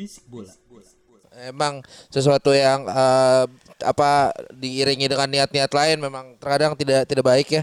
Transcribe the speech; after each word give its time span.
Bisik 0.00 0.24
bola. 0.32 0.48
Emang 1.44 1.84
sesuatu 2.08 2.56
yang 2.56 2.88
eh, 2.88 3.44
apa 3.84 4.32
diiringi 4.56 5.12
dengan 5.12 5.28
niat-niat 5.28 5.68
lain 5.68 6.00
memang 6.00 6.40
terkadang 6.40 6.72
tidak 6.72 7.04
tidak 7.04 7.24
baik 7.28 7.48
ya. 7.60 7.62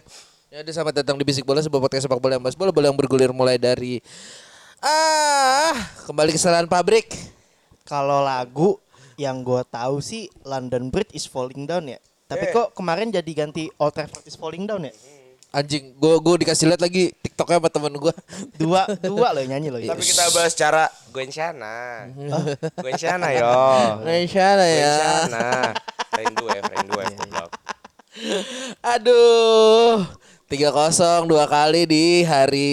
Ya, 0.54 0.62
udah 0.62 0.74
selamat 0.78 0.94
datang 1.02 1.18
di 1.18 1.26
Bisik 1.26 1.44
Bola 1.44 1.66
sebuah 1.66 1.82
podcast 1.82 2.06
sepak 2.06 2.22
bola 2.22 2.38
yang 2.38 2.46
bahas 2.46 2.54
bola 2.54 2.70
bola 2.70 2.94
yang 2.94 2.96
bergulir 2.96 3.34
mulai 3.34 3.58
dari 3.58 4.00
ah 4.86 5.74
kembali 6.06 6.30
kesalahan 6.38 6.70
pabrik. 6.70 7.10
Kalau 7.90 8.22
lagu 8.22 8.78
yang 9.18 9.42
gue 9.42 9.66
tahu 9.74 9.98
sih 9.98 10.30
London 10.46 10.94
Bridge 10.94 11.18
is 11.18 11.26
falling 11.26 11.66
down 11.66 11.90
ya. 11.90 11.98
Tapi 12.30 12.54
kok 12.54 12.78
kemarin 12.78 13.10
jadi 13.10 13.32
ganti 13.34 13.66
Old 13.82 13.98
Trafford 13.98 14.30
is 14.30 14.38
falling 14.38 14.70
down 14.70 14.86
ya? 14.86 14.94
Anjing, 15.58 15.98
gue 15.98 16.16
gue 16.22 16.36
dikasih 16.46 16.70
lihat 16.70 16.86
lagi 16.86 17.10
TikToknya 17.18 17.58
sama 17.58 17.70
temen 17.74 17.98
gue. 17.98 18.14
Dua 18.62 18.86
dua 19.02 19.34
loh 19.34 19.42
nyanyi 19.42 19.74
loh. 19.74 19.82
Tapi 19.82 20.06
kita 20.06 20.30
bahas 20.30 20.54
secara 20.54 20.86
Gwensyana. 21.10 22.06
Gwensyana 22.86 23.34
yo. 23.34 23.50
Lah 24.06 24.22
ya. 24.22 24.54
Ya, 24.62 25.74
rindu 26.14 26.46
ya. 26.54 26.62
goblok. 26.62 27.52
Aduh. 28.86 30.06
3-0 30.48 31.28
dua 31.28 31.44
kali 31.44 31.84
di 31.84 32.24
hari 32.24 32.72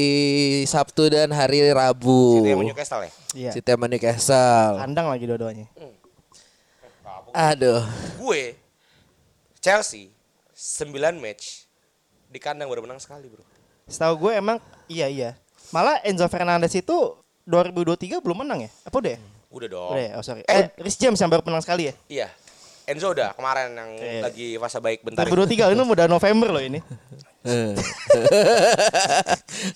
Sabtu 0.63 1.11
dan 1.11 1.35
hari 1.35 1.75
Rabu. 1.75 2.39
Mau 2.47 2.63
Newcastle 2.63 3.03
ya? 3.03 3.51
Iya. 3.51 3.75
Newcastle. 3.75 4.79
Kandang 4.79 5.11
lagi 5.11 5.27
dua-duanya. 5.27 5.67
Aduh. 7.35 7.83
Gue 8.23 8.55
Chelsea 9.59 10.15
9 10.55 11.19
match 11.19 11.64
di 12.35 12.43
kandang 12.43 12.67
baru 12.67 12.83
menang 12.83 12.99
sekali, 12.99 13.31
Bro. 13.31 13.47
Setahu 13.87 14.27
gue 14.27 14.33
emang 14.35 14.59
iya 14.91 15.07
iya. 15.07 15.31
Malah 15.71 16.03
Enzo 16.03 16.27
Fernandez 16.27 16.75
itu 16.75 17.15
2023 17.47 18.19
belum 18.19 18.43
menang 18.43 18.67
ya? 18.67 18.71
Apa 18.83 18.99
udah 18.99 19.13
ya? 19.15 19.21
Udah 19.55 19.69
dong. 19.71 19.91
Udah 19.95 20.03
ya? 20.03 20.13
Oh 20.19 20.25
sorry. 20.27 20.43
Eh. 20.51 20.67
Eh, 20.67 20.83
Rhys 20.83 20.99
James 20.99 21.15
yang 21.23 21.31
baru 21.31 21.47
menang 21.47 21.63
sekali 21.63 21.95
ya? 21.95 21.95
Iya. 22.11 22.29
Enzo 22.85 23.15
udah 23.15 23.33
kemarin 23.39 23.73
yang 23.73 23.91
Oke. 23.97 24.21
lagi 24.21 24.47
fase 24.61 24.79
baik 24.83 25.01
bentar. 25.07 25.25
2023 25.25 25.73
ini 25.73 25.83
udah 25.87 26.07
November 26.11 26.49
loh 26.53 26.61
ini. 26.61 26.83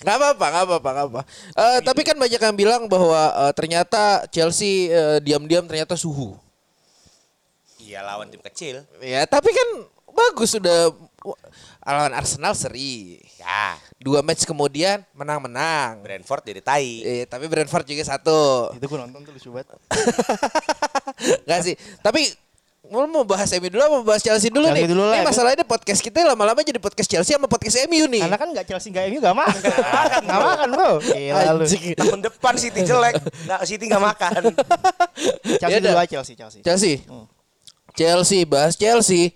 Gak 0.05 0.17
apa-apa, 0.17 0.47
gak 0.49 0.65
apa-apa, 0.65 0.89
gak 0.89 1.07
apa. 1.13 1.21
Eh, 1.53 1.79
tapi 1.85 2.01
kan 2.01 2.17
banyak 2.17 2.41
yang 2.41 2.57
bilang 2.57 2.83
bahwa 2.89 3.29
eh, 3.45 3.53
ternyata 3.53 4.25
Chelsea 4.33 4.89
eh, 4.89 5.21
diam-diam 5.21 5.69
ternyata 5.69 5.93
suhu. 5.93 6.33
Iya 7.77 8.01
lawan 8.05 8.33
tim 8.33 8.41
kecil. 8.41 8.89
Ya, 9.05 9.25
tapi 9.29 9.53
kan 9.53 9.69
bagus 10.17 10.57
sudah 10.57 10.93
lawan 11.83 12.15
Arsenal 12.15 12.55
seri. 12.55 13.19
Ya, 13.39 13.75
Dua 13.99 14.23
match 14.23 14.47
kemudian 14.47 15.03
menang-menang. 15.13 15.99
Brentford 16.01 16.47
jadi 16.47 16.61
tai. 16.63 17.03
Eh, 17.03 17.25
tapi 17.27 17.51
Brentford 17.51 17.85
juga 17.85 18.07
satu. 18.07 18.71
Itu 18.75 18.87
gue 18.87 18.99
nonton 18.99 19.27
tuh 19.27 19.33
lucu 19.35 19.51
banget. 19.51 19.75
Gak 21.49 21.61
sih. 21.67 21.75
Tapi 21.99 22.31
mau 22.89 23.05
mau 23.05 23.27
bahas 23.27 23.51
MU 23.59 23.69
dulu 23.69 24.01
mau 24.01 24.03
bahas 24.07 24.23
Chelsea 24.25 24.49
dulu 24.49 24.65
Chelsea 24.65 24.87
nih. 24.87 24.89
dulu 24.89 25.03
lah, 25.05 25.21
Ini 25.21 25.21
ya. 25.21 25.29
masalahnya 25.29 25.65
podcast 25.67 26.01
kita 26.01 26.25
lama-lama 26.25 26.63
jadi 26.65 26.81
podcast 26.81 27.11
Chelsea 27.11 27.37
sama 27.37 27.51
podcast 27.51 27.77
MU 27.85 28.07
nih. 28.09 28.23
Karena 28.25 28.39
kan 28.39 28.49
gak 28.55 28.67
Chelsea 28.71 28.89
gak 28.95 29.11
MU 29.13 29.19
gak 29.21 29.37
makan. 29.37 29.61
Gak 30.25 30.41
makan 30.41 30.69
bro. 30.73 30.91
Gila 31.03 31.53
lu. 31.59 31.65
Tahun 31.99 32.21
depan 32.23 32.55
City 32.57 32.81
jelek. 32.87 33.15
Nggak 33.45 33.61
City 33.67 33.85
nggak 33.91 34.05
makan. 34.15 34.43
Chelsea 35.61 35.75
Ya 35.75 35.79
dulu 35.83 35.99
aja 35.99 36.07
Chelsea. 36.23 36.35
Chelsea. 36.39 36.61
Chelsea. 36.63 36.95
Hmm. 37.05 37.27
Chelsea 37.93 38.41
bahas 38.47 38.79
Chelsea. 38.79 39.35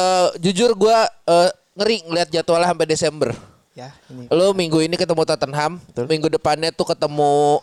Eh 0.00 0.26
jujur 0.40 0.72
gua 0.76 1.04
eh, 1.28 1.50
ngeri 1.76 1.96
ngeliat 2.08 2.28
jadwalnya 2.32 2.72
sampai 2.72 2.88
Desember. 2.88 3.30
Ya 3.76 3.94
ini. 4.10 4.26
Lo 4.32 4.50
minggu 4.50 4.82
ini 4.82 4.98
ketemu 4.98 5.22
Tottenham, 5.22 5.78
minggu 5.94 6.26
depannya 6.26 6.74
tuh 6.74 6.90
ketemu 6.90 7.62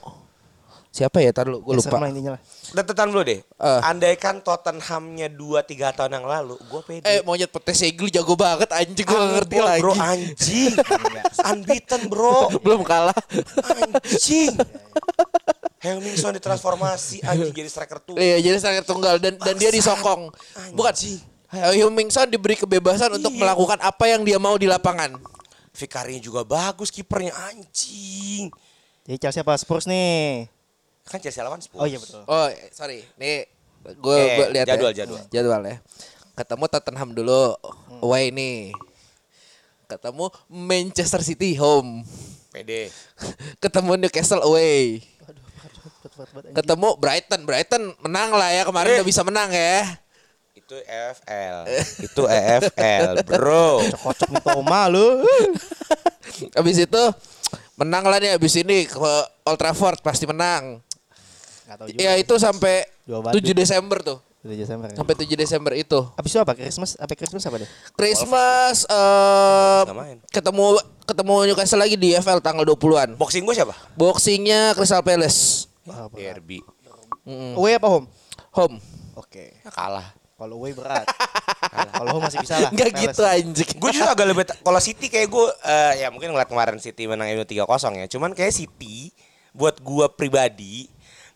siapa 0.87 1.21
ya? 1.21 1.29
Tar 1.29 1.45
lu, 1.45 1.61
gue 1.61 1.77
Ya, 1.77 1.83
lupa. 1.83 2.09
intinya 2.09 2.31
lah. 2.39 2.41
Detetan 2.73 3.07
dulu 3.13 3.21
deh. 3.21 3.39
Eh. 3.43 3.79
Andaikan 3.85 4.41
Tottenhamnya 4.41 5.29
2-3 5.29 5.93
tahun 5.93 6.11
yang 6.17 6.25
lalu, 6.25 6.55
gue 6.57 6.81
pede. 6.81 7.05
Eh 7.05 7.19
monyet 7.21 7.51
petes 7.53 7.77
Segli 7.77 8.09
jago 8.09 8.33
banget 8.33 8.71
anjing 8.71 9.05
gue 9.05 9.19
ngerti 9.37 9.57
lagi. 9.61 9.83
Bro 9.83 9.93
anjing. 9.93 10.73
Unbeaten 11.53 12.01
bro. 12.09 12.49
Belum 12.65 12.81
kalah. 12.81 13.13
Anjing. 13.67 14.57
Helmingson 15.77 16.33
ditransformasi 16.33 17.21
anjing 17.21 17.53
jadi 17.53 17.69
striker 17.69 18.01
tuh. 18.01 18.15
Iya 18.17 18.41
jadi 18.41 18.57
striker 18.57 18.85
tunggal 18.87 19.21
dan 19.21 19.37
dan 19.37 19.53
dia 19.59 19.69
disokong. 19.69 20.33
Bukan 20.73 20.95
sih. 20.97 21.21
Mingson 21.89 22.27
diberi 22.27 22.53
kebebasan 22.53 23.13
untuk 23.13 23.31
Iya. 23.31 23.39
melakukan 23.39 23.79
apa 23.79 24.03
yang 24.05 24.21
dia 24.21 24.35
mau 24.35 24.55
di 24.55 24.65
lapangan. 24.65 25.15
Vikarinya 25.71 26.19
juga 26.19 26.41
bagus 26.41 26.89
kipernya 26.89 27.31
anjing. 27.47 28.51
Jadi 29.03 29.17
Chelsea 29.17 29.39
apa 29.39 29.55
Spurs 29.55 29.85
nih? 29.85 30.49
Kan 31.05 31.21
Chelsea 31.21 31.39
lawan 31.39 31.61
Spurs. 31.61 31.79
Oh 31.79 31.87
iya 31.87 31.95
betul. 31.95 32.21
Oh 32.21 32.47
sorry, 32.69 33.05
nih 33.15 33.47
gue 33.95 34.17
Eh, 34.17 34.35
gue 34.35 34.47
lihat 34.51 34.67
jadwal, 34.67 34.91
ya. 34.91 34.97
jadwal. 35.05 35.21
jadwal 35.29 35.61
ya. 35.63 35.77
Ketemu 36.33 36.65
Tottenham 36.67 37.09
dulu, 37.13 37.55
Hmm. 37.55 38.03
away 38.03 38.29
nih. 38.29 38.75
Ketemu 39.87 40.25
Manchester 40.49 41.23
City 41.23 41.55
home. 41.55 42.03
PD. 42.51 42.91
Ketemu 43.63 43.95
Newcastle 43.97 44.43
away. 44.43 44.99
Ketemu 46.51 46.97
Brighton, 46.97 47.41
Brighton 47.43 47.83
menang 48.01 48.33
lah 48.33 48.49
ya 48.49 48.65
kemarin 48.65 48.91
Eh. 48.91 48.95
udah 48.99 49.07
bisa 49.07 49.21
menang 49.23 49.47
ya. 49.47 49.95
Itu 50.67 50.83
EFL. 50.83 51.57
Itu 52.03 52.21
EFL, 52.27 53.23
bro. 53.23 53.79
Kocok 53.87 54.35
nih 54.35 54.43
Toma 54.43 54.91
lu. 54.91 55.23
Habis 56.59 56.83
itu 56.83 57.03
menang 57.79 58.03
lah 58.03 58.19
nih 58.19 58.35
habis 58.35 58.51
ini 58.59 58.83
ke 58.83 59.13
Old 59.47 59.55
Trafford 59.55 60.03
pasti 60.03 60.27
menang. 60.27 60.83
Juga. 61.87 61.95
Ya 61.95 62.19
itu 62.19 62.35
sampai 62.35 62.83
Dua 63.07 63.23
badu. 63.23 63.39
7 63.39 63.55
Desember 63.55 64.03
tuh. 64.03 64.19
Udah 64.43 64.57
Desember. 64.59 64.91
ya. 64.91 64.95
Sampai 64.99 65.15
7 65.15 65.39
Desember 65.39 65.71
itu. 65.71 65.99
Habis 66.19 66.35
itu 66.35 66.39
apa? 66.43 66.51
Christmas? 66.51 66.99
Apa 66.99 67.15
Christmas 67.15 67.43
apa 67.47 67.55
deh? 67.63 67.69
Christmas 67.95 68.75
eh 68.91 69.81
main. 69.95 70.17
ketemu 70.27 70.83
ketemu 71.07 71.33
Newcastle 71.47 71.79
lagi 71.79 71.95
di 71.95 72.11
FL 72.11 72.43
tanggal 72.43 72.67
20-an. 72.67 73.15
Boxing 73.15 73.47
gue 73.47 73.55
siapa? 73.55 73.71
Boxingnya 73.95 74.75
Crystal 74.75 74.99
Palace. 74.99 75.71
Derby. 76.11 76.59
Away 77.55 77.79
apa 77.79 77.87
home? 77.87 78.11
Home. 78.59 78.83
Oke. 79.15 79.55
Ya, 79.63 79.71
kalah. 79.71 80.16
Kalau 80.37 80.61
away 80.61 80.77
berat. 80.77 81.09
Kalau 81.89 82.09
home 82.13 82.29
masih 82.29 82.37
bisa 82.45 82.61
lah. 82.61 82.69
Enggak 82.69 82.93
gitu 82.93 83.21
anjing. 83.25 83.69
Gue 83.81 83.89
juga 83.89 84.13
agak 84.13 84.25
lebih 84.29 84.45
kalau 84.61 84.77
City 84.77 85.09
kayak 85.09 85.33
gue 85.33 85.47
eh, 85.65 86.05
ya 86.05 86.07
mungkin 86.13 86.29
ngeliat 86.29 86.45
kemarin 86.45 86.77
City 86.77 87.09
menang 87.09 87.33
MU 87.33 87.41
3-0 87.41 87.65
ya. 87.97 88.05
Cuman 88.05 88.37
kayak 88.37 88.53
City 88.53 89.09
buat 89.49 89.81
gue 89.81 90.05
pribadi 90.13 90.85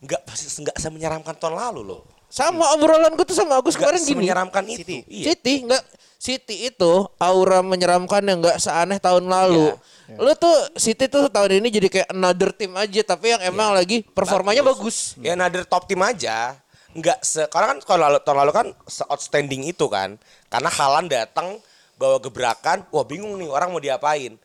nggak 0.02 0.22
pasti 0.22 0.46
nggak 0.62 0.78
semenyeramkan 0.78 1.34
tahun 1.34 1.58
lalu 1.58 1.82
loh. 1.82 2.02
Sama 2.30 2.78
obrolan 2.78 3.12
gue 3.18 3.26
tuh 3.26 3.34
sama 3.34 3.58
Agus 3.58 3.74
Nggak 3.74 3.90
kemarin 3.90 4.00
gini. 4.06 4.10
semenyeramkan 4.22 4.62
itu. 4.70 4.78
City. 4.86 4.96
Iya. 5.10 5.24
City 5.34 5.54
enggak 5.66 5.82
City 6.22 6.56
itu 6.70 6.92
aura 7.18 7.58
menyeramkan 7.66 8.22
yang 8.22 8.38
enggak 8.38 8.62
seaneh 8.62 9.02
tahun 9.02 9.26
lalu. 9.26 9.74
Iya. 10.06 10.22
Lu 10.22 10.30
tuh 10.38 10.54
City 10.78 11.10
tuh 11.10 11.26
tahun 11.26 11.58
ini 11.58 11.74
jadi 11.74 11.88
kayak 11.90 12.08
another 12.14 12.54
team 12.54 12.78
aja 12.78 13.02
tapi 13.02 13.34
yang 13.34 13.42
emang 13.42 13.74
lagi 13.74 14.06
performanya 14.06 14.62
bagus. 14.62 15.18
Ya 15.18 15.34
nader 15.34 15.66
top 15.66 15.90
tim 15.90 15.98
aja. 15.98 16.61
Nggak 16.92 17.18
se 17.24 17.48
karena 17.48 17.72
kan 17.72 17.78
kalau 17.82 18.04
lalu, 18.08 18.18
tahun 18.20 18.38
lalu 18.44 18.52
kan 18.52 18.66
se 18.84 19.02
outstanding 19.08 19.64
itu 19.64 19.88
kan. 19.88 20.20
Karena 20.52 20.68
Halan 20.68 21.08
datang 21.08 21.56
bawa 21.96 22.20
gebrakan, 22.20 22.84
wah 22.92 23.04
bingung 23.06 23.36
nih 23.38 23.48
orang 23.48 23.72
mau 23.72 23.80
diapain. 23.80 24.36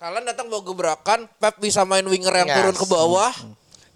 Kalian 0.00 0.24
datang 0.24 0.48
bawa 0.48 0.64
gebrakan, 0.64 1.28
Pep 1.36 1.60
bisa 1.60 1.84
main 1.84 2.06
winger 2.08 2.32
yang 2.32 2.48
Yes. 2.48 2.56
turun 2.56 2.76
ke 2.76 2.86
bawah. 2.88 3.32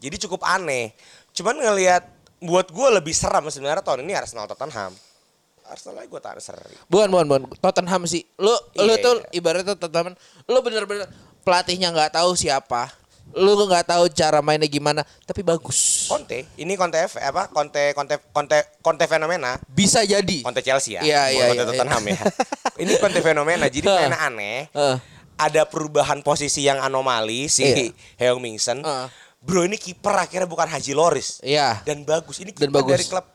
Jadi 0.05 0.17
cukup 0.29 0.45
aneh. 0.45 0.93
Cuman 1.33 1.57
ngelihat 1.57 2.05
buat 2.45 2.69
gue 2.69 2.89
lebih 3.01 3.17
seram 3.17 3.49
sebenarnya 3.49 3.81
tahun 3.81 4.05
ini 4.05 4.13
Arsenal 4.13 4.45
Tottenham. 4.45 4.93
Arsenal 5.65 6.05
aja 6.05 6.09
gue 6.13 6.21
taruh 6.21 6.45
seri. 6.45 6.77
Bukan, 6.93 7.09
bukan, 7.09 7.25
bukan. 7.25 7.43
Tottenham 7.57 8.05
sih. 8.05 8.21
Lu 8.37 8.53
lu 8.77 8.85
Iya, 8.85 9.01
tuh 9.01 9.15
iya. 9.33 9.41
ibaratnya 9.41 9.73
Tottenham. 9.81 10.13
Lu 10.45 10.61
bener-bener 10.61 11.09
pelatihnya 11.41 11.89
nggak 11.89 12.21
tahu 12.21 12.37
siapa. 12.37 12.93
Lu 13.35 13.67
nggak 13.67 13.87
tahu 13.87 14.07
cara 14.09 14.39
mainnya 14.39 14.65
gimana, 14.65 15.03
tapi 15.23 15.43
bagus. 15.43 16.07
Conte, 16.07 16.47
ini 16.55 16.75
Conte 16.75 17.03
F, 17.03 17.19
apa? 17.19 17.51
Conte 17.51 17.91
Conte 17.93 18.19
Conte 18.31 18.63
Conte 18.79 19.05
fenomena. 19.05 19.59
Bisa 19.67 20.03
jadi. 20.03 20.41
Conte 20.41 20.61
Chelsea 20.61 20.95
ya. 20.95 21.03
Iya, 21.03 21.23
iya, 21.29 21.45
Conte 21.51 21.59
iya, 21.59 21.69
Tottenham 21.69 22.05
ya. 22.07 22.19
ini 22.79 22.93
Conte 22.97 23.21
fenomena. 23.21 23.67
Jadi 23.67 23.87
mainnya 23.93 24.21
aneh. 24.23 24.71
Heeh. 24.71 24.97
Ada 25.35 25.67
perubahan 25.67 26.23
posisi 26.23 26.63
yang 26.63 26.79
anomali 26.79 27.51
si 27.51 27.67
Iya. 27.67 27.91
Heung 28.23 28.39
Mingsen. 28.39 28.87
Heeh. 28.87 29.07
Bro 29.43 29.67
ini 29.67 29.77
kiper 29.77 30.15
akhirnya 30.15 30.47
bukan 30.47 30.65
Haji 30.65 30.95
Loris. 30.95 31.43
Iya. 31.43 31.83
Dan 31.83 32.07
bagus. 32.07 32.39
Ini 32.39 32.55
Dan 32.55 32.71
kiper 32.71 32.81
bagus. 32.81 32.93
dari 32.95 33.05
klub 33.05 33.27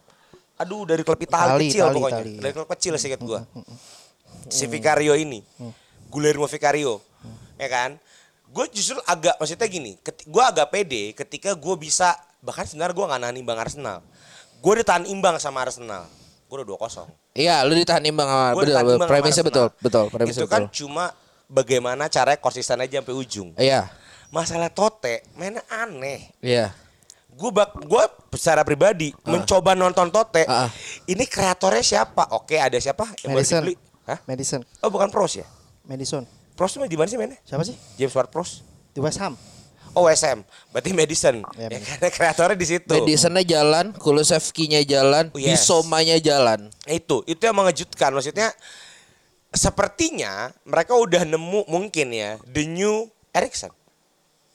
Aduh 0.59 0.83
dari 0.83 1.03
klub 1.03 1.15
Italia 1.15 1.55
Itali, 1.55 1.67
kecil 1.67 1.83
Itali, 1.83 1.95
pokoknya. 1.95 2.19
Itali, 2.19 2.33
Dari 2.39 2.53
klub 2.53 2.67
kecil 2.67 2.91
seingat 2.95 3.21
gua. 3.21 3.39
Si 4.47 4.63
Vicario 4.65 5.13
ini. 5.13 5.39
Guillermo 6.07 6.47
Vicario. 6.47 6.99
Ya 7.55 7.67
kan? 7.67 7.99
Gue 8.49 8.65
justru 8.73 8.97
agak 9.05 9.37
maksudnya 9.37 9.69
gini, 9.69 9.93
gue 10.01 10.43
agak 10.43 10.73
pede 10.73 11.13
ketika 11.13 11.53
gue 11.53 11.75
bisa 11.77 12.17
bahkan 12.41 12.65
sebenarnya 12.65 12.97
gue 12.97 13.05
nggak 13.05 13.21
nahan 13.21 13.37
imbang 13.37 13.59
Arsenal. 13.61 14.01
Gue 14.59 14.81
ditahan 14.81 15.05
imbang 15.05 15.37
sama 15.37 15.61
Arsenal. 15.61 16.09
Gue 16.49 16.65
udah 16.65 16.67
2-0. 16.81 17.05
Iya, 17.37 17.61
lu 17.61 17.77
ditahan 17.77 18.01
imbang 18.03 18.25
sama 18.25 18.45
Gua 18.51 18.57
betul, 18.57 18.65
ditahan 18.65 18.83
betul. 18.83 18.95
imbang 18.97 19.07
sama 19.07 19.13
Premisnya 19.13 19.43
betul, 19.45 19.67
betul, 19.79 20.05
premisnya 20.09 20.43
Itu 20.43 20.49
kan 20.49 20.61
betul. 20.65 20.75
cuma 20.81 21.05
bagaimana 21.45 22.03
caranya 22.09 22.41
konsisten 22.41 22.81
aja 22.81 22.99
sampai 22.99 23.15
ujung. 23.15 23.49
Iya, 23.53 23.85
Masalah 24.29 24.69
Tote 24.69 25.25
mainnya 25.37 25.61
aneh. 25.69 26.29
iya. 26.41 26.73
Gue 27.29 27.55
bak, 27.55 27.71
gue 27.71 28.03
secara 28.35 28.67
pribadi 28.67 29.15
mencoba 29.23 29.71
nonton 29.71 30.11
Tote. 30.11 30.43
Ah. 30.43 30.67
Ini 31.07 31.23
kreatornya 31.23 31.79
siapa? 31.79 32.35
Oke, 32.35 32.59
ada 32.59 32.75
siapa? 32.75 33.07
Madison. 33.23 33.63
Hah? 34.03 34.19
Madison. 34.27 34.59
Oh, 34.83 34.91
bukan 34.91 35.07
Pros 35.07 35.39
ya? 35.39 35.47
Madison. 35.87 36.27
Pros 36.59 36.75
tuh 36.75 36.83
di 36.83 36.99
mana 36.99 37.07
sih 37.07 37.15
mainnya? 37.15 37.39
Siapa 37.47 37.63
sih? 37.63 37.79
James 37.95 38.11
Ward-Prowse. 38.11 38.67
Di 38.91 38.99
West 38.99 39.23
Ham. 39.23 39.39
Oh, 39.95 40.11
SM. 40.11 40.43
Berarti 40.75 40.91
Madison. 40.91 41.39
Iya, 41.55 41.65
ya, 41.65 41.67
Madison. 41.71 41.95
karena 41.95 42.09
kreatornya 42.11 42.57
di 42.59 42.67
situ. 42.67 42.91
Madisonnya 42.91 43.43
jalan, 43.47 43.85
Kulusevski-nya 43.95 44.83
jalan, 44.83 45.31
Oh, 45.31 45.39
yes. 45.39 45.63
Bisomanya 45.63 46.19
jalan. 46.19 46.67
Itu, 46.83 47.23
itu 47.25 47.39
yang 47.39 47.55
mengejutkan. 47.55 48.11
Maksudnya 48.11 48.51
sepertinya 49.55 50.53
mereka 50.67 50.93
udah 50.93 51.25
nemu 51.25 51.65
mungkin 51.65 52.11
ya 52.13 52.37
the 52.45 52.67
new 52.69 53.07
Erikson. 53.33 53.71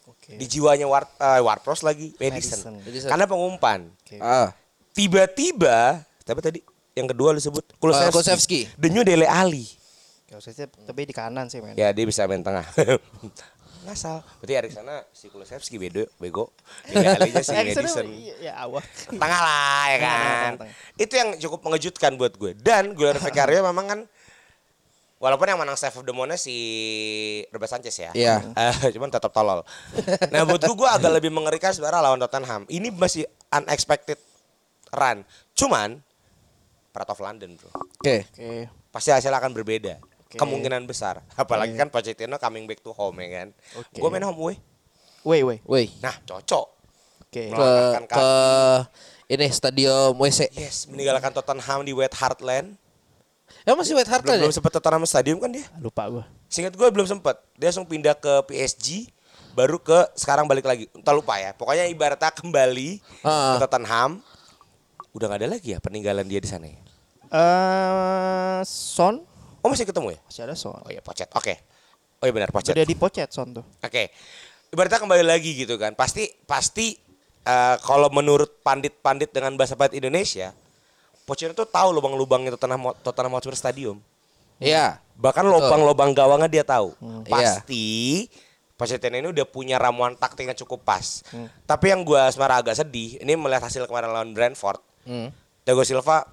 Oke. 0.07 0.39
Di 0.39 0.45
jiwanya 0.47 0.87
Ward, 0.87 1.09
eh, 1.19 1.41
Ward-Prowse 1.41 1.83
lagi 1.83 2.13
Madison. 2.21 2.79
Madison. 2.85 3.09
Karena 3.09 3.25
pengumpan. 3.27 3.81
Oke. 4.05 4.21
Ah, 4.21 4.53
Tiba-tiba, 4.95 6.07
tapi 6.23 6.39
tadi 6.39 6.59
yang 6.95 7.11
kedua 7.11 7.35
lu 7.35 7.43
sebut 7.43 7.67
Kulusevski. 7.83 8.07
Eh, 8.07 8.13
Kulusevski. 8.15 8.61
The 8.79 8.89
new 8.93 9.03
Dele 9.03 9.27
Ali. 9.27 9.67
Kalau 10.25 10.41
saya 10.41 10.67
tapi 10.67 11.05
di 11.05 11.15
kanan 11.15 11.47
sih 11.53 11.61
men. 11.61 11.77
Ya 11.77 11.93
dia 11.93 12.05
bisa 12.09 12.25
main 12.25 12.41
tengah. 12.41 12.65
Ngasal. 13.85 14.25
Berarti 14.41 14.53
Erikson 14.57 14.89
si 15.13 15.29
Kulusevski 15.29 15.77
bedo, 15.77 16.09
bego. 16.17 16.49
Dele 16.89 17.21
Alinya 17.21 17.45
si 17.45 17.53
iya, 17.53 18.35
ya 18.41 18.53
awal. 18.65 18.81
tengah 19.13 19.41
lah 19.45 19.85
ya 19.93 19.99
kan. 20.01 20.17
tengah, 20.17 20.61
tengah. 20.65 20.75
Itu 20.97 21.15
yang 21.21 21.29
cukup 21.37 21.61
mengejutkan 21.69 22.17
buat 22.17 22.33
gue. 22.41 22.57
Dan 22.57 22.97
Guillermo 22.97 23.21
Vicario 23.21 23.61
memang 23.69 23.85
kan 23.85 24.01
walaupun 25.21 25.47
yang 25.53 25.61
menang 25.61 25.77
Save 25.77 26.01
of 26.01 26.09
the 26.09 26.17
Month 26.17 26.41
si 26.41 26.57
Robert 27.53 27.69
Sanchez 27.69 27.93
ya. 27.93 28.11
Iya. 28.17 28.41
Eh, 28.57 28.89
cuman 28.97 29.13
tetap 29.13 29.29
tolol. 29.37 29.61
Nah, 30.33 30.49
buat 30.49 30.65
gue 30.65 30.75
gue 30.75 30.89
agak 30.89 31.13
lebih 31.21 31.29
mengerikan 31.29 31.77
sebenarnya 31.77 32.01
lawan 32.01 32.21
Tottenham. 32.25 32.65
Ini 32.73 32.89
masih 32.89 33.29
unexpected 33.53 34.17
run. 34.97 35.29
Cuman 35.53 36.01
Prat 36.89 37.11
of 37.11 37.21
London, 37.21 37.59
Bro. 37.59 37.69
Oke. 38.01 38.23
Oke. 38.33 38.71
Pasti 38.95 39.11
hasilnya 39.11 39.43
akan 39.43 39.51
berbeda. 39.51 39.99
Oke. 40.35 40.43
Kemungkinan 40.43 40.83
besar. 40.85 41.23
Apalagi 41.33 41.73
kan 41.73 41.87
Pochettino 41.87 42.35
coming 42.37 42.67
back 42.67 42.83
to 42.83 42.91
home 42.91 43.23
ya 43.23 43.41
kan. 43.41 43.49
Oke. 43.79 43.97
Gue 43.97 44.09
main 44.11 44.23
home 44.23 44.39
away. 44.41 44.57
Wait, 45.23 45.41
wait. 45.41 45.61
Woi, 45.63 45.87
Nah, 45.99 46.19
cocok. 46.21 46.67
Oke. 47.25 47.43
ke 47.47 47.51
Melawan 47.51 48.05
ke 48.05 48.29
ini 49.27 49.47
stadion 49.49 50.13
WC. 50.15 50.51
Yes, 50.53 50.85
meninggalkan 50.85 51.31
Tottenham 51.31 51.81
di 51.81 51.91
Wet 51.91 52.13
Hart 52.13 52.39
Lane. 52.39 52.75
Ya 53.63 53.73
masih 53.73 53.95
White 53.95 54.11
Hart 54.11 54.21
belum, 54.21 54.35
ya? 54.35 54.41
belum 54.45 54.53
sempat 54.53 54.71
Tottenham 54.73 55.05
Stadium 55.05 55.39
kan 55.39 55.49
dia? 55.49 55.65
Lupa 55.79 56.05
gua. 56.07 56.25
Singkat 56.47 56.75
gue 56.75 56.89
belum 56.91 57.07
sempat. 57.07 57.41
Dia 57.55 57.71
langsung 57.71 57.87
pindah 57.87 58.13
ke 58.13 58.45
PSG, 58.45 59.09
baru 59.53 59.79
ke 59.79 59.95
sekarang 60.13 60.45
balik 60.45 60.65
lagi. 60.65 60.85
Entah 60.93 61.13
lupa 61.13 61.39
ya. 61.39 61.55
Pokoknya 61.55 61.87
ibaratnya 61.87 62.29
kembali 62.31 63.01
Ah. 63.23 63.57
ke 63.57 63.65
Tottenham. 63.65 64.21
Udah 65.11 65.27
gak 65.27 65.41
ada 65.41 65.49
lagi 65.51 65.73
ya 65.73 65.79
peninggalan 65.79 66.27
dia 66.27 66.39
di 66.39 66.47
sana 66.47 66.67
ya. 66.67 66.81
Eh, 67.27 68.61
Son 68.65 69.25
Oh 69.65 69.73
masih 69.73 69.89
ketemu 69.89 70.13
ya? 70.13 70.21
masih 70.29 70.43
ada 70.45 70.55
Son. 70.55 70.77
Oh 70.77 70.91
iya 70.93 71.01
Pocet. 71.01 71.33
Oke. 71.33 71.57
Oh 72.21 72.29
iya 72.29 72.33
benar 72.37 72.53
Pocet. 72.53 72.77
Udah 72.77 72.85
di 72.85 72.93
Pocet 72.93 73.33
Son 73.33 73.49
tuh. 73.49 73.65
Oke. 73.81 74.13
Ibaratnya 74.69 75.01
kembali 75.01 75.25
lagi 75.25 75.57
gitu 75.57 75.81
kan. 75.81 75.97
Pasti 75.97 76.29
pasti 76.45 76.93
eh, 77.49 77.77
kalau 77.81 78.13
menurut 78.13 78.61
pandit-pandit 78.61 79.33
dengan 79.33 79.57
bahasa 79.57 79.73
pandit 79.73 79.97
Indonesia, 80.05 80.53
Pochettino 81.25 81.57
tuh 81.57 81.65
tahu 81.65 81.97
lubang-lubangnya 81.97 82.53
Tottenham 82.53 82.93
Tottenham 83.01 83.33
Hotspur 83.41 83.57
Stadium. 83.57 83.97
Iya. 84.61 85.01
Bahkan 85.17 85.49
lubang-lubang 85.49 86.13
gawangnya 86.13 86.51
dia 86.53 86.65
tahu. 86.65 86.93
Iya. 87.01 87.33
Pasti 87.33 87.87
Pochettino 88.77 89.17
ini 89.17 89.33
udah 89.33 89.49
punya 89.49 89.81
ramuan 89.81 90.13
taktik 90.13 90.45
yang 90.45 90.59
cukup 90.61 90.85
pas. 90.85 91.25
Tapi 91.65 91.89
yang 91.89 92.05
gua 92.05 92.29
sebenarnya 92.29 92.61
agak 92.61 92.77
sedih, 92.85 93.17
ini 93.25 93.33
melihat 93.33 93.65
hasil 93.65 93.89
kemarin 93.89 94.13
lawan 94.13 94.37
Brentford. 94.37 94.83
Hmm. 95.09 95.33
Thiago 95.65 95.81
Silva 95.81 96.29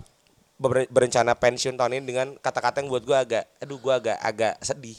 berencana 0.61 1.33
pensiun 1.33 1.73
tahun 1.73 1.97
ini 1.97 2.05
dengan 2.05 2.27
kata-kata 2.37 2.85
yang 2.85 2.93
buat 2.93 3.01
gua 3.01 3.25
agak 3.25 3.49
aduh 3.57 3.81
gua 3.81 3.97
agak 3.97 4.17
agak 4.21 4.53
sedih. 4.61 4.97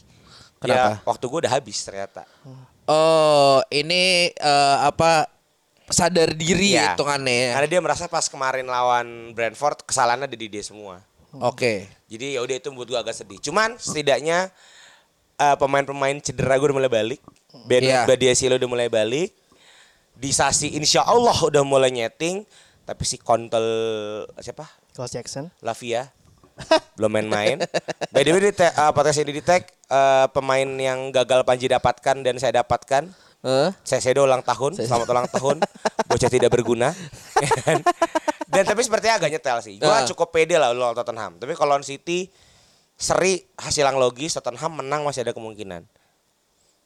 Kenapa? 0.59 0.99
Ya, 0.99 1.07
waktu 1.07 1.25
gua 1.31 1.39
udah 1.47 1.53
habis 1.55 1.79
ternyata. 1.83 2.27
Oh, 2.83 3.63
ini 3.71 4.35
eh, 4.35 4.77
apa 4.83 5.31
sadar 5.87 6.35
diri 6.35 6.75
Iya. 6.75 6.95
hitungannya 6.95 7.31
ya. 7.31 7.51
Karena 7.55 7.69
dia 7.71 7.81
merasa 7.81 8.05
pas 8.11 8.27
kemarin 8.27 8.67
lawan 8.67 9.31
Brentford 9.33 9.87
kesalahannya 9.87 10.27
ada 10.27 10.35
di 10.35 10.51
dia 10.51 10.63
semua. 10.67 10.99
Oke. 11.39 11.87
Jadi 12.11 12.37
ya 12.37 12.41
udah 12.43 12.57
itu 12.59 12.69
buat 12.75 12.89
gua 12.91 13.01
agak 13.01 13.15
sedih. 13.15 13.39
Cuman 13.39 13.79
setidaknya 13.79 14.51
eh, 15.39 15.57
pemain-pemain 15.59 16.19
cedera 16.19 16.59
gue 16.59 16.67
udah 16.69 16.79
mulai 16.83 16.93
balik. 16.93 17.21
Ben 17.67 17.83
Iya. 17.87 18.03
Badiashile 18.05 18.59
udah 18.59 18.69
mulai 18.69 18.89
balik. 18.91 19.31
Di 20.13 20.31
Sasi 20.31 20.75
insya 20.75 21.03
Allah 21.03 21.35
udah 21.35 21.63
mulai 21.63 21.91
nyeting. 21.91 22.43
Tapi 22.83 23.03
si 23.07 23.15
Kontel 23.15 23.63
siapa? 24.43 24.67
Cole 24.93 25.09
Jackson. 25.09 25.49
Lavia 25.61 26.13
belum 27.01 27.09
main-main. 27.11 27.57
By 28.13 28.23
the 28.23 28.31
way 28.31 28.43
di 28.43 28.53
te- 28.53 28.69
eh, 28.69 28.93
podcast 28.93 29.19
ini 29.19 29.33
di 29.33 29.41
tag 29.41 29.65
eh, 29.67 30.27
pemain 30.31 30.69
yang 30.69 31.09
gagal 31.09 31.43
Panji 31.43 31.67
dapatkan 31.67 32.21
dan 32.21 32.37
saya 32.37 32.61
dapatkan. 32.61 33.09
Saya 33.83 33.99
Sedo 33.99 34.23
ulang 34.23 34.39
tahun, 34.39 34.79
selamat 34.79 35.09
ulang 35.09 35.27
tahun. 35.27 35.57
Bocah 36.07 36.31
tidak 36.31 36.55
berguna. 36.55 36.95
Dan 38.53 38.63
tapi 38.63 38.87
sepertinya 38.87 39.19
agak 39.19 39.35
nyetel 39.35 39.59
sih. 39.59 39.75
Gua 39.83 39.99
Ah. 39.99 40.07
cukup 40.07 40.31
pede 40.31 40.55
lah 40.55 40.71
lawan 40.71 40.95
Tottenham. 40.95 41.43
Tapi 41.43 41.57
kalau 41.57 41.75
City 41.83 42.31
seri 42.95 43.43
hasil 43.59 43.83
yang 43.83 43.99
logis 43.99 44.37
Tottenham 44.37 44.79
menang 44.79 45.03
masih 45.03 45.27
ada 45.27 45.35
kemungkinan. 45.35 45.83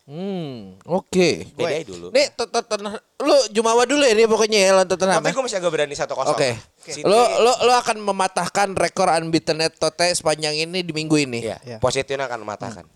Hmm, 0.06 0.78
oke. 0.86 1.50
Beda 1.58 1.74
aja 1.74 1.82
dulu. 1.82 2.14
Nih, 2.14 2.30
Tottenham 2.30 2.94
lu 3.18 3.34
Jumawa 3.50 3.82
dulu 3.82 4.06
ya 4.06 4.14
nih 4.14 4.30
pokoknya 4.30 4.58
ya 4.62 4.70
lawan 4.70 4.86
Tottenham. 4.86 5.18
Tapi 5.18 5.28
ya? 5.28 5.34
gue 5.34 5.42
masih 5.42 5.58
agak 5.58 5.70
berani 5.74 5.94
1-0. 5.98 6.14
Oke. 6.30 6.50
City, 6.78 7.02
Lo 7.02 7.18
lo 7.42 7.52
lo 7.66 7.72
akan 7.74 7.98
mematahkan 7.98 8.78
rekor 8.78 9.10
unbeaten 9.10 9.58
Tote 9.74 10.06
sepanjang 10.14 10.54
ini 10.54 10.86
di 10.86 10.94
minggu 10.94 11.18
ini. 11.18 11.42
Iya, 11.42 11.58
Iya. 11.66 11.76
Pochettino 11.82 12.22
akan 12.22 12.38
mematahkan. 12.46 12.86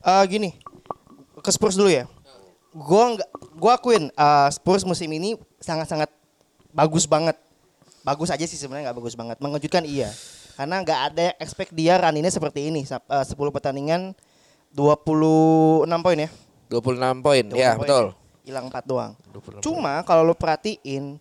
Eh 0.00 0.24
gini. 0.24 0.56
Ke 1.44 1.52
Spurs 1.52 1.76
dulu 1.76 1.92
ya. 1.92 2.08
Gua 2.72 3.12
nggak 3.12 3.28
gua 3.60 3.76
akuin 3.76 4.08
eh, 4.08 4.48
Spurs 4.48 4.88
musim 4.88 5.12
ini 5.12 5.36
sangat-sangat 5.60 6.08
bagus 6.72 7.04
banget. 7.04 7.36
Bagus 8.00 8.32
aja 8.32 8.44
sih 8.48 8.56
sebenarnya 8.56 8.88
nggak 8.88 8.98
bagus 9.04 9.12
banget. 9.12 9.36
Mengejutkan 9.36 9.84
iya. 9.84 10.08
Karena 10.56 10.80
nggak 10.80 11.00
ada 11.12 11.22
yang 11.28 11.36
expect 11.44 11.76
dia 11.76 12.00
run 12.00 12.16
ini 12.16 12.32
seperti 12.32 12.72
ini. 12.72 12.88
Sap- 12.88 13.04
eh, 13.04 13.20
10 13.20 13.36
pertandingan 13.52 14.16
26 14.72 15.84
poin 16.00 16.16
ya. 16.18 16.32
26 16.68 17.20
poin. 17.20 17.44
26 17.44 17.56
Ya, 17.56 17.70
poin. 17.72 17.80
betul. 17.80 18.04
Hilang 18.44 18.66
4 18.68 18.84
doang. 18.84 19.12
Cuma 19.58 20.00
kalau 20.02 20.22
lo 20.22 20.34
perhatiin 20.34 21.16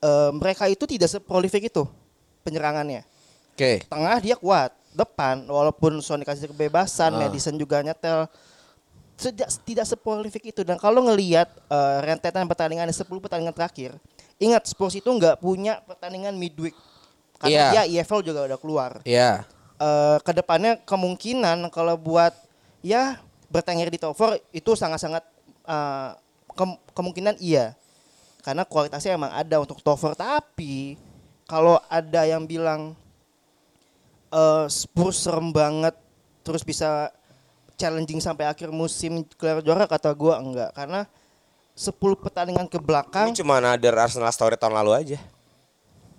eh, 0.00 0.30
mereka 0.32 0.64
itu 0.64 0.84
tidak 0.84 1.08
seprolifik 1.08 1.66
itu 1.66 1.84
penyerangannya. 2.40 3.04
Oke. 3.52 3.84
Tengah 3.84 4.16
dia 4.18 4.34
kuat, 4.34 4.72
depan 4.90 5.44
walaupun 5.44 6.00
Son 6.00 6.16
dikasih 6.16 6.48
kebebasan, 6.48 7.12
Ah. 7.12 7.18
Madison 7.20 7.54
juga 7.54 7.78
nyetel 7.80 8.24
tidak 9.14 9.52
tidak 9.68 9.84
seprolifik 9.84 10.48
itu 10.48 10.64
dan 10.64 10.74
kalau 10.74 11.04
ngelihat 11.04 11.44
eh, 11.66 11.96
rentetan 12.02 12.46
pertandingan 12.46 12.88
10 12.88 13.04
pertandingan 13.20 13.52
terakhir, 13.52 13.92
ingat 14.36 14.64
Spurs 14.64 14.94
itu 14.94 15.06
nggak 15.06 15.36
punya 15.36 15.82
pertandingan 15.84 16.32
midweek. 16.32 16.72
Karena 17.36 17.52
Iya. 17.52 17.68
dia 17.70 18.00
EFL 18.00 18.20
juga 18.22 18.40
udah 18.46 18.56
keluar. 18.56 18.90
Ya. 19.04 19.44
Eh 19.76 20.18
ke 20.20 20.32
depannya 20.32 20.80
kemungkinan 20.80 21.68
kalau 21.68 21.96
buat 21.96 22.32
ya 22.80 23.20
bertengger 23.50 23.90
di 23.90 23.98
top 23.98 24.14
4 24.14 24.40
itu 24.54 24.70
sangat-sangat 24.72 25.26
eh, 25.66 26.10
kem- 26.54 26.80
kemungkinan 26.94 27.36
iya 27.42 27.74
karena 28.40 28.64
kualitasnya 28.64 29.18
emang 29.18 29.34
ada 29.34 29.60
untuk 29.60 29.82
top 29.82 29.98
4 29.98 30.16
tapi 30.16 30.96
kalau 31.44 31.76
ada 31.90 32.24
yang 32.24 32.46
bilang 32.46 32.94
eh 34.30 34.66
Spurs 34.70 35.26
serem 35.26 35.50
banget 35.50 35.92
terus 36.46 36.62
bisa 36.62 37.10
challenging 37.74 38.22
sampai 38.22 38.46
akhir 38.46 38.70
musim 38.70 39.26
gelar 39.34 39.60
juara 39.60 39.84
kata 39.90 40.14
gua 40.14 40.38
enggak 40.38 40.70
karena 40.72 41.04
10 41.80 41.96
pertandingan 41.96 42.68
ke 42.68 42.76
belakang 42.76 43.32
Ini 43.32 43.40
cuma 43.40 43.56
ada 43.56 43.88
Arsenal 43.96 44.28
story 44.28 44.60
tahun 44.60 44.76
lalu 44.84 44.92
aja. 45.00 45.18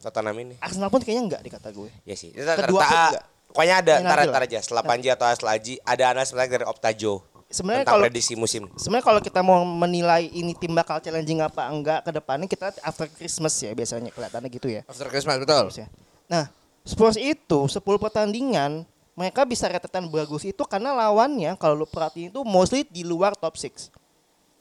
Tottenham 0.02 0.34
ini. 0.42 0.56
Arsenal 0.58 0.90
pun 0.90 1.06
kayaknya 1.06 1.24
enggak 1.30 1.42
di 1.46 1.50
kata 1.54 1.70
gue. 1.70 1.90
Ya 2.02 2.18
sih. 2.18 2.34
Kedua 2.34 2.58
Kedua 2.58 2.82
klub 2.82 2.82
enggak. 2.82 3.24
Pokoknya 3.52 3.84
ada 3.84 3.94
ntar, 4.00 4.18
ntar 4.32 4.42
aja 4.48 4.60
setelah 4.64 4.84
Panji 4.84 5.12
atau 5.12 5.28
Aslaji 5.28 5.78
ada 5.84 6.04
analis 6.16 6.32
menarik 6.32 6.52
dari 6.56 6.66
Optajo 6.66 7.20
Sebenarnya 7.52 7.84
kalau 7.84 8.08
prediksi 8.08 8.34
musim. 8.40 8.64
sebenarnya 8.80 9.06
kalau 9.12 9.20
kita 9.20 9.44
mau 9.44 9.68
menilai 9.68 10.32
ini 10.32 10.56
tim 10.56 10.72
bakal 10.72 11.04
challenging 11.04 11.44
apa 11.44 11.68
enggak 11.68 12.00
ke 12.08 12.12
depannya 12.16 12.48
kita 12.48 12.72
after 12.80 13.12
Christmas 13.12 13.52
ya 13.60 13.76
biasanya 13.76 14.08
kelihatannya 14.08 14.48
gitu 14.48 14.72
ya. 14.72 14.88
After 14.88 15.12
Christmas 15.12 15.36
betul. 15.36 15.68
Ya. 15.76 15.92
Nah, 16.32 16.48
Spurs 16.88 17.20
itu 17.20 17.60
10 17.68 17.76
pertandingan 17.84 18.88
mereka 19.20 19.44
bisa 19.44 19.68
retetan 19.68 20.08
bagus 20.08 20.48
itu 20.48 20.64
karena 20.64 20.96
lawannya 20.96 21.60
kalau 21.60 21.84
lu 21.84 21.88
perhatiin 21.92 22.32
itu 22.32 22.42
mostly 22.48 22.88
di 22.88 23.04
luar 23.04 23.36
top 23.36 23.60
6. 23.60 23.92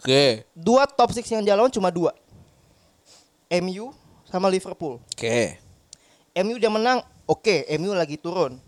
Oke. 0.02 0.42
Dua 0.50 0.82
top 0.90 1.14
6 1.14 1.22
yang 1.30 1.46
dia 1.46 1.54
lawan 1.54 1.70
cuma 1.70 1.94
dua. 1.94 2.10
MU 3.62 3.94
sama 4.26 4.50
Liverpool. 4.50 4.98
Oke. 5.14 5.62
MU 6.42 6.58
dia 6.58 6.70
menang, 6.70 7.02
oke, 7.26 7.66
MU 7.78 7.94
lagi 7.94 8.18
turun. 8.18 8.58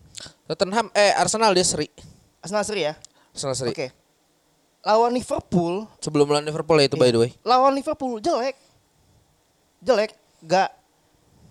Tottenham 0.53 0.89
eh 0.93 1.13
Arsenal 1.17 1.57
dia 1.57 1.65
seri. 1.65 1.89
Arsenal 2.45 2.65
seri 2.65 2.83
ya. 2.87 2.95
Arsenal 3.33 3.57
seri. 3.57 3.71
Oke. 3.73 3.89
Lawan 4.83 5.15
Liverpool, 5.15 5.87
Sebelum 6.03 6.27
lawan 6.27 6.43
Liverpool 6.43 6.75
ya 6.83 6.91
itu 6.91 6.99
by 6.99 7.15
the 7.15 7.21
way. 7.23 7.31
lawan 7.47 7.71
Liverpool 7.71 8.19
jelek. 8.19 8.59
Jelek, 9.83 10.11
gak 10.43 10.75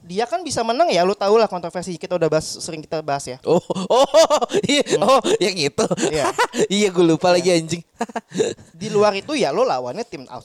dia 0.01 0.25
kan 0.25 0.41
bisa 0.41 0.65
menang 0.65 0.89
ya, 0.89 1.05
lu 1.05 1.13
tau 1.13 1.37
lah 1.37 1.45
kontroversi 1.45 1.93
kita 1.93 2.17
udah 2.17 2.25
bahas 2.25 2.57
sering 2.57 2.81
kita 2.81 3.05
bahas 3.05 3.21
ya. 3.29 3.37
Oh, 3.45 3.61
oh, 3.93 4.43
iya, 4.65 4.81
oh, 4.97 5.21
yang 5.37 5.53
itu. 5.53 5.85
Iya. 6.09 6.33
iya, 6.81 6.87
gue 6.89 7.05
lupa 7.05 7.29
lagi 7.29 7.53
anjing. 7.53 7.85
Di 8.81 8.89
luar 8.89 9.13
itu 9.13 9.37
ya 9.37 9.53
lu 9.53 9.61
lawannya 9.61 10.01
tim 10.01 10.25
uh, 10.25 10.41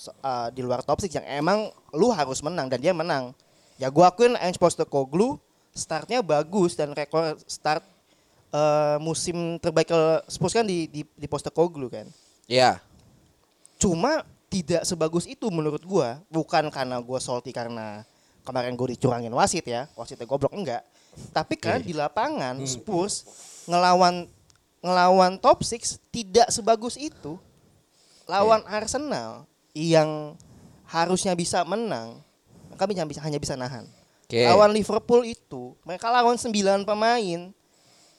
di 0.53 0.61
luar 0.61 0.85
top 0.85 1.01
6 1.01 1.09
yang 1.09 1.27
emang 1.41 1.73
lu 1.97 2.13
harus 2.13 2.45
menang 2.45 2.69
dan 2.69 2.79
dia 2.79 2.93
menang. 2.93 3.33
Ya 3.81 3.89
gua 3.89 4.13
akuin 4.13 4.37
Ange 4.37 4.61
Postecoglou 4.61 5.41
startnya 5.73 6.21
bagus 6.21 6.77
dan 6.77 6.93
rekor 6.93 7.37
start 7.49 7.85
uh, 8.51 8.97
musim 9.03 9.59
terbaik 9.59 9.91
ke 9.91 10.03
Spurs 10.31 10.55
kan 10.55 10.67
di 10.67 10.87
di, 10.91 11.01
di 11.03 11.27
Postecoglou 11.27 11.91
kan. 11.91 12.07
ya. 12.47 12.79
Cuma 13.77 14.25
tidak 14.49 14.89
sebagus 14.89 15.29
itu 15.29 15.51
menurut 15.53 15.83
gua, 15.85 16.23
bukan 16.33 16.71
karena 16.73 16.97
gua 17.03 17.21
salty 17.21 17.53
karena 17.53 18.07
kemarin 18.47 18.79
gue 18.79 18.95
dicurangin 18.95 19.35
wasit 19.35 19.67
ya, 19.67 19.91
wasitnya 19.99 20.25
goblok 20.25 20.55
enggak. 20.55 20.87
Tapi 21.35 21.59
karena 21.59 21.83
di 21.83 21.93
lapangan 21.93 22.55
Spurs 22.63 23.27
ngelawan 23.67 24.31
ngelawan 24.79 25.35
top 25.43 25.67
6 25.67 25.99
tidak 26.15 26.47
sebagus 26.55 26.95
itu. 26.95 27.35
Lawan 28.27 28.63
Arsenal 28.67 29.47
yang 29.75 30.35
harusnya 30.87 31.35
bisa 31.35 31.63
menang, 31.63 32.23
kami 32.75 32.95
hanya 32.95 33.07
bisa 33.07 33.21
hanya 33.23 33.39
bisa 33.39 33.55
nahan. 33.55 33.87
Oke. 34.27 34.43
Lawan 34.43 34.75
Liverpool 34.75 35.23
itu, 35.23 35.79
mereka 35.87 36.11
lawan 36.11 36.35
9 36.35 36.51
pemain 36.83 37.41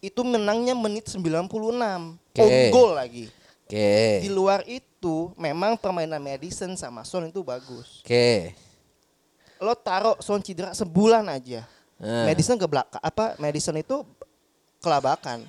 itu 0.02 0.22
menangnya 0.22 0.78
menit 0.78 1.10
96. 1.10 1.22
Oke. 1.50 2.42
On 2.42 2.52
goal 2.72 2.92
lagi. 2.96 3.26
Oke. 3.68 4.24
Di 4.24 4.30
luar 4.32 4.64
itu 4.64 5.36
memang 5.36 5.76
permainan 5.76 6.24
Madison 6.24 6.72
sama 6.80 7.04
Son 7.04 7.28
itu 7.28 7.44
bagus. 7.44 8.02
Oke. 8.06 8.56
Lo 9.60 9.74
taruh 9.76 10.16
Son 10.24 10.40
cedera 10.40 10.72
sebulan 10.72 11.28
aja. 11.28 11.68
Eh. 11.98 12.26
Madison 12.30 12.56
ke 12.56 12.68
belakang 12.70 13.02
apa 13.02 13.36
Madison 13.42 13.76
itu 13.76 14.06
kelabakan. 14.80 15.44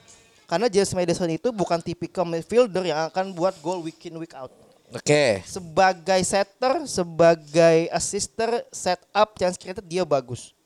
Karena 0.48 0.66
James 0.72 0.96
Madison 0.96 1.28
itu 1.28 1.52
bukan 1.52 1.76
tipikal 1.84 2.24
midfielder 2.24 2.88
yang 2.88 3.12
akan 3.12 3.36
buat 3.36 3.52
gol 3.60 3.84
week 3.84 4.00
in 4.08 4.16
week 4.16 4.32
out. 4.32 4.48
Oke. 4.96 5.44
Sebagai 5.44 6.20
setter, 6.24 6.88
sebagai 6.88 7.92
assister, 7.92 8.64
set 8.72 8.98
up, 9.12 9.36
chance 9.36 9.60
creator 9.60 9.84
dia 9.84 10.08
bagus. 10.08 10.56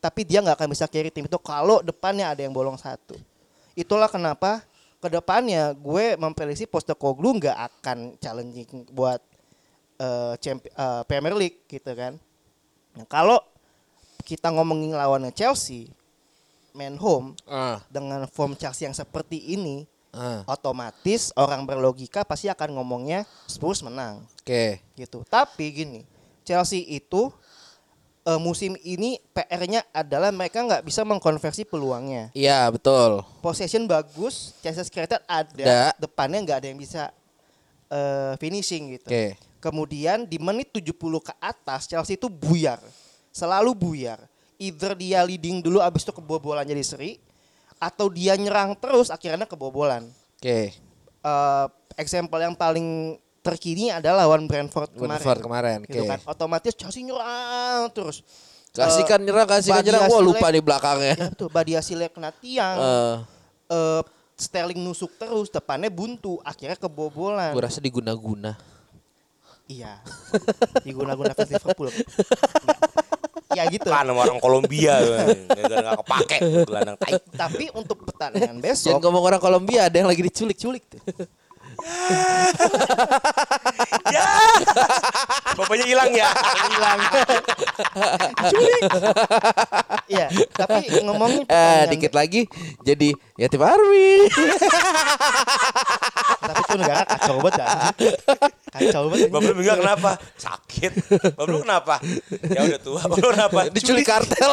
Tapi 0.00 0.24
dia 0.24 0.40
nggak 0.40 0.56
akan 0.56 0.68
bisa 0.72 0.88
carry 0.88 1.12
tim 1.12 1.28
itu 1.28 1.38
kalau 1.38 1.84
depannya 1.84 2.32
ada 2.32 2.40
yang 2.40 2.56
bolong 2.56 2.80
satu. 2.80 3.14
Itulah 3.76 4.08
kenapa 4.08 4.64
ke 5.00 5.08
depannya 5.08 5.72
gue 5.76 6.16
memprediksi 6.16 6.64
Postecoglou 6.64 7.36
nggak 7.36 7.56
akan 7.56 8.16
challenging 8.20 8.88
buat 8.92 9.20
champ- 10.40 10.68
eh, 10.68 11.02
Premier 11.04 11.36
League 11.36 11.60
gitu 11.68 11.92
kan. 11.92 12.16
Nah, 12.96 13.04
kalau 13.04 13.38
kita 14.24 14.48
ngomongin 14.48 14.96
lawannya 14.96 15.32
Chelsea, 15.32 15.88
main 16.72 16.96
home 16.96 17.36
Ah, 17.44 17.82
dengan 17.92 18.24
form 18.30 18.56
Chelsea 18.56 18.88
yang 18.88 18.96
seperti 18.96 19.36
ini, 19.52 19.84
ah. 20.16 20.44
otomatis 20.48 21.32
orang 21.36 21.68
berlogika 21.68 22.24
pasti 22.24 22.48
akan 22.48 22.80
ngomongnya 22.80 23.28
Spurs 23.44 23.84
menang 23.84 24.24
Oke. 24.40 24.80
gitu. 24.96 25.24
Tapi 25.28 25.64
gini, 25.72 26.00
Chelsea 26.44 26.84
itu 26.88 27.32
eh, 28.26 28.40
musim 28.40 28.76
ini 28.84 29.20
PR-nya 29.32 29.84
adalah 29.92 30.28
mereka 30.32 30.60
nggak 30.60 30.84
bisa 30.84 31.04
mengkonversi 31.04 31.64
peluangnya. 31.64 32.28
Iya, 32.36 32.68
betul. 32.68 33.24
Possession 33.40 33.88
bagus, 33.88 34.52
chances 34.60 34.92
created 34.92 35.20
ada, 35.24 35.52
Ada. 35.54 35.80
depannya 35.96 36.38
nggak 36.44 36.58
ada 36.64 36.68
yang 36.68 36.80
bisa 36.80 37.08
eh, 37.90 38.34
finishing 38.36 38.96
gitu. 38.98 39.08
Oke. 39.08 39.36
Kemudian 39.60 40.24
di 40.24 40.40
menit 40.40 40.72
70 40.72 40.96
ke 41.20 41.32
atas 41.36 41.84
Chelsea 41.84 42.16
itu 42.16 42.32
buyar. 42.32 42.80
Selalu 43.28 43.76
buyar. 43.76 44.24
Either 44.60 44.92
dia 44.96 45.20
leading 45.24 45.60
dulu 45.60 45.80
abis 45.80 46.04
itu 46.04 46.12
kebobolan 46.12 46.64
jadi 46.64 46.84
seri 46.84 47.16
atau 47.80 48.12
dia 48.12 48.36
nyerang 48.36 48.76
terus 48.76 49.08
akhirnya 49.08 49.48
kebobolan. 49.48 50.08
Oke. 50.36 50.76
Eh 51.20 51.66
example 52.00 52.40
yang 52.40 52.56
paling 52.56 53.20
terkini 53.40 53.88
adalah 53.88 54.24
lawan 54.24 54.44
Brentford 54.44 54.92
kemarin. 54.92 55.16
Brentford 55.16 55.40
kemarin, 55.40 55.78
Gitu 55.84 56.04
oke. 56.04 56.08
kan. 56.08 56.18
Otomatis 56.28 56.72
Chelsea 56.76 57.02
nyerang 57.02 57.88
terus. 57.90 58.20
Kasihkan 58.70 59.18
Eh, 59.18 59.24
nyerang, 59.26 59.48
kasihkan 59.48 59.82
nyerang. 59.82 60.06
Wah, 60.06 60.22
lupa 60.22 60.46
di 60.48 60.60
belakangnya. 60.62 61.14
Ya 61.16 61.26
betul, 61.28 61.48
Badia 61.50 61.80
kena 62.08 62.30
tiang. 62.30 62.76
Eh, 62.78 63.16
Eh, 63.70 64.02
Sterling 64.34 64.80
nusuk 64.80 65.14
terus, 65.14 65.46
depannya 65.46 65.92
buntu, 65.92 66.40
akhirnya 66.40 66.74
kebobolan. 66.74 67.52
gue 67.52 67.60
rasa 67.60 67.76
diguna-guna. 67.76 68.56
Iya. 69.68 70.00
Diguna-guna 70.82 71.30
fans 71.30 71.52
Liverpool. 71.52 71.92
ya 73.50 73.62
gitu. 73.68 73.86
Kan 73.86 74.06
orang 74.06 74.38
Kolombia 74.38 74.96
gara 75.46 75.76
nggak 75.82 75.98
kepake 76.02 76.36
gelandang 76.64 76.96
tai. 76.98 77.14
Tapi 77.30 77.64
untuk 77.74 78.02
pertandingan 78.02 78.58
Jangan 78.58 78.64
besok 78.64 78.96
ngomong 78.98 79.22
orang 79.26 79.42
Kolombia, 79.42 79.86
ada 79.86 79.96
yang 79.98 80.08
lagi 80.08 80.22
diculik-culik 80.22 80.82
tuh. 80.88 81.02
Ya. 84.10 84.26
Bapaknya 85.54 85.86
hilang 85.86 86.10
ya. 86.12 86.28
hilang. 86.66 86.98
Iya, 90.10 90.26
tapi 90.56 90.90
ngomongin 91.06 91.46
Eh, 91.46 91.82
dikit 91.90 92.12
lagi 92.14 92.50
jadi 92.82 93.14
yatim 93.40 93.62
army. 93.64 94.28
tapi 96.40 96.60
itu 96.60 96.74
negara 96.76 97.04
kacau 97.08 97.36
banget 97.40 97.54
ya. 97.56 97.68
Kacau 98.68 99.02
banget. 99.08 99.28
Bapak 99.32 99.52
enggak 99.56 99.78
kenapa? 99.80 100.10
Sakit. 100.36 100.92
Bapak 101.40 101.58
kenapa? 101.64 101.94
Ya 102.52 102.60
udah 102.68 102.80
tua. 102.84 103.00
Bapak 103.08 103.32
kenapa? 103.32 103.60
Diculik 103.72 104.04
kartel. 104.04 104.52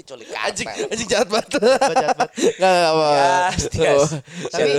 Diculik 0.00 0.28
anjing, 0.32 0.66
kartel. 0.66 0.88
anjing 0.88 1.08
jahat 1.12 1.28
banget. 1.28 1.48
Jahat 1.92 2.16
banget. 2.16 2.32
Enggak 2.56 2.70
enggak 2.72 2.90
apa. 2.96 3.08
Yes, 3.12 3.62
yes. 3.76 4.02
Tapi 4.48 4.70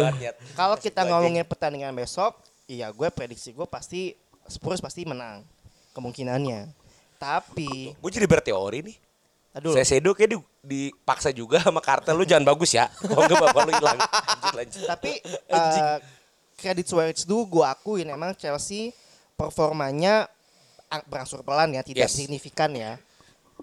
kalau 0.58 0.76
kita 0.82 1.02
ngomongin 1.06 1.46
pertandingan 1.46 1.94
besok, 1.94 2.42
iya 2.66 2.90
gue 2.90 3.08
prediksi 3.14 3.54
gue 3.54 3.70
pasti 3.70 4.18
Spurs 4.48 4.82
pasti 4.82 5.04
menang 5.04 5.44
kemungkinannya. 5.94 6.72
Tapi, 7.18 7.98
Gue 7.98 8.12
jadi 8.14 8.30
berteori 8.30 8.86
nih. 8.86 8.98
aduh, 9.58 9.74
Saya 9.74 9.86
sedo 9.90 10.14
kayak 10.14 10.30
di, 10.30 10.38
dipaksa 10.68 11.32
juga 11.32 11.64
sama 11.64 11.80
kartel 11.80 12.14
lu 12.14 12.22
jangan 12.22 12.44
bagus 12.46 12.72
ya. 12.72 12.92
Kalau 12.92 13.24
enggak 13.24 13.40
bapak 13.42 13.62
lu 13.64 13.72
hilang. 13.72 13.98
Lanjut 13.98 14.54
lanjut. 14.54 14.84
tapi 14.86 15.12
eh, 15.56 15.98
credit 16.54 16.86
where 16.92 17.08
it's 17.08 17.24
due, 17.24 17.42
gue 17.44 17.64
akuin 17.64 18.06
emang 18.06 18.34
Chelsea 18.34 18.92
performanya 19.38 20.28
ang- 20.88 21.06
berangsur 21.06 21.40
pelan 21.42 21.72
ya, 21.72 21.82
tidak 21.82 22.10
Yes. 22.10 22.16
signifikan 22.16 22.74
ya. 22.74 23.00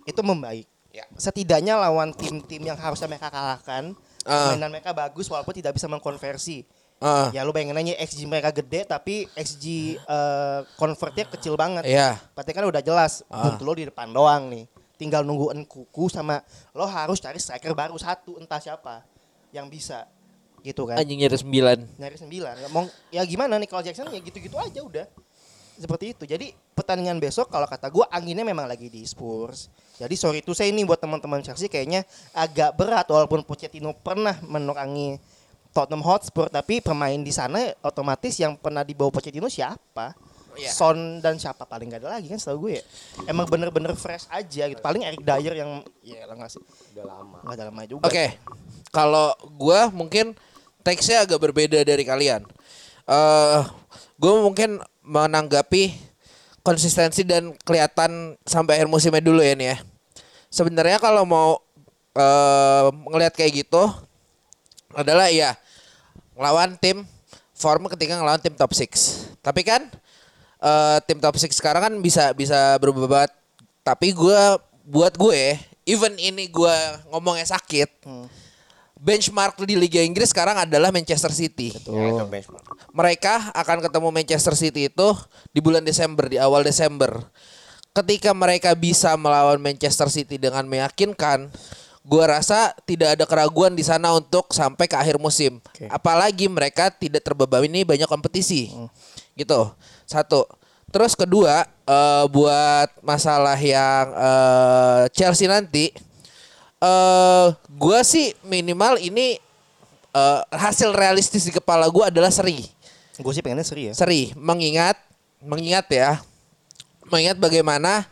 Itu 0.05 0.21
membaik. 0.21 0.65
Ya. 0.89 1.05
Setidaknya 1.13 1.75
lawan 1.77 2.15
tim-tim 2.15 2.63
yang 2.63 2.77
harusnya 2.77 3.05
mereka 3.05 3.27
kalahkan, 3.27 3.93
Ah. 4.23 4.55
permainan 4.55 4.71
mereka 4.71 4.91
bagus 4.91 5.27
walaupun 5.27 5.53
tidak 5.53 5.75
bisa 5.75 5.85
mengkonversi. 5.85 6.63
Ah, 6.99 7.29
Ya 7.35 7.43
lu 7.43 7.51
bayangin 7.51 7.75
aja 7.75 7.99
XG 8.01 8.25
mereka 8.25 8.49
gede 8.49 8.87
tapi 8.87 9.27
XG 9.35 9.99
eh, 9.99 10.61
convertnya 10.75 11.27
kecil 11.27 11.53
banget. 11.55 11.83
iya. 11.85 12.17
Berarti 12.33 12.53
kan 12.55 12.65
udah 12.65 12.81
jelas 12.81 13.27
Ah. 13.27 13.51
buntu 13.51 13.63
lo 13.63 13.75
di 13.75 13.85
depan 13.85 14.09
doang 14.09 14.47
nih. 14.49 14.65
Tinggal 14.95 15.27
nunggu 15.27 15.51
Nkuku 15.51 16.07
sama 16.07 16.39
lo 16.71 16.87
harus 16.87 17.19
cari 17.19 17.43
striker 17.43 17.75
baru 17.75 17.99
satu 17.99 18.39
entah 18.39 18.63
siapa 18.63 19.03
yang 19.51 19.67
bisa 19.67 20.07
gitu 20.65 20.89
kan. 20.89 20.97
Anjing 20.97 21.21
nyari 21.21 21.37
sembilan. 21.37 21.79
Nyari 22.01 22.17
sembilan. 22.17 22.55
Mau 22.73 22.89
ya 23.13 23.21
gimana 23.29 23.61
nih 23.61 23.69
kalau 23.69 23.85
Jackson 23.85 24.09
ya 24.09 24.21
gitu-gitu 24.23 24.57
aja 24.57 24.81
udah. 24.81 25.07
Seperti 25.75 26.15
itu. 26.15 26.25
Jadi 26.25 26.55
pertandingan 26.73 27.21
besok 27.21 27.51
kalau 27.51 27.69
kata 27.69 27.91
gua 27.93 28.09
anginnya 28.09 28.47
memang 28.47 28.65
lagi 28.65 28.89
di 28.89 29.05
Spurs. 29.05 29.69
Jadi 30.01 30.15
sorry 30.17 30.41
itu 30.41 30.57
saya 30.57 30.73
ini 30.73 30.83
buat 30.83 30.99
teman-teman 30.99 31.45
Chelsea 31.45 31.71
kayaknya 31.71 32.03
agak 32.35 32.75
berat 32.75 33.07
walaupun 33.07 33.45
Pochettino 33.47 33.95
pernah 33.95 34.35
menurangi 34.43 35.21
Tottenham 35.75 36.07
Hotspur 36.07 36.47
tapi 36.51 36.79
pemain 36.79 37.19
di 37.19 37.35
sana 37.35 37.75
otomatis 37.83 38.39
yang 38.39 38.55
pernah 38.55 38.87
dibawa 38.87 39.11
Pochettino 39.11 39.51
siapa? 39.51 40.15
Iya. 40.55 40.71
Son 40.71 41.19
dan 41.19 41.35
siapa 41.37 41.67
paling 41.67 41.91
gak 41.91 42.03
ada 42.07 42.19
lagi 42.19 42.31
kan 42.31 42.39
setahu 42.39 42.71
gue 42.71 42.79
ya. 42.79 42.85
Emang 43.27 43.47
bener-bener 43.51 43.93
fresh 43.99 44.31
aja 44.31 44.71
gitu. 44.71 44.79
Paling 44.79 45.03
Eric 45.03 45.23
Dyer 45.23 45.55
yang 45.59 45.83
ya 46.01 46.25
lah 46.25 46.39
nggak 46.39 46.51
sih. 46.51 46.63
Udah 46.95 47.05
lama. 47.05 47.39
Nggak 47.43 47.57
ada 47.59 47.65
lama 47.71 47.83
juga. 47.85 48.05
Oke, 48.07 48.27
kalau 48.95 49.35
gua 49.59 49.91
mungkin 49.91 50.39
teksnya 50.87 51.27
agak 51.27 51.41
berbeda 51.43 51.83
dari 51.83 52.05
kalian. 52.07 52.47
Eh, 53.05 53.61
gue 54.17 54.33
mungkin 54.41 54.81
menanggapi 55.05 55.93
konsistensi 56.65 57.21
dan 57.27 57.53
kelihatan 57.61 58.41
sampai 58.49 58.81
akhir 58.81 58.89
musimnya 58.89 59.21
dulu 59.21 59.45
ya 59.45 59.53
nih 59.53 59.69
ya. 59.75 59.79
Sebenarnya 60.49 61.03
kalau 61.03 61.27
mau 61.27 61.61
eh 62.15 62.87
ngelihat 63.11 63.35
kayak 63.35 63.67
gitu 63.67 63.91
adalah 64.95 65.27
ya 65.27 65.59
ngelawan 66.39 66.79
tim 66.79 67.03
form 67.53 67.91
ketika 67.91 68.17
ngelawan 68.17 68.41
tim 68.41 68.55
top 68.55 68.71
6. 68.71 69.43
Tapi 69.43 69.61
kan 69.67 69.91
eh 70.65 70.99
tim 71.05 71.21
top 71.21 71.37
6 71.37 71.53
sekarang 71.53 71.83
kan 71.85 71.95
bisa 72.01 72.33
bisa 72.33 72.81
berubah 72.81 73.05
banget. 73.05 73.33
Tapi 73.85 74.17
gua 74.17 74.57
buat 74.89 75.13
gue 75.13 75.61
even 75.85 76.17
ini 76.17 76.49
gua 76.49 76.73
ngomongnya 77.13 77.45
sakit. 77.45 78.09
Benchmark 79.05 79.61
di 79.69 79.77
Liga 79.77 80.01
Inggris 80.01 80.33
sekarang 80.33 80.57
adalah 80.57 80.89
Manchester 80.89 81.29
City. 81.29 81.77
Ya, 81.85 82.09
itu 82.09 82.25
benchmark. 82.25 82.65
Mereka 82.89 83.53
akan 83.53 83.85
ketemu 83.85 84.09
Manchester 84.09 84.57
City 84.57 84.89
itu 84.89 85.09
di 85.53 85.61
bulan 85.61 85.85
Desember, 85.85 86.25
di 86.25 86.41
awal 86.41 86.65
Desember. 86.65 87.21
Ketika 87.93 88.33
mereka 88.33 88.73
bisa 88.73 89.13
melawan 89.21 89.61
Manchester 89.61 90.09
City 90.09 90.41
dengan 90.41 90.65
meyakinkan, 90.65 91.53
gua 92.01 92.41
rasa 92.41 92.73
tidak 92.89 93.21
ada 93.21 93.29
keraguan 93.29 93.77
di 93.77 93.85
sana 93.85 94.17
untuk 94.17 94.57
sampai 94.57 94.89
ke 94.89 94.97
akhir 94.97 95.21
musim. 95.21 95.61
Oke. 95.61 95.85
Apalagi 95.93 96.49
mereka 96.49 96.89
tidak 96.89 97.29
terbebani 97.29 97.85
banyak 97.85 98.09
kompetisi. 98.09 98.73
Gitu. 99.37 99.61
Satu. 100.15 100.47
Terus 100.95 101.19
kedua, 101.19 101.67
eh, 101.67 102.25
buat 102.31 102.89
masalah 103.03 103.59
yang 103.59 104.05
eh, 104.15 105.03
Chelsea 105.11 105.51
nanti 105.51 105.91
eh 106.85 107.47
gua 107.75 108.05
sih 108.07 108.37
minimal 108.47 109.01
ini 109.03 109.41
eh, 110.15 110.41
hasil 110.55 110.95
realistis 110.95 111.43
di 111.49 111.53
kepala 111.55 111.91
gua 111.91 112.15
adalah 112.15 112.31
seri 112.31 112.63
Gue 113.15 113.31
sih 113.31 113.47
pengennya 113.47 113.63
seri 113.63 113.83
ya. 113.89 113.93
seri 113.95 114.35
mengingat 114.35 114.99
mengingat 115.39 115.87
ya 115.87 116.19
mengingat 117.09 117.39
bagaimana 117.39 118.05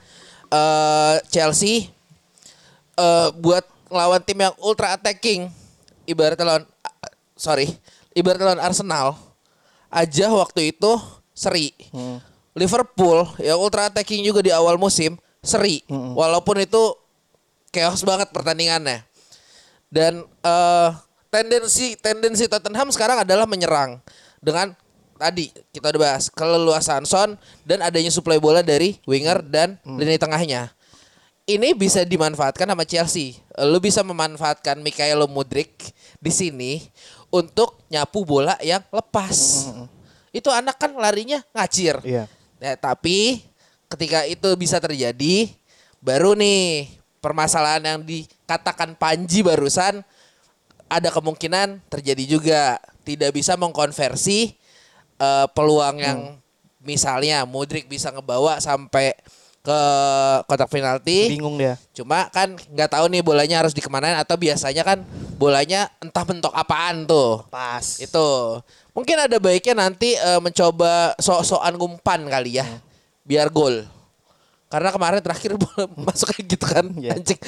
eh, 0.48 1.16
Chelsea 1.28 1.90
eh, 2.96 3.28
buat 3.38 3.66
lawan 3.92 4.22
tim 4.24 4.40
yang 4.40 4.54
ultra 4.62 4.96
attacking 4.96 5.52
ibaratnya 6.08 6.46
lawan 6.48 6.64
sorry 7.36 7.68
ibaratnya 8.16 8.54
lawan 8.54 8.62
Arsenal 8.62 9.18
aja 9.92 10.32
waktu 10.32 10.72
itu 10.72 10.92
seri. 11.32 11.72
Liverpool 12.52 13.24
yang 13.40 13.56
ultra 13.56 13.88
attacking 13.88 14.20
juga 14.20 14.44
di 14.44 14.52
awal 14.52 14.76
musim 14.76 15.16
seri. 15.40 15.82
Walaupun 15.88 16.60
itu 16.60 16.96
chaos 17.72 18.04
banget 18.04 18.28
pertandingannya. 18.30 19.02
Dan 19.92 20.24
eh, 20.24 20.90
tendensi 21.32 21.96
tendensi 21.96 22.44
Tottenham 22.48 22.92
sekarang 22.92 23.24
adalah 23.24 23.48
menyerang 23.48 24.00
dengan 24.40 24.76
tadi 25.16 25.54
kita 25.70 25.94
udah 25.94 26.00
bahas 26.00 26.26
keleluasan 26.28 27.06
Son 27.06 27.38
dan 27.62 27.78
adanya 27.80 28.10
suplai 28.10 28.42
bola 28.42 28.60
dari 28.60 28.98
winger 29.08 29.40
dan 29.46 29.80
lini 29.86 30.18
tengahnya. 30.20 30.74
Ini 31.42 31.74
bisa 31.74 32.06
dimanfaatkan 32.06 32.70
sama 32.70 32.86
Chelsea. 32.86 33.34
Lu 33.66 33.82
bisa 33.82 34.06
memanfaatkan 34.06 34.78
Mikaelo 34.78 35.26
Mudrik 35.26 35.74
di 36.22 36.30
sini 36.30 36.72
untuk 37.34 37.82
nyapu 37.90 38.22
bola 38.22 38.54
yang 38.62 38.82
lepas. 38.94 39.66
Itu 40.32 40.48
anak 40.48 40.80
kan 40.80 40.96
larinya 40.96 41.44
ngacir. 41.52 42.00
Iya. 42.02 42.24
Ya, 42.58 42.72
tapi 42.80 43.44
ketika 43.92 44.24
itu 44.24 44.48
bisa 44.56 44.80
terjadi, 44.80 45.52
baru 46.00 46.32
nih 46.32 46.88
permasalahan 47.20 47.84
yang 47.84 48.00
dikatakan 48.02 48.96
Panji 48.96 49.44
barusan 49.44 50.02
ada 50.90 51.08
kemungkinan 51.08 51.80
terjadi 51.88 52.24
juga 52.26 52.62
tidak 53.06 53.36
bisa 53.36 53.54
mengkonversi 53.56 54.56
eh, 55.20 55.46
peluang 55.52 55.96
yang 56.00 56.20
misalnya 56.82 57.46
Mudrik 57.46 57.86
bisa 57.86 58.10
ngebawa 58.10 58.58
sampai 58.58 59.14
ke 59.62 59.80
kotak 60.50 60.66
penalti. 60.66 61.30
Bingung 61.30 61.54
dia. 61.54 61.78
Cuma 61.94 62.26
kan 62.34 62.58
nggak 62.58 62.90
tahu 62.98 63.06
nih 63.06 63.22
bolanya 63.22 63.62
harus 63.62 63.70
dikemanain 63.70 64.18
atau 64.18 64.34
biasanya 64.34 64.82
kan 64.82 64.98
bolanya 65.38 65.86
entah 66.02 66.26
bentuk 66.26 66.50
apaan 66.50 67.06
tuh. 67.06 67.46
Pas. 67.46 68.02
Itu. 68.02 68.58
Mungkin 68.92 69.16
ada 69.16 69.36
baiknya 69.40 69.88
nanti 69.88 70.12
eh, 70.16 70.40
mencoba 70.40 71.16
sok-sokan 71.16 71.76
ngumpan 71.80 72.28
kali 72.28 72.60
ya. 72.60 72.66
Biar 73.24 73.48
gol. 73.48 73.84
Karena 74.72 74.88
kemarin 74.88 75.20
terakhir 75.20 75.60
bola 75.60 75.84
masuk 76.08 76.32
kayak 76.32 76.44
gitu 76.48 76.66
kan. 76.68 76.86
Iya. 76.96 77.16
Anjing. 77.16 77.40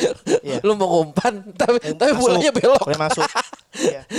Iya. 0.45 0.59
Lu 0.65 0.77
mau 0.77 0.89
ngumpan 0.89 1.57
tapi 1.57 1.81
tapi 1.97 2.13
Masuk. 2.13 2.23
bolanya 2.25 2.51
belok. 2.53 2.85
Boleh 2.85 3.01
masuk. 3.01 3.29
Iya. 3.81 4.03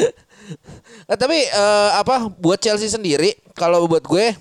Nah, 1.10 1.18
tapi 1.18 1.42
eh, 1.42 1.92
apa 1.98 2.30
buat 2.30 2.62
Chelsea 2.62 2.86
sendiri 2.86 3.34
kalau 3.58 3.90
buat 3.90 4.06
gue 4.06 4.38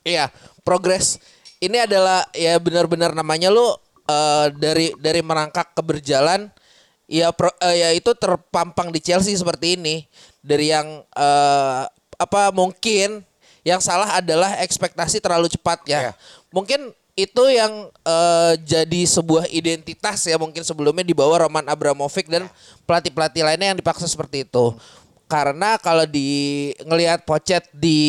iya 0.00 0.32
progres 0.64 1.20
ini 1.60 1.76
adalah 1.76 2.24
ya 2.32 2.56
benar-benar 2.56 3.12
namanya 3.12 3.52
lu 3.52 3.68
eh, 4.08 4.46
dari 4.56 4.96
dari 4.96 5.20
merangkak 5.20 5.76
ke 5.76 5.82
berjalan 5.84 6.48
ya 7.10 7.34
pro, 7.34 7.50
eh, 7.58 7.76
ya 7.82 7.88
itu 7.90 8.14
terpampang 8.14 8.94
di 8.94 9.02
Chelsea 9.02 9.34
seperti 9.34 9.74
ini 9.74 10.06
dari 10.38 10.70
yang 10.70 11.02
eh, 11.02 11.82
apa 12.14 12.54
mungkin 12.54 13.26
yang 13.66 13.82
salah 13.82 14.22
adalah 14.22 14.62
ekspektasi 14.62 15.18
terlalu 15.18 15.50
cepat 15.50 15.82
ya. 15.84 16.00
Iya. 16.08 16.12
Mungkin 16.54 16.94
itu 17.18 17.42
yang 17.50 17.90
eh, 18.06 18.52
jadi 18.62 19.00
sebuah 19.10 19.50
identitas 19.50 20.22
ya 20.24 20.38
mungkin 20.38 20.62
sebelumnya 20.62 21.02
di 21.02 21.12
bawah 21.12 21.50
Roman 21.50 21.66
Abramovich 21.66 22.30
dan 22.30 22.46
pelatih-pelatih 22.86 23.42
lainnya 23.42 23.74
yang 23.74 23.78
dipaksa 23.82 24.06
seperti 24.06 24.46
itu. 24.46 24.78
Karena 25.30 25.78
kalau 25.78 26.02
di 26.10 26.70
ngelihat 26.82 27.22
Pochet 27.22 27.66
di 27.74 28.00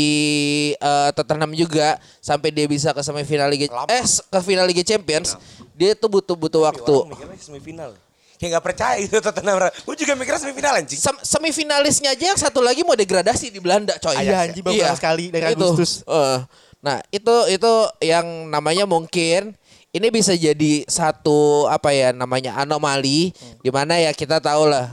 eh, 0.78 1.10
Tottenham 1.18 1.58
juga 1.58 1.98
sampai 2.22 2.54
dia 2.54 2.70
bisa 2.70 2.94
ke 2.94 3.02
semifinal 3.02 3.50
Liga 3.50 3.70
Lama. 3.74 3.90
eh 3.90 4.06
ke 4.06 4.40
final 4.46 4.70
Liga 4.70 4.86
Champions, 4.86 5.38
dia 5.74 5.98
tuh 5.98 6.10
butuh 6.10 6.38
butuh 6.38 6.70
waktu. 6.70 6.96
Semifinal. 7.42 7.98
Kayak 8.42 8.58
gak 8.58 8.66
percaya 8.74 8.98
itu 8.98 9.22
Tottenham. 9.22 9.70
Gue 9.86 9.94
juga 9.94 10.18
mikirnya 10.18 10.42
semifinal 10.42 10.74
anjing. 10.82 10.98
Sem- 10.98 11.22
semifinalisnya 11.22 12.18
aja 12.18 12.26
yang 12.34 12.40
satu 12.42 12.58
lagi 12.66 12.82
mau 12.82 12.98
degradasi 12.98 13.54
di 13.54 13.62
Belanda 13.62 13.94
coy. 14.02 14.18
Iya, 14.18 14.50
anjing, 14.50 14.66
baru 14.66 14.82
kelas 14.82 14.98
sekali 14.98 15.26
dari 15.30 15.54
Agustus. 15.54 16.02
Eh, 16.02 16.40
nah 16.82 16.98
itu 17.14 17.36
itu 17.54 17.74
yang 18.02 18.50
namanya 18.50 18.90
mungkin 18.90 19.54
ini 19.94 20.08
bisa 20.10 20.34
jadi 20.34 20.82
satu 20.90 21.70
apa 21.70 21.94
ya 21.94 22.18
namanya 22.18 22.58
anomali 22.58 23.30
di 23.62 23.70
mana 23.70 24.02
ya 24.02 24.10
kita 24.10 24.42
tahu 24.42 24.66
lah 24.74 24.90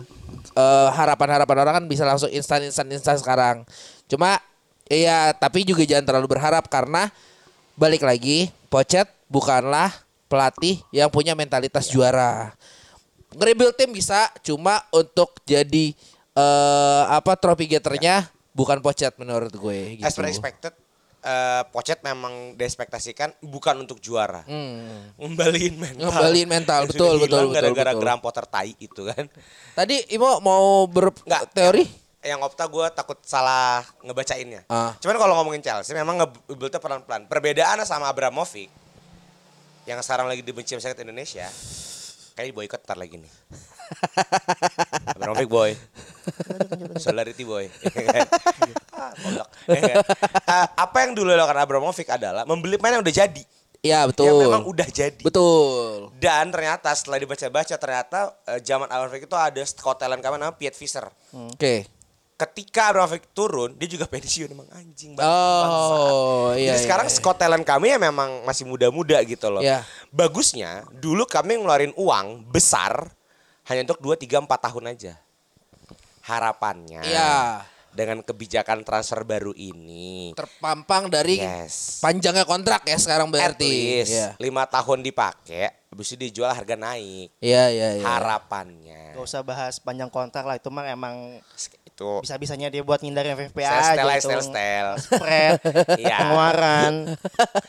eh, 0.52 0.88
harapan-harapan 0.92 1.56
orang 1.64 1.74
kan 1.80 1.84
bisa 1.88 2.04
langsung 2.04 2.28
instan 2.28 2.68
instan 2.68 2.84
instan 2.92 3.16
sekarang. 3.16 3.64
Cuma 4.04 4.36
iya 4.92 5.32
tapi 5.32 5.64
juga 5.64 5.88
jangan 5.88 6.04
terlalu 6.04 6.36
berharap 6.36 6.68
karena 6.68 7.08
balik 7.80 8.04
lagi 8.04 8.52
Pochet 8.68 9.08
bukanlah 9.32 9.88
pelatih 10.28 10.84
yang 10.92 11.08
punya 11.08 11.32
mentalitas 11.32 11.88
juara. 11.88 12.52
Nge-rebuild 13.36 13.76
tim 13.76 13.90
bisa, 13.92 14.32
cuma 14.40 14.80
untuk 14.92 15.36
jadi 15.44 15.92
eh 16.38 17.04
apa 17.10 17.34
trophy 17.34 17.66
getternya 17.66 18.30
bukan 18.54 18.78
Pochet 18.82 19.14
menurut 19.18 19.50
gue 19.50 20.00
gitu. 20.00 20.06
As 20.06 20.14
per 20.14 20.26
expected, 20.30 20.72
eh 21.22 21.62
Pochet 21.68 22.00
memang 22.02 22.54
diekspektasikan 22.56 23.36
bukan 23.44 23.84
untuk 23.84 23.98
juara. 23.98 24.42
Hmm. 24.46 25.12
Ngembaliin 25.18 25.74
mental. 25.76 26.08
Ngembaliin 26.08 26.48
mental, 26.48 26.80
betul, 26.90 27.20
betul, 27.20 27.26
hilang 27.26 27.48
betul, 27.52 27.54
Gara-gara 27.54 27.90
betul. 27.92 28.02
Graham 28.02 28.20
Potter 28.22 28.44
tai 28.46 28.72
itu 28.80 29.02
kan. 29.06 29.26
Tadi 29.76 30.14
Imo 30.14 30.40
mau 30.40 30.86
Nggak, 30.88 31.52
berteori? 31.54 31.84
Yang 32.18 32.40
Opta 32.50 32.64
gue 32.66 32.86
takut 32.96 33.18
salah 33.22 33.86
ngebacainnya. 34.02 34.66
Ah. 34.66 34.94
Cuman 34.98 35.16
kalau 35.22 35.38
ngomongin 35.38 35.62
Chelsea 35.62 35.94
memang 35.94 36.18
ngebuildnya 36.18 36.82
pelan-pelan. 36.82 37.30
Perbedaannya 37.30 37.86
sama 37.86 38.10
Abramovich 38.10 38.70
yang 39.86 40.02
sekarang 40.02 40.26
lagi 40.26 40.42
dibenci 40.42 40.74
masyarakat 40.74 40.98
Indonesia. 41.06 41.46
Kayaknya 42.38 42.54
boykot 42.54 42.80
ntar 42.86 42.94
lagi 42.94 43.18
nih. 43.18 43.32
Abramovich 45.10 45.50
boy. 45.50 45.74
Solidarity 47.02 47.42
boy. 47.42 47.66
Ah, 50.46 50.70
apa 50.78 50.96
yang 51.02 51.18
dulu 51.18 51.34
dilakukan 51.34 51.58
Abramovich 51.58 52.06
adalah 52.06 52.46
membeli 52.46 52.78
pemain 52.78 52.94
yang 52.94 53.02
udah 53.02 53.16
jadi. 53.26 53.42
Ya 53.82 54.06
betul. 54.06 54.30
Yang 54.30 54.38
memang 54.46 54.64
udah 54.70 54.86
jadi. 54.86 55.18
Betul. 55.18 56.14
Dan 56.22 56.54
ternyata 56.54 56.94
setelah 56.94 57.18
dibaca-baca 57.18 57.74
ternyata 57.74 58.18
eh, 58.46 58.62
zaman 58.62 58.86
Abramovich 58.86 59.26
itu 59.26 59.34
ada 59.34 59.62
scout 59.66 59.98
talent 59.98 60.22
kami 60.22 60.38
namanya 60.38 60.54
Piet 60.54 60.78
Fischer. 60.78 61.10
Oke. 61.34 61.90
Ketika 62.38 62.94
Abramovich 62.94 63.26
turun, 63.34 63.74
dia 63.74 63.90
juga 63.90 64.06
pensiun 64.14 64.54
emang 64.54 64.70
anjing 64.70 65.18
banget. 65.18 65.26
Oh, 65.26 66.54
iya. 66.54 66.78
Jadi 66.78 66.86
sekarang 66.86 67.10
iya. 67.10 67.32
talent 67.34 67.66
kami 67.66 67.86
ya 67.90 67.98
memang 67.98 68.46
masih 68.46 68.62
muda-muda 68.62 69.18
gitu 69.26 69.50
loh. 69.50 69.58
Iya. 69.58 69.82
Bagusnya 70.14 70.86
dulu 70.94 71.26
kami 71.26 71.58
ngeluarin 71.58 71.90
uang 71.98 72.46
besar 72.46 73.10
hanya 73.66 73.82
untuk 73.90 73.98
2 73.98 74.14
3 74.14 74.38
4 74.38 74.66
tahun 74.70 74.84
aja. 74.94 75.14
Harapannya 76.22 77.02
Iya. 77.02 77.64
dengan 77.88 78.20
kebijakan 78.22 78.86
transfer 78.86 79.24
baru 79.26 79.50
ini. 79.56 80.30
Terpampang 80.36 81.10
dari 81.10 81.40
Yes. 81.40 81.98
panjangnya 81.98 82.46
kontrak 82.46 82.86
ya 82.86 82.94
sekarang 82.94 83.26
At 83.28 83.34
berarti. 83.34 83.66
least 83.66 84.12
Iya. 84.14 84.28
lima 84.38 84.68
tahun 84.68 85.02
dipakai, 85.02 85.72
habis 85.88 86.06
itu 86.12 86.20
dijual 86.22 86.52
harga 86.52 86.76
naik. 86.76 87.32
Iya 87.40 87.64
iya 87.72 87.88
iya. 87.98 88.04
Harapannya 88.04 89.16
Gak 89.16 89.24
usah 89.24 89.42
bahas 89.42 89.82
panjang 89.82 90.12
kontrak 90.12 90.46
lah 90.46 90.54
itu 90.54 90.68
mah 90.70 90.86
emang 90.86 91.42
itu 91.98 92.22
bisa-bisanya 92.22 92.70
dia 92.70 92.78
buat 92.80 93.02
ngindarin 93.02 93.34
FFP 93.34 93.58
aja 93.60 93.90
stel 93.90 94.06
itu. 94.08 94.22
stel 94.22 94.40
stel. 94.44 94.86
Spread, 94.96 95.58
Iya. 95.98 96.14
pengeluaran. 96.16 96.92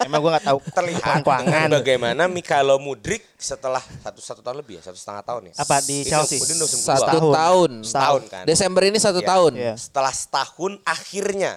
Emang 0.06 0.20
gue 0.20 0.32
gak 0.32 0.46
tahu 0.46 0.58
Terlihat 0.70 1.16
keuangan. 1.20 1.68
bagaimana 1.74 2.24
Mikhailo 2.26 2.78
Mudrik 2.78 3.26
setelah 3.36 3.82
satu 3.82 4.22
satu 4.22 4.42
tahun 4.42 4.62
lebih 4.62 4.78
ya, 4.78 4.86
satu 4.86 4.96
setengah 4.96 5.24
tahun 5.24 5.42
ya. 5.50 5.54
Apa, 5.58 5.82
di 5.82 6.06
Itu 6.06 6.14
Chelsea? 6.14 6.38
Satu. 6.38 6.70
Setahun. 6.70 7.34
tahun. 7.34 7.72
Setahun 7.82 8.22
kan. 8.30 8.44
Desember 8.46 8.86
ini 8.86 8.98
satu 8.98 9.18
Iya. 9.18 9.28
tahun. 9.28 9.52
Iya. 9.58 9.74
Setelah 9.76 10.14
setahun 10.14 10.74
akhirnya 10.84 11.52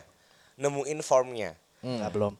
nemuin 0.54 0.98
formnya 1.00 1.52
Nggak, 1.78 2.08
belum. 2.08 2.32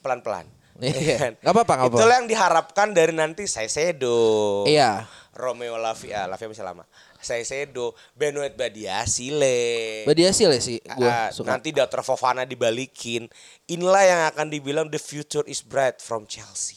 pelan-pelan. 0.00 0.46
Iya. 0.78 0.94
Iya 0.94 1.16
kan? 1.18 1.32
Nggak 1.36 1.52
apa-apa, 1.52 1.72
nggak 1.74 1.84
apa-apa. 1.84 1.98
Itulah 2.00 2.14
yang 2.16 2.28
diharapkan 2.30 2.88
dari 2.90 3.12
nanti 3.12 3.44
Saicedo. 3.44 4.64
Iya. 4.64 5.04
Romeo 5.38 5.78
Lavia, 5.78 6.26
Lavia 6.26 6.50
masih 6.50 6.66
lama. 6.66 6.82
Saicedo, 7.22 7.94
Benoit 8.12 8.50
Badiashile. 8.52 10.02
Badiasil 10.02 10.50
ya 10.50 10.60
sih 10.60 10.78
Ah, 10.84 10.94
gua 10.98 11.14
suka. 11.30 11.46
nanti 11.54 11.70
Dr. 11.70 12.02
Fofana 12.02 12.42
dibalikin. 12.42 13.30
Inilah 13.64 14.02
yang 14.02 14.22
akan 14.34 14.50
dibilang 14.50 14.90
the 14.90 14.98
future 14.98 15.46
is 15.46 15.62
bright 15.62 16.02
from 16.02 16.26
Chelsea. 16.26 16.74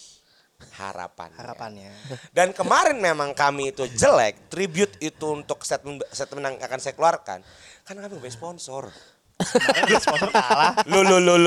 Harapan. 0.78 1.34
Harapannya. 1.34 1.90
Dan 2.38 2.54
kemarin 2.54 3.02
memang 3.02 3.34
kami 3.34 3.74
itu 3.74 3.90
jelek, 3.90 4.46
tribute 4.48 4.94
itu 5.02 5.26
untuk 5.26 5.66
statement 5.66 6.06
statement 6.14 6.46
yang 6.46 6.56
akan 6.62 6.78
saya 6.78 6.94
keluarkan. 6.94 7.42
Karena 7.82 8.06
kami 8.06 8.22
punya 8.22 8.30
sponsor. 8.30 8.94
Sponsor 9.98 10.30
kalah. 10.30 10.74
Lo 10.86 11.02
lo 11.02 11.18
lo 11.20 11.38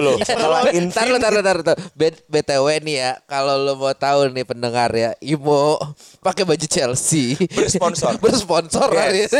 lo. 0.00 0.12
Kalau 0.20 0.64
Ntar 0.70 1.06
lu, 1.06 1.16
ntar 1.18 1.30
lu, 1.32 1.40
ntar 1.42 1.56
lu, 1.58 1.62
ntar 1.62 1.76
lu. 1.76 1.84
B- 1.92 2.22
BTW 2.26 2.66
nih 2.80 2.96
ya, 2.96 3.10
kalau 3.24 3.54
lu 3.56 3.72
mau 3.74 3.92
tahu 3.92 4.30
nih 4.30 4.42
pendengar 4.42 4.90
ya, 4.92 5.12
Imo 5.18 5.76
pakai 6.18 6.42
baju 6.42 6.66
Chelsea. 6.66 7.36
Bersponsor. 7.50 8.16
Bersponsor 8.22 8.88
Yes. 9.10 9.32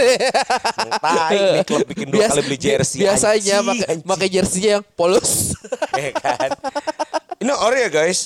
Tai 1.05 1.37
nih 1.57 1.65
klub 1.65 1.85
bikin 1.87 2.11
dua 2.11 2.27
Bias- 2.27 2.33
kali 2.33 2.43
beli 2.45 2.59
jersey. 2.59 2.99
Biasanya 3.01 3.57
pakai 3.63 3.95
pakai 4.03 4.29
jersey 4.29 4.63
yang 4.69 4.83
polos. 4.95 5.53
Ya 6.01 6.11
kan. 6.15 6.51
Ini 7.39 7.53
ori 7.53 7.83
ya 7.83 7.91
guys. 7.91 8.25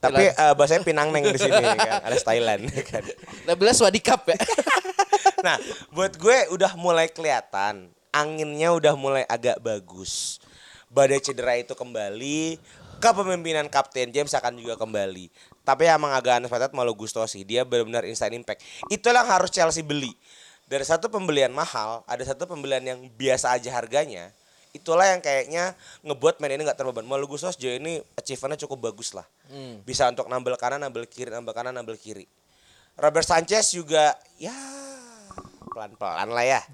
Tapi 0.00 0.32
eh, 0.32 0.52
bahasanya 0.56 0.82
Pinang 0.82 1.12
Neng 1.12 1.28
di 1.28 1.36
sini 1.36 1.54
kan, 1.54 2.00
alias 2.02 2.24
Thailand 2.24 2.66
ya 2.66 2.82
kan. 2.82 3.04
Labelnya 3.44 3.74
Swadikap 3.74 4.24
ya. 4.26 4.38
Nah, 5.40 5.56
buat 5.90 6.16
gue 6.16 6.48
udah 6.50 6.72
mulai 6.74 7.06
kelihatan 7.06 7.92
anginnya 8.10 8.74
udah 8.74 8.94
mulai 8.94 9.24
agak 9.26 9.58
bagus. 9.62 10.42
Badai 10.90 11.22
cedera 11.22 11.54
itu 11.54 11.74
kembali, 11.78 12.58
kepemimpinan 12.98 13.70
Kapten 13.70 14.10
James 14.10 14.34
akan 14.34 14.58
juga 14.58 14.74
kembali. 14.74 15.30
Tapi 15.62 15.86
emang 15.86 16.10
agak 16.10 16.42
unexpected 16.42 16.74
malu 16.74 16.98
Gustosi, 16.98 17.46
dia 17.46 17.62
benar-benar 17.62 18.02
instant 18.04 18.34
impact. 18.34 18.62
Itulah 18.90 19.22
yang 19.22 19.30
harus 19.30 19.50
Chelsea 19.54 19.86
beli. 19.86 20.10
Dari 20.70 20.82
satu 20.86 21.10
pembelian 21.10 21.50
mahal, 21.50 22.06
ada 22.06 22.22
satu 22.22 22.46
pembelian 22.46 22.82
yang 22.82 23.00
biasa 23.18 23.54
aja 23.54 23.70
harganya. 23.74 24.30
Itulah 24.70 25.10
yang 25.10 25.18
kayaknya 25.18 25.74
ngebuat 26.06 26.38
main 26.38 26.54
ini 26.54 26.62
nggak 26.62 26.78
terbeban. 26.78 27.02
Malu 27.02 27.26
Gustos 27.26 27.58
sejauh 27.58 27.74
ini 27.74 27.98
achievementnya 28.14 28.66
cukup 28.66 28.90
bagus 28.90 29.10
lah. 29.10 29.26
Bisa 29.82 30.06
untuk 30.06 30.30
nambel 30.30 30.54
kanan, 30.54 30.78
nambel 30.86 31.10
kiri, 31.10 31.26
nambel 31.26 31.50
kanan, 31.50 31.74
nambel 31.74 31.98
kiri. 31.98 32.30
Robert 32.94 33.26
Sanchez 33.26 33.74
juga 33.74 34.14
ya 34.38 34.54
pelan-pelan 35.70 36.28
lah 36.28 36.44
ya. 36.44 36.60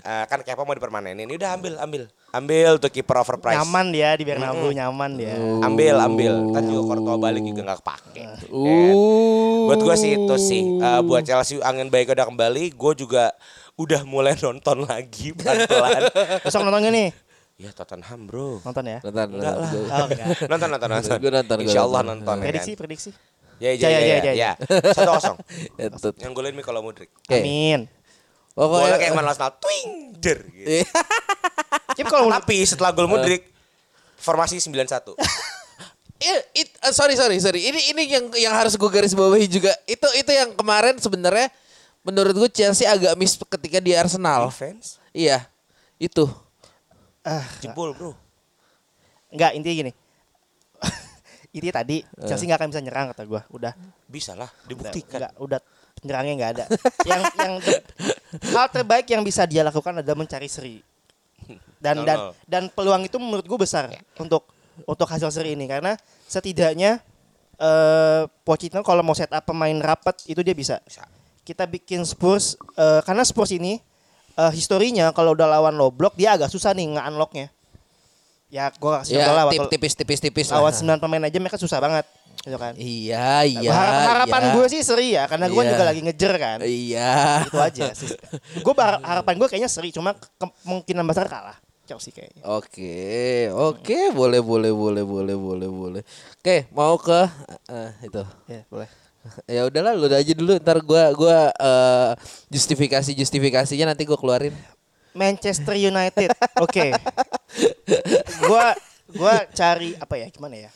Eh, 0.00 0.24
kan 0.26 0.40
Kepa 0.40 0.64
mau 0.64 0.72
dipermanenin. 0.72 1.28
Ini 1.28 1.36
udah 1.36 1.54
ambil, 1.54 1.74
ambil. 1.78 2.02
Ambil 2.32 2.80
tuh 2.80 2.88
keeper 2.88 3.20
overprice. 3.20 3.60
Nyaman 3.60 3.92
dia 3.92 4.16
di 4.16 4.24
Bernabeu, 4.24 4.72
nyaman 4.72 5.10
dia. 5.14 5.36
Ambil, 5.60 5.94
ambil. 6.00 6.32
Kan 6.50 6.62
juga 6.66 6.82
Courtois 6.88 7.20
balik 7.20 7.44
juga 7.44 7.60
nggak 7.68 7.78
kepake. 7.84 8.22
Uh. 8.48 9.68
Buat 9.68 9.80
gue 9.84 9.96
sih 10.00 10.10
itu 10.16 10.34
sih. 10.40 10.62
Eh, 10.80 11.00
buat 11.04 11.22
Chelsea 11.22 11.60
angin 11.60 11.92
baik 11.92 12.10
udah 12.10 12.26
kembali. 12.26 12.72
Gue 12.74 12.92
juga 12.96 13.30
udah 13.76 14.02
mulai 14.08 14.34
nonton 14.40 14.88
lagi 14.88 15.36
pelan-pelan. 15.36 16.10
Besok 16.48 16.60
nonton 16.64 16.80
gak 16.80 16.94
nih? 16.96 17.08
ya 17.60 17.70
Tottenham 17.76 18.20
bro. 18.24 18.56
Nonton 18.64 18.84
ya? 18.88 18.98
Nonton, 19.04 19.26
Enggak 19.36 19.54
lah. 19.54 19.68
nonton. 19.68 19.84
Oh, 20.00 20.06
enggak. 20.08 20.26
Nonton, 20.48 20.68
nonton, 20.72 20.88
nonton. 20.88 21.16
Gua 21.20 21.32
nonton, 21.36 21.56
gua 21.60 21.66
Insya 21.68 21.80
Allah 21.84 22.00
nonton. 22.02 22.24
nonton. 22.24 22.36
ya 22.40 22.44
Prediksi, 22.48 22.72
kan? 22.72 22.80
prediksi. 22.80 23.10
Ya, 23.60 23.76
ya, 23.76 23.88
ya, 23.92 24.16
ya, 24.24 24.32
ya. 24.32 24.50
Satu 24.96 25.12
kosong. 25.20 25.36
Yang 26.16 26.32
golin 26.32 26.56
Mikolo 26.56 26.80
Mudrik. 26.80 27.12
Oke. 27.12 27.36
Amin. 27.36 27.99
Pokoknya 28.50 28.82
Bola 28.84 28.96
kayak 28.98 29.10
kemarin 29.14 29.28
Arsenal, 29.30 29.52
twing, 29.56 29.90
der. 30.18 30.38
Gitu. 30.50 30.68
Iya. 30.68 30.84
Tapi 31.94 32.02
kalau 32.04 32.26
Tapi 32.36 32.56
setelah 32.66 32.90
gol 32.90 33.06
Mudrik, 33.06 33.46
formasi 34.16 34.58
9-1. 34.58 35.16
Iya, 36.20 36.36
it- 36.52 36.76
eh, 36.84 36.92
sorry 36.92 37.16
sorry 37.16 37.40
sorry. 37.40 37.64
Ini 37.64 37.96
ini 37.96 38.02
yang 38.04 38.28
yang 38.36 38.52
harus 38.52 38.76
gue 38.76 38.90
garis 38.92 39.16
bawahi 39.16 39.48
juga. 39.48 39.72
Itu 39.88 40.04
itu 40.12 40.28
yang 40.28 40.52
kemarin 40.52 41.00
sebenarnya 41.00 41.48
menurut 42.04 42.36
gue 42.36 42.50
Chelsea 42.52 42.84
agak 42.84 43.16
miss 43.16 43.40
ketika 43.40 43.80
di 43.80 43.96
Arsenal. 43.96 44.52
Defense, 44.52 45.00
Iya, 45.16 45.48
itu. 45.96 46.28
ah, 47.24 47.40
jebol 47.64 47.96
bro. 47.96 48.12
enggak 49.32 49.56
intinya 49.56 49.76
gini. 49.80 49.92
intinya 51.56 51.80
tadi 51.80 52.04
Chelsea 52.28 52.44
nggak 52.44 52.60
akan 52.60 52.68
bisa 52.68 52.80
nyerang 52.84 53.06
kata 53.16 53.22
gua. 53.24 53.40
Udah. 53.48 53.72
Bisa 54.04 54.36
lah, 54.36 54.52
Udah, 54.52 54.68
dibuktikan. 54.68 55.18
enggak, 55.24 55.32
udah 55.40 55.60
penyerangnya 56.00 56.34
nggak 56.36 56.52
ada. 56.56 56.64
yang 57.04 57.20
yang 57.36 57.52
hal 58.56 58.66
terbaik 58.72 59.06
yang 59.06 59.22
bisa 59.22 59.44
dia 59.44 59.60
lakukan 59.60 60.00
adalah 60.00 60.18
mencari 60.18 60.48
seri. 60.48 60.80
Dan 61.80 62.04
Nol, 62.04 62.06
dan 62.06 62.18
nol. 62.18 62.32
dan 62.44 62.62
peluang 62.68 63.02
itu 63.08 63.16
menurut 63.16 63.44
gue 63.44 63.58
besar 63.58 63.88
untuk 64.20 64.44
untuk 64.84 65.08
hasil 65.08 65.32
seri 65.32 65.56
ini 65.56 65.64
karena 65.64 65.96
setidaknya 66.28 67.00
eh 67.60 68.22
Pochettino 68.44 68.80
kalau 68.80 69.04
mau 69.04 69.12
setup 69.12 69.44
pemain 69.44 69.76
rapat 69.80 70.24
itu 70.28 70.40
dia 70.40 70.56
bisa. 70.56 70.80
Bisa. 70.84 71.04
Kita 71.44 71.64
bikin 71.68 72.04
Spurs 72.04 72.56
eh, 72.76 73.00
karena 73.04 73.24
Spurs 73.24 73.52
ini 73.52 73.80
eh, 74.36 74.52
historinya 74.52 75.12
kalau 75.12 75.32
udah 75.36 75.48
lawan 75.48 75.76
low 75.76 75.92
block 75.92 76.16
dia 76.16 76.36
agak 76.36 76.52
susah 76.52 76.72
nih 76.72 76.96
nge-unlocknya. 76.96 77.48
Ya 78.50 78.66
gue 78.66 78.90
kasih 78.98 79.14
Ya, 79.14 79.30
tipis 79.70 79.94
tipis 79.94 80.18
tipis 80.18 80.48
lawan. 80.50 80.74
9 80.74 80.98
pemain 80.98 81.22
aja 81.22 81.38
mereka 81.38 81.54
susah 81.54 81.78
banget 81.78 82.02
gitu 82.40 82.56
kan. 82.56 82.72
Iya, 82.74 83.44
iya. 83.44 83.68
Har- 83.70 84.06
harapan 84.16 84.42
iya. 84.42 84.52
gue 84.56 84.66
sih 84.68 84.80
seri 84.80 85.12
ya 85.12 85.28
karena 85.28 85.46
gue 85.46 85.60
Iya. 85.60 85.70
juga 85.70 85.84
lagi 85.84 86.00
ngejer 86.00 86.32
kan. 86.36 86.58
Iya. 86.64 87.12
Itu 87.44 87.58
aja 87.60 87.84
sih. 87.92 88.08
Gue 88.60 88.74
harapan 88.80 89.34
gue 89.36 89.48
kayaknya 89.48 89.68
seri 89.68 89.92
cuma 89.92 90.16
ke- 90.16 90.28
kemungkinan 90.40 91.04
besar 91.04 91.28
kalah 91.28 91.60
Chelsea 91.84 92.14
kayaknya. 92.14 92.40
Oke, 92.46 93.50
oke, 93.50 93.98
boleh, 94.14 94.40
boleh, 94.40 94.72
boleh, 94.72 95.04
boleh, 95.04 95.36
boleh, 95.36 95.68
boleh. 95.68 96.02
Oke, 96.38 96.64
mau 96.70 96.94
ke 96.96 97.20
eh, 97.68 97.90
itu. 98.06 98.22
Ya, 98.46 98.62
boleh. 98.70 98.88
Ya 99.44 99.68
udahlah, 99.68 99.92
lu 99.92 100.08
aja 100.08 100.32
dulu. 100.32 100.56
Ntar 100.56 100.80
gua, 100.80 101.12
gua 101.12 101.38
eh, 101.52 102.10
justifikasi 102.48 103.12
justifikasinya 103.12 103.92
nanti 103.92 104.08
gua 104.08 104.16
keluarin. 104.16 104.54
Manchester 105.12 105.74
United. 105.74 106.30
Oke. 106.56 106.94
Gua 108.46 108.72
gua 109.10 109.42
cari 109.50 109.98
apa 109.98 110.14
ya 110.14 110.30
gimana 110.30 110.54
ya? 110.56 110.70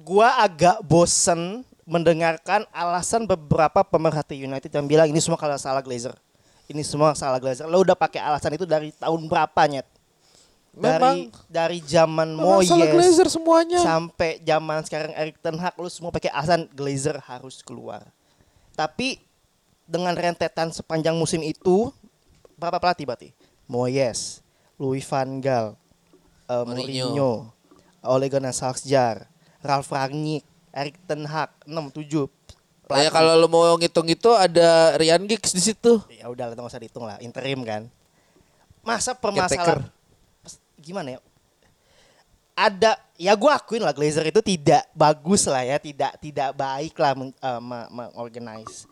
Gua 0.00 0.40
agak 0.40 0.80
bosen 0.80 1.60
mendengarkan 1.84 2.64
alasan 2.70 3.26
beberapa 3.26 3.84
pemerhati 3.84 4.38
United 4.38 4.70
yang 4.70 4.86
bilang 4.86 5.10
ini 5.10 5.20
semua 5.20 5.36
kalau 5.36 5.58
salah 5.58 5.84
Glazer. 5.84 6.16
Ini 6.70 6.80
semua 6.80 7.12
salah 7.12 7.36
Glazer. 7.36 7.66
Lo 7.66 7.82
udah 7.82 7.98
pakai 7.98 8.22
alasan 8.22 8.54
itu 8.54 8.64
dari 8.64 8.94
tahun 8.94 9.26
berapa 9.26 9.62
nyet? 9.66 9.84
Dari 10.70 10.78
Memang- 11.02 11.34
dari 11.50 11.78
zaman 11.82 12.30
Memang 12.30 12.62
salah 12.62 12.86
Moyes 12.86 12.94
Glazer 12.94 13.26
semuanya. 13.26 13.82
sampai 13.82 14.38
zaman 14.40 14.78
sekarang 14.86 15.12
Erik 15.18 15.36
Ten 15.42 15.58
Hag 15.58 15.74
lu 15.76 15.90
semua 15.90 16.14
pakai 16.14 16.30
alasan 16.30 16.70
Glazer 16.70 17.18
harus 17.26 17.58
keluar. 17.60 18.06
Tapi 18.78 19.18
dengan 19.84 20.14
rentetan 20.14 20.70
sepanjang 20.70 21.18
musim 21.18 21.42
itu 21.42 21.90
berapa 22.54 22.78
pelatih 22.78 23.02
berarti? 23.02 23.28
Moyes, 23.66 24.38
Louis 24.78 25.02
van 25.02 25.42
Gaal, 25.42 25.74
eh, 26.46 26.62
Mourinho. 26.62 27.06
Mourinho, 27.10 27.32
Ole 28.06 28.26
Gunnar 28.30 28.54
Solskjaer, 28.54 29.26
Ralf 29.60 29.88
Rangnick, 29.88 30.42
Erik 30.70 30.96
Ten 31.04 31.24
Hag, 31.24 31.52
6 31.64 31.72
7 31.92 32.26
Ya 32.92 33.06
kalau 33.06 33.38
lu 33.38 33.46
mau 33.46 33.70
ngitung 33.76 34.02
itu 34.04 34.26
ada 34.30 34.98
Ryan 34.98 35.22
Giggs 35.22 35.54
di 35.54 35.62
situ. 35.62 36.02
ya 36.10 36.26
udah 36.26 36.50
nggak 36.50 36.66
usah 36.66 36.82
dihitung 36.82 37.06
lah 37.06 37.22
interim 37.22 37.62
kan. 37.62 37.86
Masa 38.82 39.14
permasalahan 39.14 39.86
gimana 40.74 41.14
ya? 41.14 41.20
Ada 42.52 42.98
ya 43.14 43.32
gue 43.32 43.46
akuin 43.48 43.80
lah 43.80 43.94
Glazer 43.94 44.26
itu 44.26 44.42
tidak 44.42 44.84
bagus 44.90 45.46
lah 45.46 45.62
ya 45.62 45.78
tidak 45.78 46.18
tidak 46.18 46.50
baik 46.52 46.92
lah 46.94 47.12
men- 47.14 47.32
eh, 47.32 47.60
me- 47.62 47.88
mengorganize 47.88 48.84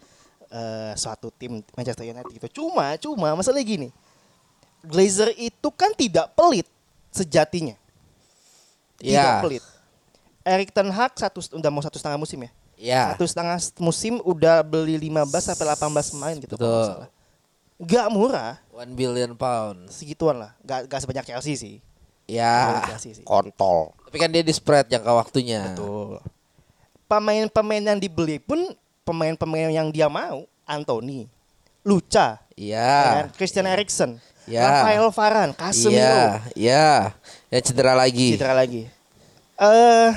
eh, 0.46 0.92
suatu 0.94 1.28
tim 1.28 1.58
Manchester 1.74 2.06
United 2.06 2.30
gitu. 2.30 2.62
Cuma 2.62 2.94
cuma 2.96 3.34
masalah 3.34 3.60
gini. 3.60 3.90
Glazer 4.80 5.34
itu 5.34 5.68
kan 5.68 5.90
tidak 5.92 6.30
pelit 6.32 6.64
sejatinya. 7.10 7.74
Tidak 8.94 9.10
Ya. 9.10 9.42
pelit 9.42 9.64
Erik 10.48 10.70
Ten 10.70 10.88
Hag 10.88 11.12
satu 11.12 11.38
udah 11.52 11.68
mau 11.68 11.80
satu 11.80 11.94
setengah 11.94 12.16
musim 12.16 12.40
ya 12.40 12.50
Ya. 12.78 13.02
satu 13.10 13.26
setengah 13.26 13.58
musim 13.76 14.22
udah 14.22 14.62
beli 14.62 14.94
15 15.02 15.26
sampai 15.44 15.66
18 15.66 16.14
pemain 16.14 16.36
gitu 16.36 16.54
kalau 16.54 16.62
nggak 16.64 16.78
Betul. 16.78 16.94
salah. 16.96 17.10
Gak 17.78 18.06
murah, 18.08 18.52
One 18.72 18.92
billion 18.92 19.34
pounds. 19.34 19.94
segituan 19.94 20.34
lah. 20.36 20.50
Gak, 20.60 20.86
gak 20.86 20.98
sebanyak 20.98 21.26
Chelsea 21.26 21.54
sih. 21.54 21.74
Ya. 22.26 22.50
Sebanyak 22.66 22.90
Chelsea 22.90 23.10
sih. 23.14 23.24
Kontol. 23.24 23.94
Tapi 24.02 24.16
kan 24.16 24.26
dia 24.28 24.42
di 24.42 24.50
spread 24.50 24.86
jangka 24.86 25.10
waktunya. 25.12 25.62
Betul. 25.70 26.18
Pemain-pemain 27.06 27.82
yang 27.84 27.96
dibeli 27.96 28.36
pun 28.36 28.74
pemain-pemain 29.02 29.70
yang 29.70 29.88
dia 29.88 30.06
mau, 30.06 30.44
Anthony, 30.62 31.24
Luca, 31.80 32.36
ya 32.52 32.84
kan? 33.00 33.24
Iya. 33.24 33.34
Christian 33.34 33.64
Eriksen, 33.64 34.10
Ya. 34.44 34.64
Rafael 34.64 35.08
Varane, 35.08 35.52
Casemiro, 35.52 35.96
Iya, 35.98 36.22
iya. 36.54 36.88
Yang 37.48 37.62
cedera 37.70 37.92
lagi. 37.92 38.34
cedera 38.34 38.52
lagi. 38.52 38.90
Eh, 39.56 40.10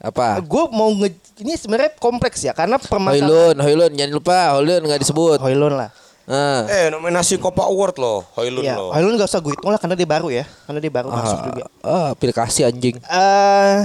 Apa? 0.00 0.40
gue 0.40 0.64
mau 0.72 0.88
nge 0.96 1.12
ini 1.44 1.52
sebenarnya 1.60 1.92
kompleks 2.00 2.40
ya 2.40 2.56
karena 2.56 2.80
permasalahan 2.80 3.28
Hoylun, 3.28 3.56
Hoylun 3.60 3.92
jangan 3.92 4.12
lupa, 4.16 4.38
Hoylun 4.56 4.80
nggak 4.88 5.00
disebut. 5.04 5.38
Hoylun 5.40 5.76
lah. 5.76 5.90
Eh. 6.30 6.62
Eh 6.70 6.86
nominasi 6.88 7.36
Copa 7.36 7.66
Award 7.68 7.96
loh, 8.00 8.24
Hoylun 8.38 8.64
Iya, 8.64 8.78
loh. 8.78 8.94
Hoylun 8.94 9.18
gak 9.18 9.28
usah 9.28 9.42
gue 9.42 9.52
hitung 9.52 9.68
lah 9.74 9.80
karena 9.82 9.98
dia 9.98 10.08
baru 10.08 10.28
ya, 10.30 10.44
karena 10.64 10.78
dia 10.78 10.92
baru 10.92 11.08
masuk 11.10 11.38
juga. 11.52 11.64
Ah, 11.84 12.14
aplikasi 12.14 12.62
anjing. 12.64 12.96
eh 13.02 13.78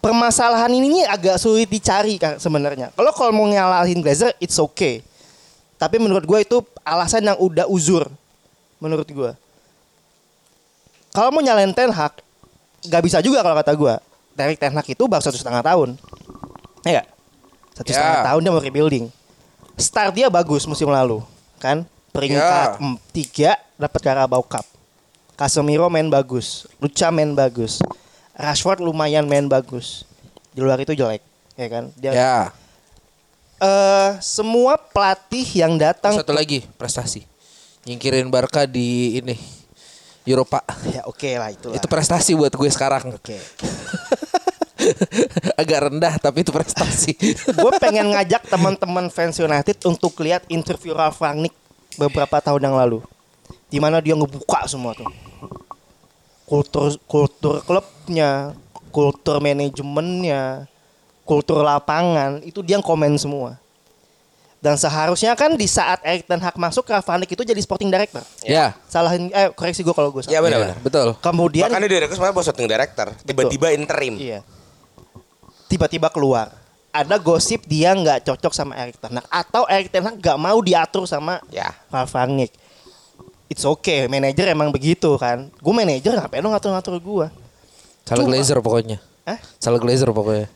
permasalahan 0.00 0.68
ini 0.68 1.00
agak 1.04 1.40
sulit 1.40 1.68
dicari 1.68 2.16
kan 2.18 2.36
sebenarnya. 2.40 2.90
Kalau 2.92 3.12
kalau 3.12 3.32
mau 3.32 3.46
nyalahin 3.46 4.00
Glazer, 4.00 4.32
it's 4.40 4.56
okay. 4.56 5.00
Tapi 5.76 5.96
menurut 6.00 6.24
gue 6.24 6.38
itu 6.42 6.58
alasan 6.80 7.24
yang 7.24 7.36
udah 7.40 7.68
uzur. 7.68 8.08
Menurut 8.80 9.08
gue. 9.08 9.30
Kalau 11.12 11.30
mau 11.30 11.40
nyalahin 11.44 11.72
Ten 11.72 11.92
Hag, 11.92 12.18
nggak 12.88 13.02
bisa 13.04 13.18
juga 13.20 13.44
kalau 13.44 13.56
kata 13.56 13.72
gue. 13.76 13.94
Derek 14.34 14.58
Ten 14.58 14.74
Hag 14.74 14.86
itu 14.86 15.04
baru 15.06 15.22
satu 15.22 15.38
setengah 15.38 15.62
tahun. 15.62 15.94
Ya 16.82 17.00
nggak? 17.00 17.08
Satu 17.74 17.88
Ya. 17.90 17.96
setengah 17.96 18.22
tahun 18.26 18.40
dia 18.42 18.50
mau 18.50 18.62
rebuilding. 18.62 19.06
Start 19.74 20.14
dia 20.14 20.26
bagus 20.28 20.62
musim 20.64 20.86
lalu, 20.86 21.22
kan? 21.58 21.82
Peringkat 22.10 22.78
Ya. 22.78 22.82
em, 22.82 22.94
tiga 23.10 23.50
dapat 23.74 24.00
Carabao 24.00 24.42
Cup. 24.42 24.62
Casemiro 25.34 25.90
main 25.90 26.06
bagus, 26.06 26.70
Luca 26.78 27.10
main 27.10 27.34
bagus, 27.34 27.82
Rashford 28.38 28.78
lumayan 28.78 29.26
main 29.26 29.50
bagus. 29.50 30.06
Di 30.54 30.62
luar 30.62 30.78
itu 30.78 30.94
jelek, 30.94 31.18
ya 31.58 31.66
kan? 31.66 31.90
Dia 31.98 32.10
Ya. 32.14 32.34
eh, 33.58 34.10
semua 34.22 34.78
pelatih 34.78 35.42
yang 35.58 35.74
datang 35.74 36.14
Satu 36.14 36.30
lagi 36.30 36.62
prestasi. 36.78 37.26
Nyingkirin 37.82 38.30
Barca 38.30 38.62
di 38.62 39.18
ini 39.18 39.34
Eropa. 40.24 40.64
ya 40.88 41.04
oke 41.04 41.30
lah 41.36 41.52
itulah. 41.52 41.76
Itu 41.76 41.84
prestasi 41.84 42.32
buat 42.32 42.52
gue 42.52 42.70
sekarang. 42.72 43.12
Oke. 43.12 43.36
Agak 45.60 45.88
rendah 45.88 46.16
tapi 46.20 46.42
itu 46.44 46.52
prestasi. 46.52 47.16
Gue 47.56 47.72
pengen 47.80 48.12
ngajak 48.12 48.48
teman-teman 48.52 49.08
fans 49.08 49.40
United 49.40 49.80
untuk 49.88 50.12
lihat 50.20 50.44
interview 50.52 50.92
Ralf 50.92 51.20
Rangnick 51.24 51.54
beberapa 51.96 52.36
tahun 52.42 52.68
yang 52.68 52.76
lalu. 52.76 53.00
Di 53.72 53.80
mana 53.80 54.04
dia 54.04 54.12
ngebuka 54.12 54.68
semua 54.68 54.92
tuh. 54.92 55.08
Kultur 56.44 56.92
kultur 57.08 57.64
klubnya, 57.64 58.52
kultur 58.92 59.40
manajemennya, 59.40 60.68
kultur 61.24 61.64
lapangan, 61.64 62.44
itu 62.44 62.60
dia 62.60 62.76
yang 62.76 62.84
komen 62.84 63.16
semua. 63.16 63.56
Dan 64.64 64.80
seharusnya 64.80 65.36
kan 65.36 65.52
di 65.52 65.68
saat 65.68 66.00
Erik 66.00 66.24
Ten 66.24 66.40
Hag 66.40 66.56
masuk, 66.56 66.88
Ralf 66.88 67.04
Rangnick 67.04 67.28
itu 67.28 67.44
jadi 67.44 67.60
sporting 67.60 67.92
director. 67.92 68.24
ya. 68.40 68.72
Salahin, 68.88 69.28
eh 69.28 69.52
koreksi 69.52 69.84
gue 69.84 69.92
kalau 69.92 70.08
gue 70.08 70.24
salah. 70.24 70.32
Ya 70.32 70.40
Ya, 70.40 70.40
benar-benar. 70.40 70.78
betul. 70.80 71.08
Kemudian 71.20 71.68
Makanya 71.68 71.84
dia 71.84 71.92
direkrut 71.94 72.16
sebenarnya 72.16 72.32
bos 72.34 72.46
shooting 72.48 72.64
director. 72.64 73.06
Tiba-tiba 73.20 73.66
interim. 73.70 74.16
Iya. 74.16 74.40
Tiba-tiba 75.66 76.08
keluar. 76.08 76.48
Ada 76.88 77.18
gosip 77.18 77.66
dia 77.66 77.90
nggak 77.90 78.24
cocok 78.24 78.52
sama 78.54 78.72
Erik 78.78 78.96
Ten 78.96 79.12
Hag 79.12 79.26
atau 79.28 79.66
Erik 79.66 79.90
Ten 79.90 80.00
Hag 80.00 80.16
nggak 80.16 80.38
mau 80.38 80.56
diatur 80.62 81.04
sama 81.04 81.44
Ya. 81.50 81.68
Ralf 81.90 82.14
Rangnick. 82.14 82.54
It's 83.44 83.62
okay, 83.62 84.08
manajer 84.08 84.48
emang 84.48 84.72
begitu 84.72 85.12
kan. 85.14 85.52
Gue 85.58 85.74
manajer 85.74 86.16
ngapain 86.16 86.40
lo 86.40 86.48
ngatur-ngatur 86.48 86.96
gue? 86.96 87.26
Salah 88.02 88.22
Cuma- 88.22 88.32
Glazer 88.32 88.58
pokoknya. 88.58 88.96
Hah? 89.24 89.40
Salah 89.56 89.80
Glazer 89.80 90.12
pokoknya. 90.12 90.52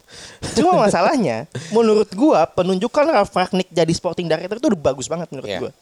Cuma 0.53 0.77
masalahnya, 0.85 1.49
menurut 1.73 2.09
gua 2.13 2.45
penunjukan 2.45 3.05
Ralf 3.09 3.33
Rangnick 3.33 3.73
jadi 3.73 3.89
sporting 3.97 4.29
director 4.29 4.61
itu 4.61 4.69
udah 4.69 4.83
bagus 4.93 5.09
banget 5.09 5.29
menurut 5.33 5.49
Iya. 5.49 5.61
gua. 5.65 5.73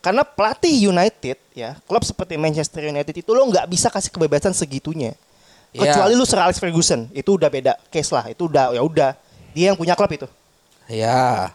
Karena 0.00 0.24
pelatih 0.24 0.72
United 0.88 1.36
ya, 1.52 1.76
klub 1.84 2.04
seperti 2.04 2.36
Manchester 2.36 2.88
United 2.88 3.12
itu 3.12 3.30
lo 3.32 3.44
nggak 3.48 3.68
bisa 3.68 3.88
kasih 3.88 4.12
kebebasan 4.12 4.52
segitunya. 4.52 5.16
Iya. 5.72 5.96
Kecuali 5.96 6.12
lu 6.12 6.24
Sir 6.28 6.40
Alex 6.40 6.60
Ferguson, 6.60 7.08
itu 7.12 7.36
udah 7.36 7.48
beda 7.48 7.72
case 7.88 8.12
lah. 8.12 8.28
Itu 8.28 8.48
udah 8.52 8.72
ya 8.76 8.82
udah 8.84 9.10
dia 9.56 9.72
yang 9.72 9.76
punya 9.80 9.96
klub 9.96 10.12
itu. 10.12 10.28
Ya. 10.88 11.52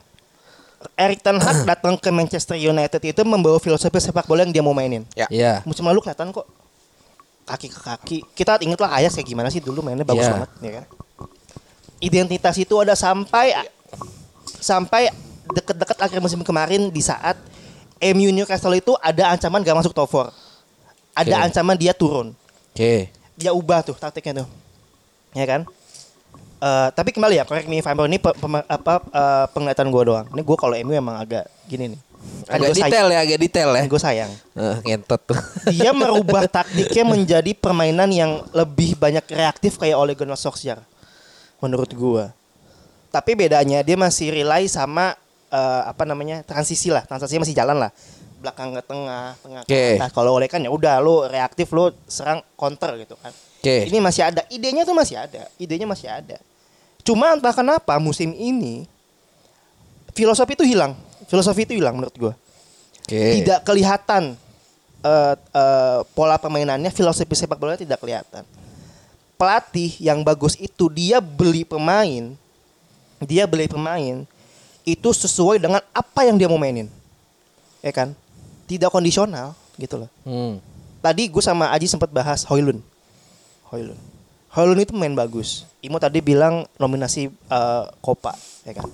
Erik 0.97 1.21
Ten 1.21 1.37
Hag 1.41 1.61
datang 1.69 1.93
ke 1.97 2.09
Manchester 2.09 2.57
United 2.57 3.01
itu 3.01 3.21
membawa 3.21 3.57
filosofi 3.61 3.97
sepak 4.01 4.25
bola 4.25 4.45
yang 4.45 4.53
dia 4.53 4.63
mau 4.65 4.73
mainin. 4.73 5.05
Ya. 5.13 5.29
Ya. 5.29 5.53
Musim 5.65 5.85
lalu 5.85 6.01
kelihatan 6.01 6.33
kok 6.33 6.45
kaki 7.45 7.67
ke 7.69 7.79
kaki. 7.79 8.17
Kita 8.33 8.57
inget 8.59 8.77
lah 8.77 8.91
Ajax 8.91 9.13
kayak 9.13 9.27
gimana 9.27 9.47
sih 9.47 9.61
dulu 9.61 9.79
mainnya 9.79 10.01
bagus 10.01 10.25
Iya. 10.25 10.33
banget, 10.33 10.49
ya 10.59 10.71
kan? 10.73 10.85
Identitas 11.97 12.55
itu 12.57 12.75
ada 12.75 12.93
sampai 12.93 13.53
sampai 14.59 15.09
deket-deket 15.47 15.95
akhir 15.95 16.19
musim 16.19 16.41
kemarin 16.41 16.89
di 16.89 16.99
saat 16.99 17.37
MU 17.97 18.29
Newcastle 18.29 18.73
itu 18.73 18.91
ada 18.99 19.31
ancaman 19.31 19.61
gak 19.61 19.77
masuk 19.77 19.93
top 19.93 20.09
4. 20.09 20.33
Ada 21.15 21.31
Oke. 21.31 21.45
ancaman 21.47 21.75
dia 21.75 21.93
turun. 21.93 22.35
Oke. 22.73 23.07
Dia 23.33 23.51
ubah 23.51 23.79
tuh 23.81 23.95
taktiknya 23.95 24.43
tuh. 24.43 24.49
Ya 25.31 25.45
kan? 25.45 25.63
Eh, 26.55 26.87
tapi 26.91 27.11
kembali 27.11 27.35
ya, 27.35 27.43
correct 27.43 27.67
me 27.67 27.77
if 27.77 27.85
I'm 27.85 27.95
wrong, 27.95 28.07
ini 28.07 28.17
pe- 28.17 28.33
pema- 28.33 28.65
apa 28.65 28.99
eh, 29.05 29.45
penglihatan 29.49 29.87
gue 29.87 30.03
doang. 30.03 30.25
Ini 30.27 30.41
gue 30.41 30.57
kalau 30.57 30.75
MU 30.75 30.91
emang 30.91 31.15
agak 31.15 31.45
gini 31.65 31.93
nih. 31.93 31.99
Agak 32.45 32.77
detail 32.77 33.07
ya, 33.09 33.19
agak 33.25 33.39
detail 33.41 33.69
ya. 33.73 33.83
Gue 33.89 34.01
sayang. 34.01 34.31
Eh, 34.53 34.77
ngentot 34.85 35.21
tuh. 35.25 35.39
Dia 35.73 35.89
merubah 35.91 36.45
taktiknya 36.45 37.01
menjadi 37.01 37.51
permainan 37.57 38.09
yang 38.13 38.45
lebih 38.53 38.93
banyak 39.01 39.25
reaktif 39.33 39.81
kayak 39.81 39.97
Ole 39.97 40.13
Gunnar 40.13 40.37
Solskjaer. 40.37 40.81
Menurut 41.57 41.89
gua. 41.97 42.29
Tapi 43.09 43.31
bedanya 43.33 43.79
dia 43.79 43.95
masih 43.95 44.29
rely 44.29 44.67
sama 44.69 45.15
eh, 45.49 45.81
apa 45.87 46.03
namanya? 46.05 46.45
transisi 46.45 46.93
lah. 46.93 47.01
Transisinya 47.07 47.47
masih 47.47 47.57
jalan 47.57 47.77
lah. 47.81 47.91
Belakang 48.43 48.77
ke 48.77 48.81
tengah, 48.85 49.33
tengah 49.41 49.61
ke 49.65 49.73
Oke. 49.73 49.85
atas. 49.97 50.11
Kalau 50.13 50.37
Ole 50.37 50.45
kan 50.45 50.61
ya 50.61 50.69
udah 50.69 51.01
lu 51.01 51.25
reaktif 51.25 51.73
lu 51.73 51.89
serang 52.05 52.45
counter 52.53 52.93
gitu 53.01 53.17
kan. 53.17 53.33
Oke. 53.65 53.89
Ini 53.89 53.97
masih 53.97 54.21
ada, 54.21 54.45
idenya 54.53 54.85
tuh 54.85 54.93
masih 54.93 55.17
ada, 55.17 55.49
idenya 55.57 55.89
masih 55.89 56.05
ada. 56.05 56.37
Cuma 57.01 57.33
entah 57.33 57.49
kenapa 57.49 57.97
musim 57.97 58.29
ini 58.37 58.85
filosofi 60.13 60.53
itu 60.53 60.65
hilang, 60.65 60.93
filosofi 61.29 61.67
itu 61.67 61.73
hilang 61.77 61.97
menurut 61.97 62.15
gua. 62.17 62.33
Oke. 63.05 63.21
tidak 63.37 63.61
kelihatan 63.61 64.33
eh, 65.05 65.35
eh, 65.37 65.99
pola 66.17 66.41
permainannya 66.41 66.89
filosofi 66.89 67.37
sepak 67.37 67.61
bola 67.61 67.77
tidak 67.77 68.01
kelihatan. 68.01 68.41
Pelatih 69.37 69.93
yang 70.01 70.25
bagus 70.25 70.57
itu 70.57 70.89
dia 70.89 71.21
beli 71.21 71.61
pemain 71.67 72.33
dia 73.23 73.47
beli 73.47 73.69
pemain 73.71 74.27
itu 74.85 75.09
sesuai 75.09 75.57
dengan 75.61 75.81
apa 75.93 76.21
yang 76.27 76.35
dia 76.35 76.49
mau 76.49 76.59
mainin. 76.59 76.89
Ya 77.79 77.93
kan? 77.93 78.17
Tidak 78.65 78.89
kondisional 78.89 79.53
gitu 79.77 80.01
loh. 80.01 80.09
Hmm. 80.23 80.57
tadi 81.05 81.29
gue 81.29 81.43
sama 81.43 81.69
Aji 81.69 81.85
sempat 81.85 82.09
bahas 82.09 82.41
Hoylun 82.49 82.81
Hoylun 83.69 83.99
Hoylun 84.49 84.79
itu 84.81 84.95
main 84.97 85.13
bagus. 85.13 85.69
Imo 85.85 86.01
tadi 86.01 86.17
bilang 86.17 86.65
nominasi 86.81 87.29
eh, 87.29 87.83
Copa 88.01 88.33
ya 88.65 88.73
kan 88.73 88.89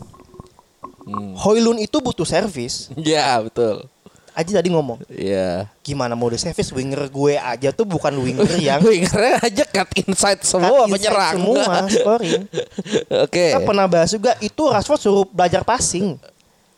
Hmm. 1.01 1.33
Hoylun 1.33 1.77
itu 1.77 1.97
butuh 1.97 2.23
servis 2.23 2.89
Ya, 2.97 3.41
betul. 3.41 3.89
Aji 4.31 4.55
tadi 4.55 4.71
ngomong 4.71 5.03
Iya. 5.07 5.67
gimana 5.81 6.15
mau 6.15 6.31
di 6.31 6.39
service 6.39 6.71
winger 6.71 7.09
gue 7.09 7.35
aja 7.35 7.69
tuh 7.69 7.83
bukan 7.83 8.15
winger 8.15 8.47
yang 8.63 8.79
Wingernya 8.79 9.43
aja 9.43 9.63
cut 9.65 9.91
inside 9.99 10.39
semua 10.41 10.87
cut 10.87 10.87
inside 10.87 11.03
penyerang. 11.03 11.33
semua 11.35 11.73
scoring. 11.85 12.41
Oke. 13.27 13.45
Kita 13.51 13.59
pernah 13.61 13.85
bahas 13.85 14.07
juga 14.07 14.31
itu 14.39 14.63
Rashford 14.63 15.01
suruh 15.01 15.25
belajar 15.25 15.61
passing. 15.61 16.15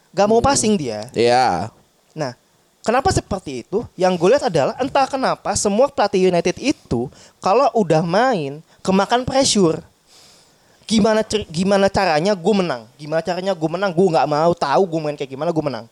Gak 0.10 0.26
mau 0.26 0.42
passing 0.42 0.74
dia. 0.74 1.06
Iya. 1.14 1.70
Nah, 2.14 2.34
kenapa 2.82 3.10
seperti 3.10 3.62
itu? 3.62 3.86
Yang 3.94 4.14
gue 4.16 4.30
lihat 4.34 4.46
adalah 4.46 4.74
entah 4.78 5.06
kenapa 5.06 5.54
semua 5.54 5.90
pelatih 5.90 6.30
United 6.30 6.58
itu 6.58 7.06
kalau 7.38 7.70
udah 7.74 8.02
main 8.02 8.66
kemakan 8.82 9.22
pressure. 9.22 9.78
Gimana 10.84 11.24
cer- 11.24 11.48
gimana 11.48 11.88
caranya 11.88 12.36
gue 12.36 12.54
menang? 12.54 12.84
Gimana 12.96 13.22
caranya 13.22 13.54
gue 13.56 13.70
menang? 13.70 13.92
Gue 13.92 14.08
nggak 14.10 14.28
mau 14.28 14.52
tahu 14.52 14.82
gue 14.86 15.00
main 15.00 15.16
kayak 15.16 15.32
gimana 15.32 15.50
gue 15.50 15.64
menang. 15.64 15.86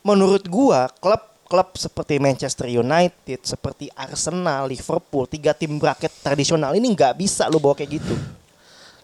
Menurut 0.00 0.42
gue 0.42 0.80
klub 0.98 1.22
klub 1.44 1.68
seperti 1.74 2.16
Manchester 2.16 2.66
United, 2.66 3.42
seperti 3.42 3.90
Arsenal, 3.92 4.64
Liverpool, 4.64 5.26
tiga 5.26 5.50
tim 5.50 5.76
bracket 5.76 6.10
tradisional 6.20 6.72
ini 6.72 6.86
nggak 6.88 7.14
bisa 7.16 7.46
lo 7.46 7.58
bawa 7.58 7.74
kayak 7.74 7.90
gitu. 7.96 8.14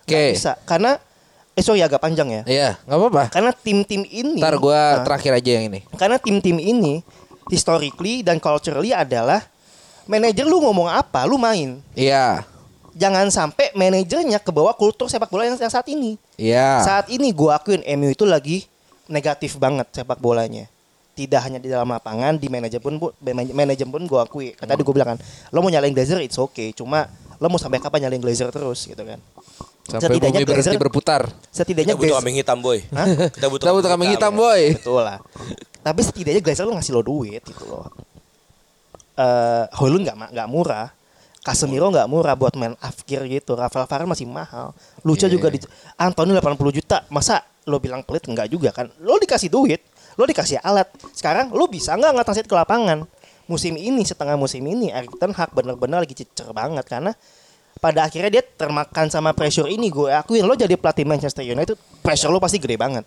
Nggak 0.06 0.22
Oke. 0.22 0.32
bisa 0.32 0.52
karena 0.62 0.94
eh 1.52 1.60
sorry 1.60 1.82
agak 1.82 1.98
panjang 1.98 2.28
ya. 2.30 2.42
Iya, 2.44 2.70
nggak 2.82 2.98
apa-apa. 2.98 3.24
Karena 3.30 3.50
tim-tim 3.50 4.02
ini 4.04 4.38
Ntar 4.38 4.56
gua 4.56 4.78
Nah, 4.94 5.04
terakhir 5.04 5.32
aja 5.34 5.50
yang 5.52 5.64
ini. 5.68 5.80
karena 5.94 6.16
tim-tim 6.16 6.56
ini 6.56 7.02
historically 7.46 8.22
dan 8.22 8.38
culturally 8.38 8.90
adalah 8.90 9.42
manajer 10.06 10.46
lu 10.46 10.58
ngomong 10.60 10.86
apa, 10.86 11.26
lu 11.26 11.36
main. 11.36 11.82
Iya. 11.92 12.46
Jangan 12.96 13.28
sampai 13.28 13.70
manajernya 13.72 14.38
kebawa 14.38 14.72
kultur 14.72 15.04
sepak 15.04 15.28
bola 15.28 15.44
yang, 15.44 15.54
yang 15.54 15.68
saat 15.68 15.84
ini. 15.86 16.16
Iya. 16.34 16.80
Saat 16.80 17.06
ini 17.08 17.28
gua 17.30 17.56
akuin 17.56 17.84
MU 17.94 18.08
itu 18.08 18.24
lagi 18.24 18.64
negatif 19.06 19.56
banget 19.56 19.86
sepak 19.94 20.16
bolanya. 20.16 20.64
tidak 21.12 21.40
hanya 21.42 21.56
di 21.56 21.64
dalam 21.66 21.88
lapangan 21.88 22.36
di 22.36 22.44
manajemen 22.46 23.00
pun 23.00 23.08
bu- 23.08 23.16
man- 23.26 23.48
manajemen 23.54 23.88
pun 23.90 24.04
gue 24.04 24.20
akui 24.20 24.46
kan 24.52 24.64
tadi 24.66 24.84
gue 24.84 24.92
bilang 24.92 25.16
kan 25.16 25.18
lo 25.48 25.58
mau 25.58 25.68
nyalain 25.68 25.88
Glazer 25.90 26.20
it's 26.20 26.36
okay 26.36 26.72
cuma 26.72 27.08
lo 27.34 27.48
mau 27.48 27.56
sampai 27.56 27.80
kapan 27.80 28.04
nyalain 28.04 28.20
Glazer 28.20 28.48
terus 28.50 28.84
gitu 28.84 29.00
kan 29.00 29.16
Sampai 29.86 30.12
Setidaknya 30.12 30.44
bumi 30.44 30.44
berhenti 30.44 30.68
Glazer- 30.68 30.82
berputar. 30.82 31.22
setidaknya 31.48 31.94
Kita 31.94 32.00
butuh 32.02 32.16
kambing 32.20 32.36
hitam 32.36 32.58
boy. 32.60 32.78
Hah? 32.90 33.06
Kita 33.30 33.46
butuh, 33.48 33.64
Kita 33.64 33.72
butuh 33.72 33.88
kambing 33.88 34.10
hitam, 34.12 34.28
ya. 34.28 34.36
boy. 34.36 34.60
betul 34.76 35.00
lah 35.00 35.18
tapi 35.80 36.00
setidaknya 36.04 36.40
Glazer 36.42 36.64
lo 36.64 36.76
ngasih 36.76 36.92
lo 36.92 37.00
duit 37.00 37.40
gitu 37.40 37.64
loh 37.64 37.88
eh 39.16 39.64
Hoylund 39.72 40.04
nggak 40.04 40.16
ma- 40.16 40.28
nggak 40.28 40.48
murah 40.48 40.92
Casemiro 41.46 41.86
nggak 41.94 42.10
murah 42.10 42.34
buat 42.34 42.58
main 42.58 42.74
afkir 42.82 43.22
gitu. 43.30 43.54
Rafael 43.54 43.86
Varane 43.86 44.10
masih 44.10 44.26
mahal. 44.26 44.74
Lucha 45.06 45.30
Iya. 45.30 45.38
juga 45.38 45.46
di 45.54 45.62
Antonio 45.94 46.34
80 46.34 46.74
juta. 46.74 47.06
Masa 47.06 47.46
lo 47.70 47.78
bilang 47.78 48.02
pelit? 48.02 48.26
Nggak 48.26 48.50
juga 48.50 48.74
kan. 48.74 48.90
Lo 48.98 49.14
dikasih 49.22 49.46
duit. 49.46 49.78
Lo 50.18 50.26
dikasih 50.26 50.58
alat. 50.58 50.90
Sekarang 51.14 51.54
lo 51.54 51.70
bisa 51.70 51.94
nggak 51.94 52.18
ngatasi 52.18 52.42
ke 52.42 52.50
lapangan? 52.50 53.06
Musim 53.46 53.78
ini 53.78 54.02
setengah 54.02 54.34
musim 54.34 54.58
ini 54.66 54.90
Erik 54.90 55.14
Ten 55.22 55.30
Hag 55.30 55.54
bener-bener 55.54 56.02
lagi 56.02 56.18
cicer 56.18 56.50
banget 56.50 56.82
karena 56.82 57.14
pada 57.78 58.02
akhirnya 58.02 58.26
dia 58.26 58.42
termakan 58.42 59.06
sama 59.06 59.30
pressure 59.30 59.70
ini. 59.70 59.86
Gue 59.86 60.10
akuin 60.10 60.42
lo 60.42 60.58
jadi 60.58 60.74
pelatih 60.74 61.06
Manchester 61.06 61.46
United 61.46 61.78
pressure 62.02 62.34
lo 62.34 62.42
pasti 62.42 62.58
gede 62.58 62.74
banget. 62.74 63.06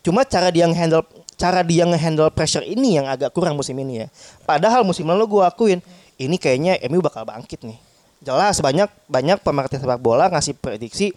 Cuma 0.00 0.24
cara 0.24 0.48
dia 0.48 0.64
handle 0.64 1.04
cara 1.36 1.60
dia 1.60 1.84
ngehandle 1.84 2.32
pressure 2.32 2.64
ini 2.64 2.96
yang 2.96 3.04
agak 3.04 3.36
kurang 3.36 3.52
musim 3.52 3.76
ini 3.76 4.04
ya. 4.04 4.06
Padahal 4.48 4.80
musim 4.80 5.04
lalu 5.04 5.28
gue 5.28 5.44
akuin 5.44 5.80
ini 6.20 6.36
kayaknya 6.36 6.76
MU 6.92 7.00
bakal 7.00 7.24
bangkit 7.24 7.64
nih. 7.64 7.80
Jelas 8.20 8.60
banyak 8.60 8.92
banyak 9.08 9.40
pemerhati 9.40 9.80
sepak 9.80 9.96
bola 9.96 10.28
ngasih 10.28 10.52
prediksi 10.60 11.16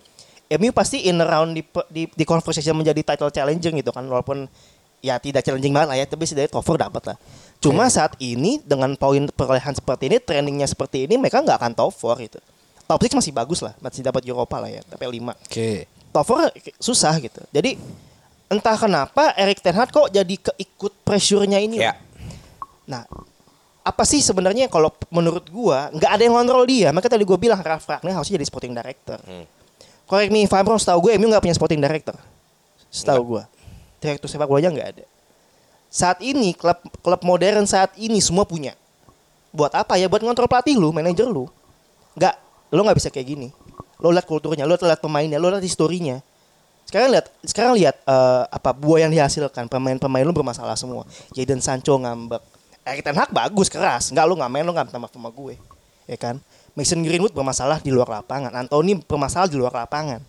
MU 0.56 0.72
pasti 0.72 1.04
in 1.12 1.20
around 1.20 1.52
di, 1.52 1.64
di, 1.92 2.08
di 2.08 2.24
conversation 2.24 2.78
menjadi 2.80 3.14
title 3.14 3.32
challenger 3.34 3.76
gitu 3.76 3.92
kan 3.92 4.08
walaupun 4.08 4.48
ya 5.04 5.20
tidak 5.20 5.44
challenging 5.44 5.76
banget 5.76 5.90
lah 5.92 5.98
ya 6.00 6.06
tapi 6.08 6.24
setidaknya 6.24 6.56
top 6.56 6.64
four 6.64 6.80
dapat 6.80 7.04
lah. 7.12 7.18
Cuma 7.60 7.88
saat 7.92 8.16
ini 8.24 8.60
dengan 8.64 8.96
poin 8.96 9.28
perolehan 9.32 9.76
seperti 9.76 10.12
ini, 10.12 10.18
trendingnya 10.20 10.68
seperti 10.68 11.08
ini 11.08 11.20
mereka 11.20 11.44
nggak 11.44 11.60
akan 11.60 11.72
top 11.76 11.92
four 11.96 12.16
gitu. 12.20 12.40
Top 12.84 13.00
6 13.00 13.16
masih 13.16 13.32
bagus 13.32 13.64
lah, 13.64 13.72
masih 13.80 14.04
dapat 14.04 14.28
Eropa 14.28 14.60
lah 14.60 14.68
ya, 14.68 14.84
tapi 14.84 15.08
5 15.08 15.32
Oke. 15.48 15.88
top 16.12 16.26
four 16.28 16.52
susah 16.84 17.16
gitu. 17.24 17.40
Jadi 17.56 17.80
entah 18.52 18.76
kenapa 18.76 19.32
Erik 19.40 19.64
Ten 19.64 19.72
Hag 19.80 19.88
kok 19.88 20.12
jadi 20.12 20.36
keikut 20.36 20.92
pressure-nya 21.08 21.64
ini. 21.64 21.80
Ya. 21.80 21.96
Nah, 22.84 23.08
apa 23.84 24.04
sih 24.08 24.24
sebenarnya 24.24 24.72
kalau 24.72 24.88
menurut 25.12 25.44
gua 25.52 25.92
nggak 25.92 26.12
ada 26.16 26.24
yang 26.24 26.34
ngontrol 26.40 26.64
dia. 26.64 26.90
Makanya 26.96 27.20
tadi 27.20 27.28
gua 27.28 27.36
bilang 27.36 27.60
Ralf 27.60 27.84
Ragnar 27.84 28.16
harusnya 28.16 28.40
jadi 28.40 28.48
sporting 28.48 28.72
director. 28.72 29.20
Hmm. 29.28 29.46
Correct 30.08 30.32
me 30.32 30.48
if 30.48 30.52
I'm 30.56 30.64
wrong, 30.68 30.80
setahu 30.80 31.10
gue 31.10 31.16
MU 31.20 31.32
nggak 31.32 31.44
punya 31.44 31.56
sporting 31.56 31.80
director. 31.80 32.16
Setahu 32.92 33.36
gua. 33.36 33.44
Direktur 34.04 34.28
sepak 34.28 34.48
bolanya 34.48 34.72
nggak 34.72 34.88
ada. 34.96 35.06
Saat 35.88 36.20
ini 36.26 36.52
klub 36.56 36.80
klub 37.00 37.22
modern 37.24 37.64
saat 37.64 37.96
ini 38.00 38.20
semua 38.20 38.44
punya. 38.44 38.76
Buat 39.54 39.78
apa 39.78 39.96
ya? 39.96 40.12
Buat 40.12 40.26
ngontrol 40.26 40.50
pelatih 40.50 40.76
lu, 40.76 40.90
manajer 40.92 41.30
lu. 41.30 41.48
Nggak, 42.18 42.36
lo 42.74 42.82
nggak 42.84 42.98
bisa 42.98 43.10
kayak 43.14 43.28
gini. 43.30 43.48
Lo 44.02 44.10
lihat 44.12 44.26
kulturnya, 44.28 44.66
lo 44.66 44.76
lihat 44.76 45.00
pemainnya, 45.00 45.38
lo 45.40 45.48
lihat 45.54 45.64
historinya. 45.64 46.20
Sekarang 46.84 47.10
lihat, 47.14 47.26
sekarang 47.46 47.74
lihat 47.80 47.96
eh, 48.04 48.44
apa 48.50 48.70
buah 48.76 49.08
yang 49.08 49.12
dihasilkan 49.14 49.72
pemain-pemain 49.72 50.26
lu 50.26 50.36
bermasalah 50.36 50.76
semua. 50.76 51.08
Jadon 51.32 51.64
Sancho 51.64 51.96
ngambek. 51.96 52.44
Erik 52.84 53.04
Ten 53.04 53.16
Hag 53.16 53.32
bagus 53.32 53.72
keras, 53.72 54.12
nggak 54.12 54.26
lu 54.28 54.36
nggak 54.36 54.52
main 54.52 54.64
lu 54.68 54.76
nggak 54.76 54.92
maaf 54.92 55.12
sama 55.12 55.32
gue, 55.32 55.56
ya 56.04 56.18
kan? 56.20 56.36
Mason 56.76 57.00
Greenwood 57.00 57.32
bermasalah 57.32 57.80
di 57.80 57.94
luar 57.94 58.10
lapangan, 58.12 58.52
Anthony 58.52 59.00
bermasalah 59.00 59.48
di 59.48 59.56
luar 59.56 59.72
lapangan, 59.72 60.20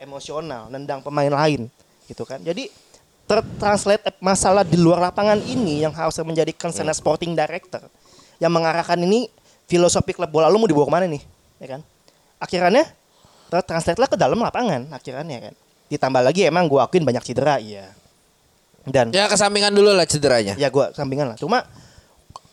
emosional, 0.00 0.72
nendang 0.72 1.04
pemain 1.04 1.28
lain, 1.28 1.68
gitu 2.08 2.24
kan? 2.24 2.40
Jadi 2.40 2.72
tertranslate 3.28 4.08
masalah 4.24 4.64
di 4.64 4.80
luar 4.80 5.04
lapangan 5.04 5.36
ini 5.44 5.84
yang 5.84 5.92
harusnya 5.92 6.24
menjadi 6.24 6.48
concern 6.56 6.88
sporting 6.96 7.36
director 7.36 7.84
yang 8.40 8.48
mengarahkan 8.48 8.96
ini 9.04 9.28
filosofi 9.68 10.16
klub 10.16 10.32
bola 10.32 10.48
lu 10.48 10.56
mau 10.56 10.64
dibawa 10.64 10.88
ke 10.88 10.92
mana 10.96 11.06
nih, 11.12 11.22
ya 11.60 11.76
kan? 11.76 11.80
Akhirnya 12.40 12.88
tertranslate 13.52 14.00
lah 14.00 14.08
ke 14.08 14.16
dalam 14.16 14.40
lapangan, 14.40 14.88
akhirnya 14.96 15.52
kan. 15.52 15.54
Ditambah 15.92 16.24
lagi 16.24 16.48
emang 16.48 16.72
gua 16.72 16.88
akuin 16.88 17.04
banyak 17.04 17.20
cedera, 17.20 17.60
iya. 17.60 17.92
Dan 18.88 19.12
Ya 19.12 19.28
kesampingan 19.28 19.76
dulu 19.76 19.92
lah 19.92 20.08
cederanya. 20.08 20.56
ya 20.56 20.72
gua 20.72 20.88
sampingan 20.96 21.34
lah 21.34 21.36
cuma 21.36 21.68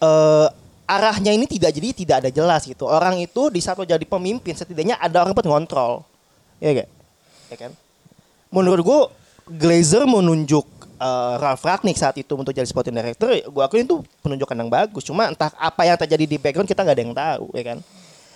eh 0.02 0.48
arahnya 0.86 1.34
ini 1.34 1.50
tidak 1.50 1.74
jadi 1.74 1.90
tidak 1.92 2.16
ada 2.26 2.30
jelas 2.30 2.62
gitu. 2.66 2.86
Orang 2.86 3.18
itu 3.18 3.50
di 3.50 3.60
saat 3.60 3.78
lo 3.78 3.86
jadi 3.86 4.06
pemimpin 4.06 4.54
setidaknya 4.54 5.02
ada 5.02 5.26
orang 5.26 5.34
buat 5.34 5.46
ngontrol. 5.50 6.06
Ya 6.62 6.72
gak 6.72 6.90
ya 7.52 7.58
kan? 7.58 7.72
Menurut 8.54 8.82
gua 8.86 9.00
Glazer 9.46 10.06
menunjuk 10.10 10.66
eh, 10.98 11.34
Ralf 11.42 11.62
Ragnick 11.62 11.98
saat 11.98 12.18
itu 12.18 12.34
untuk 12.34 12.54
jadi 12.54 12.66
sporting 12.66 12.94
director 12.94 13.30
gua 13.50 13.70
akuin 13.70 13.86
itu 13.86 14.02
penunjukan 14.22 14.56
yang 14.56 14.70
bagus. 14.70 15.04
Cuma 15.06 15.30
entah 15.30 15.52
apa 15.58 15.82
yang 15.86 15.98
terjadi 15.98 16.26
di 16.26 16.38
background 16.38 16.70
kita 16.70 16.86
nggak 16.86 16.96
ada 16.96 17.04
yang 17.04 17.16
tahu 17.18 17.46
ya 17.58 17.64
kan? 17.66 17.80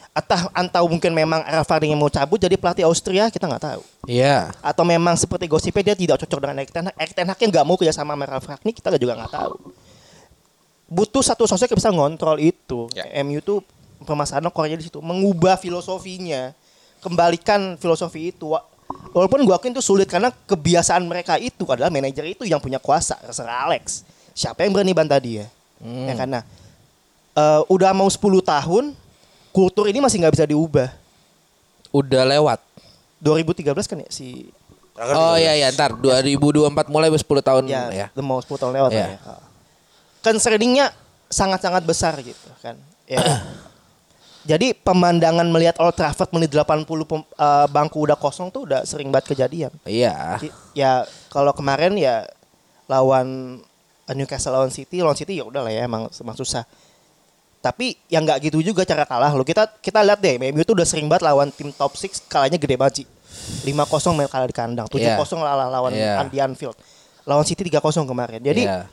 Entah 0.09 0.41
entah 0.57 0.81
mungkin 0.89 1.13
memang 1.13 1.45
Ralf 1.45 1.69
Ragnick 1.69 1.93
yang 1.93 2.01
mau 2.01 2.09
cabut 2.09 2.41
jadi 2.41 2.57
pelatih 2.57 2.89
Austria 2.89 3.29
kita 3.29 3.45
nggak 3.45 3.63
tahu. 3.63 3.81
Iya. 4.09 4.49
atau 4.65 4.81
memang 4.81 5.13
seperti 5.13 5.45
gosipnya 5.45 5.93
dia 5.93 5.95
tidak 5.95 6.25
cocok 6.25 6.39
dengan 6.41 6.65
Erik 6.65 6.73
Ten 6.73 6.89
Hag. 6.89 6.95
Erik 6.97 7.13
Ten 7.13 7.29
Hag 7.29 7.37
yang 7.37 7.51
nggak 7.53 7.65
mau 7.65 7.77
kerja 7.77 7.93
sama 7.93 8.17
sama 8.17 8.25
Ralf 8.25 8.45
Ragnick 8.49 8.81
kita 8.81 8.97
juga 8.97 9.13
nggak 9.21 9.33
tahu. 9.37 9.53
Butuh 10.89 11.21
satu 11.21 11.45
sosok 11.45 11.69
yang 11.69 11.79
bisa 11.79 11.91
ngontrol 11.93 12.37
itu. 12.37 12.89
Ya. 12.91 13.05
MU 13.21 13.39
tuh 13.39 13.61
permasalahan 14.01 14.49
core 14.49 14.73
di 14.73 14.89
situ, 14.89 14.97
mengubah 14.99 15.55
filosofinya, 15.55 16.51
kembalikan 16.99 17.77
filosofi 17.77 18.33
itu. 18.33 18.49
Wa- 18.49 18.65
Walaupun 19.13 19.45
gua 19.45 19.61
akuin 19.61 19.69
itu 19.69 19.85
sulit 19.85 20.09
karena 20.09 20.33
kebiasaan 20.33 21.05
mereka 21.05 21.37
itu 21.37 21.61
adalah 21.69 21.93
manajer 21.93 22.25
itu 22.25 22.41
yang 22.41 22.57
punya 22.57 22.81
kuasa, 22.81 23.21
Sir 23.29 23.45
Alex. 23.45 24.01
Siapa 24.33 24.65
yang 24.65 24.73
berani 24.73 24.97
bantah 24.97 25.21
dia? 25.21 25.45
Ya 25.79 26.17
karena 26.17 26.41
eh, 27.37 27.61
udah 27.69 27.93
mau 27.93 28.09
10 28.09 28.17
tahun, 28.41 28.97
kultur 29.53 29.85
ini 29.85 30.01
masih 30.01 30.17
nggak 30.19 30.33
bisa 30.33 30.45
diubah. 30.49 30.89
Udah 31.93 32.25
lewat. 32.25 32.59
2013 33.21 33.77
kan 33.85 33.97
ya 34.01 34.09
si 34.09 34.49
Oh 34.99 35.35
iya 35.37 35.55
iya 35.55 35.67
ntar 35.71 35.95
2024 35.95 36.91
mulai 36.91 37.07
10 37.07 37.23
tahun 37.23 37.63
ya, 37.67 37.87
ya. 37.91 38.07
mau 38.19 38.39
10 38.41 38.51
tahun 38.57 38.73
lewat 38.75 38.91
Ya. 38.91 38.97
lah 38.99 39.09
ya. 39.09 39.19
Concerningnya 40.19 40.91
sangat-sangat 41.27 41.83
besar 41.85 42.17
gitu 42.19 42.49
kan. 42.59 42.75
Ya. 43.05 43.41
Jadi 44.47 44.71
pemandangan 44.73 45.45
melihat 45.45 45.77
Old 45.77 45.93
Trafford 45.93 46.31
menit 46.31 46.49
80 46.49 46.87
pem- 47.05 47.27
eh, 47.27 47.67
bangku 47.69 48.01
udah 48.01 48.15
kosong 48.15 48.49
tuh 48.49 48.65
udah 48.65 48.81
sering 48.81 49.11
banget 49.11 49.35
kejadian. 49.35 49.71
Iya. 49.83 50.39
Jadi, 50.39 50.49
Ya 50.73 51.03
kalau 51.29 51.51
kemarin 51.51 51.93
ya 51.95 52.23
lawan 52.87 53.59
eh, 54.07 54.15
Newcastle 54.15 54.55
lawan 54.55 54.71
City, 54.71 55.03
lawan 55.03 55.13
City 55.13 55.37
ya 55.37 55.45
udah 55.45 55.61
lah 55.61 55.71
ya 55.71 55.85
emang, 55.85 56.07
emang 56.09 56.35
susah. 56.35 56.63
Tapi 57.59 57.99
yang 58.07 58.23
nggak 58.23 58.39
gitu 58.41 58.63
juga 58.63 58.87
cara 58.87 59.03
kalah 59.03 59.35
lo. 59.35 59.43
Kita 59.43 59.67
kita 59.77 59.99
lihat 59.99 60.17
deh, 60.17 60.39
MU 60.39 60.63
itu 60.63 60.71
udah 60.71 60.87
sering 60.87 61.11
banget 61.11 61.27
lawan 61.27 61.51
tim 61.51 61.69
top 61.69 61.91
6 61.93 62.25
kalahnya 62.25 62.55
gede 62.55 62.75
banget 62.79 62.93
sih. 63.03 63.07
5-0 63.67 63.75
main 64.15 64.25
kalah 64.25 64.47
di 64.47 64.55
kandang, 64.55 64.87
7-0 64.87 64.97
Iya. 64.97 65.19
lawan 65.45 65.67
lawan 65.69 65.91
Iya. 65.93 66.23
di 66.25 66.39
Anfield. 66.39 66.73
Lawan 67.27 67.43
City 67.43 67.61
3-0 67.61 68.07
kemarin. 68.07 68.39
Jadi 68.39 68.63
Iya. 68.65 68.87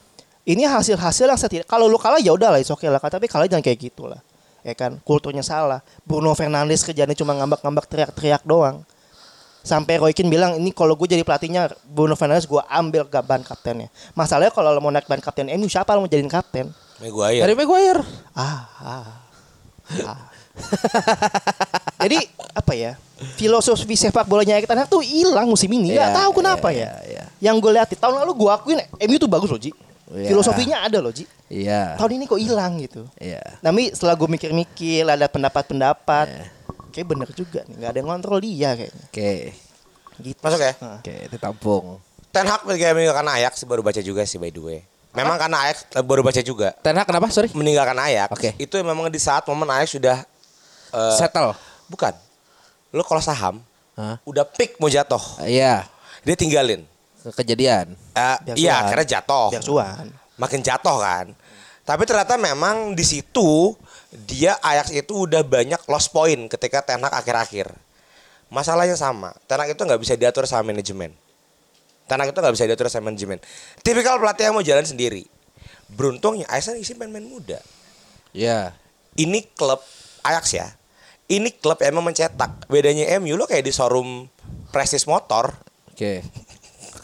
Ini 0.47 0.63
hasil-hasil 0.63 1.27
yang 1.27 1.41
setidak 1.41 1.67
kalau 1.67 1.91
lu 1.91 1.99
kalah 1.99 2.23
ya 2.23 2.31
udah 2.31 2.55
lah, 2.55 2.63
oke 2.63 2.87
lah. 2.87 3.03
Tapi 3.03 3.27
kalah 3.27 3.51
jangan 3.51 3.67
kayak 3.67 3.79
gitu 3.91 4.07
lah. 4.07 4.23
Ya 4.63 4.75
kan, 4.79 4.99
kulturnya 5.03 5.43
salah. 5.43 5.83
Bruno 6.07 6.35
Fernandes 6.39 6.87
kerjanya 6.87 7.15
cuma 7.15 7.35
ngambek-ngambek 7.35 7.87
teriak-teriak 7.87 8.43
doang. 8.47 8.83
Sampai 9.67 9.99
Roy 9.99 10.15
Keane 10.15 10.31
bilang 10.31 10.55
ini 10.63 10.71
kalau 10.71 10.95
gue 10.95 11.11
jadi 11.11 11.27
pelatihnya 11.27 11.75
Bruno 11.83 12.15
Fernandes 12.15 12.47
gue 12.47 12.63
ambil 12.71 13.03
ke 13.11 13.19
ban 13.27 13.43
kaptennya. 13.43 13.91
Masalahnya 14.15 14.55
kalau 14.55 14.71
lo 14.71 14.79
mau 14.79 14.95
naik 14.95 15.11
ban 15.11 15.19
kapten 15.19 15.51
MU 15.51 15.67
siapa 15.67 15.91
lo 15.99 16.07
mau 16.07 16.11
jadiin 16.11 16.31
kapten? 16.31 16.71
Maguire. 17.03 17.43
Harry 17.43 17.55
Maguire. 17.59 18.03
Ah, 18.31 18.71
ah, 18.79 19.07
ah. 20.07 20.21
Jadi 22.07 22.23
apa 22.55 22.73
ya? 22.79 22.95
Filosofi 23.35 23.97
sepak 23.97 24.29
bolanya 24.29 24.61
Erik 24.61 24.69
Ten 24.69 24.77
Hag 24.79 24.89
tuh 24.93 25.01
hilang 25.01 25.49
musim 25.49 25.73
ini. 25.73 25.97
Gak 25.97 26.13
Iya, 26.13 26.17
tahu 26.21 26.31
kenapa 26.39 26.69
iya, 26.71 26.87
ya. 26.87 26.91
iya. 27.09 27.25
Yang 27.51 27.57
gue 27.65 27.73
lihat 27.75 27.89
tahun 27.97 28.15
lalu 28.23 28.33
gue 28.45 28.51
akuin 28.53 28.79
MU 29.09 29.17
tuh 29.17 29.31
bagus 29.31 29.49
loh 29.49 29.59
Ji. 29.59 29.73
Iya. 30.07 30.29
Filosofinya 30.31 30.87
ada 30.87 30.99
loh 31.03 31.11
Ji. 31.11 31.27
Iya. 31.51 31.99
Tahun 31.99 32.13
ini 32.15 32.25
kok 32.25 32.39
hilang 32.39 32.79
gitu. 32.79 33.03
Iya. 33.19 33.43
Tapi 33.59 33.91
setelah 33.91 34.15
gue 34.15 34.29
mikir-mikir, 34.31 35.03
ada 35.03 35.27
pendapat-pendapat, 35.27 36.27
Iya. 36.31 36.45
kayak 36.95 37.07
bener 37.07 37.29
juga 37.35 37.67
nih, 37.67 37.75
nggak 37.77 37.91
ada 37.91 37.99
yang 37.99 38.09
ngontrol 38.09 38.39
dia 38.39 38.71
kayaknya. 38.73 39.05
Oke. 39.11 39.33
Gitu. 40.17 40.39
Masuk 40.39 40.61
ya? 40.61 40.73
Nah. 40.79 40.99
Oke, 41.03 41.15
ditampung. 41.29 41.87
Ten 42.31 42.47
Hag 42.47 42.63
meninggalkan 42.65 43.27
Ajax 43.27 43.65
baru 43.65 43.81
baca 43.81 43.99
juga 43.99 44.23
sih 44.23 44.37
by 44.37 44.49
the 44.49 44.61
way. 44.61 44.81
Memang 45.11 45.37
karena 45.37 45.65
Ajax 45.65 45.89
eh, 45.91 46.05
baru 46.05 46.21
baca 46.21 46.41
juga. 46.41 46.77
Ten 46.81 46.95
Hag 46.95 47.05
kenapa? 47.05 47.27
Sorry. 47.29 47.49
Meninggalkan 47.51 47.97
Ajax. 47.97 48.29
Oke. 48.31 48.51
Itu 48.57 48.77
memang 48.79 49.09
di 49.09 49.17
saat 49.17 49.43
momen 49.45 49.67
Ajax 49.67 49.93
sudah 49.93 50.23
eh, 50.93 51.17
Settle. 51.17 51.57
bukan. 51.87 52.13
Lo 52.93 53.03
kalau 53.03 53.19
saham 53.19 53.59
Hah? 53.93 54.21
udah 54.23 54.45
pick 54.47 54.77
mau 54.77 54.87
jatuh, 54.87 55.21
Iya. 55.41 55.85
dia 56.23 56.37
tinggalin. 56.37 56.85
Kejadian. 57.35 57.99
Biar 58.15 58.55
iya, 58.55 58.87
akhirnya 58.87 59.19
jatuh. 59.19 59.51
Biar 59.51 59.65
cuan. 59.65 60.07
Makin 60.39 60.61
jatuh 60.63 60.97
kan. 61.01 61.27
Tapi 61.87 62.03
ternyata 62.03 62.35
memang 62.35 62.99
di 62.99 63.07
situ 63.07 63.75
dia 64.27 64.59
Ajax 64.63 64.91
itu 64.91 65.27
udah 65.27 65.43
banyak 65.47 65.79
lost 65.87 66.11
point 66.11 66.51
ketika 66.51 66.83
Ten 66.83 67.03
Hag 67.03 67.15
akhir-akhir. 67.15 67.71
Masalahnya 68.51 68.95
sama. 68.95 69.35
Ten 69.47 69.59
Hag 69.59 69.71
itu 69.75 69.83
nggak 69.83 69.99
bisa 70.03 70.15
diatur 70.15 70.47
sama 70.47 70.71
manajemen. 70.71 71.15
Ten 72.07 72.19
Hag 72.19 72.31
itu 72.31 72.39
nggak 72.39 72.55
bisa 72.55 72.67
diatur 72.67 72.87
sama 72.91 73.11
manajemen. 73.11 73.39
Tipikal 73.83 74.19
pelatih 74.19 74.51
yang 74.51 74.55
mau 74.55 74.67
jalan 74.67 74.87
sendiri. 74.87 75.27
beruntungnya 75.87 76.51
Arsenal 76.51 76.83
isi 76.83 76.99
pemain 76.99 77.23
muda. 77.23 77.63
Ya. 78.35 78.75
Ini 79.15 79.47
klub 79.55 79.79
Ajax 80.27 80.59
ya. 80.59 80.67
Ini 81.31 81.55
klub 81.59 81.79
yang 81.83 81.95
emang 81.95 82.11
mencetak. 82.11 82.67
Bedanya 82.67 83.19
MU 83.23 83.39
lo 83.39 83.47
kayak 83.47 83.67
di 83.67 83.71
showroom 83.71 84.27
prestis 84.75 85.07
motor. 85.07 85.55
Oke. 85.91 86.23
Ketua 86.23 86.46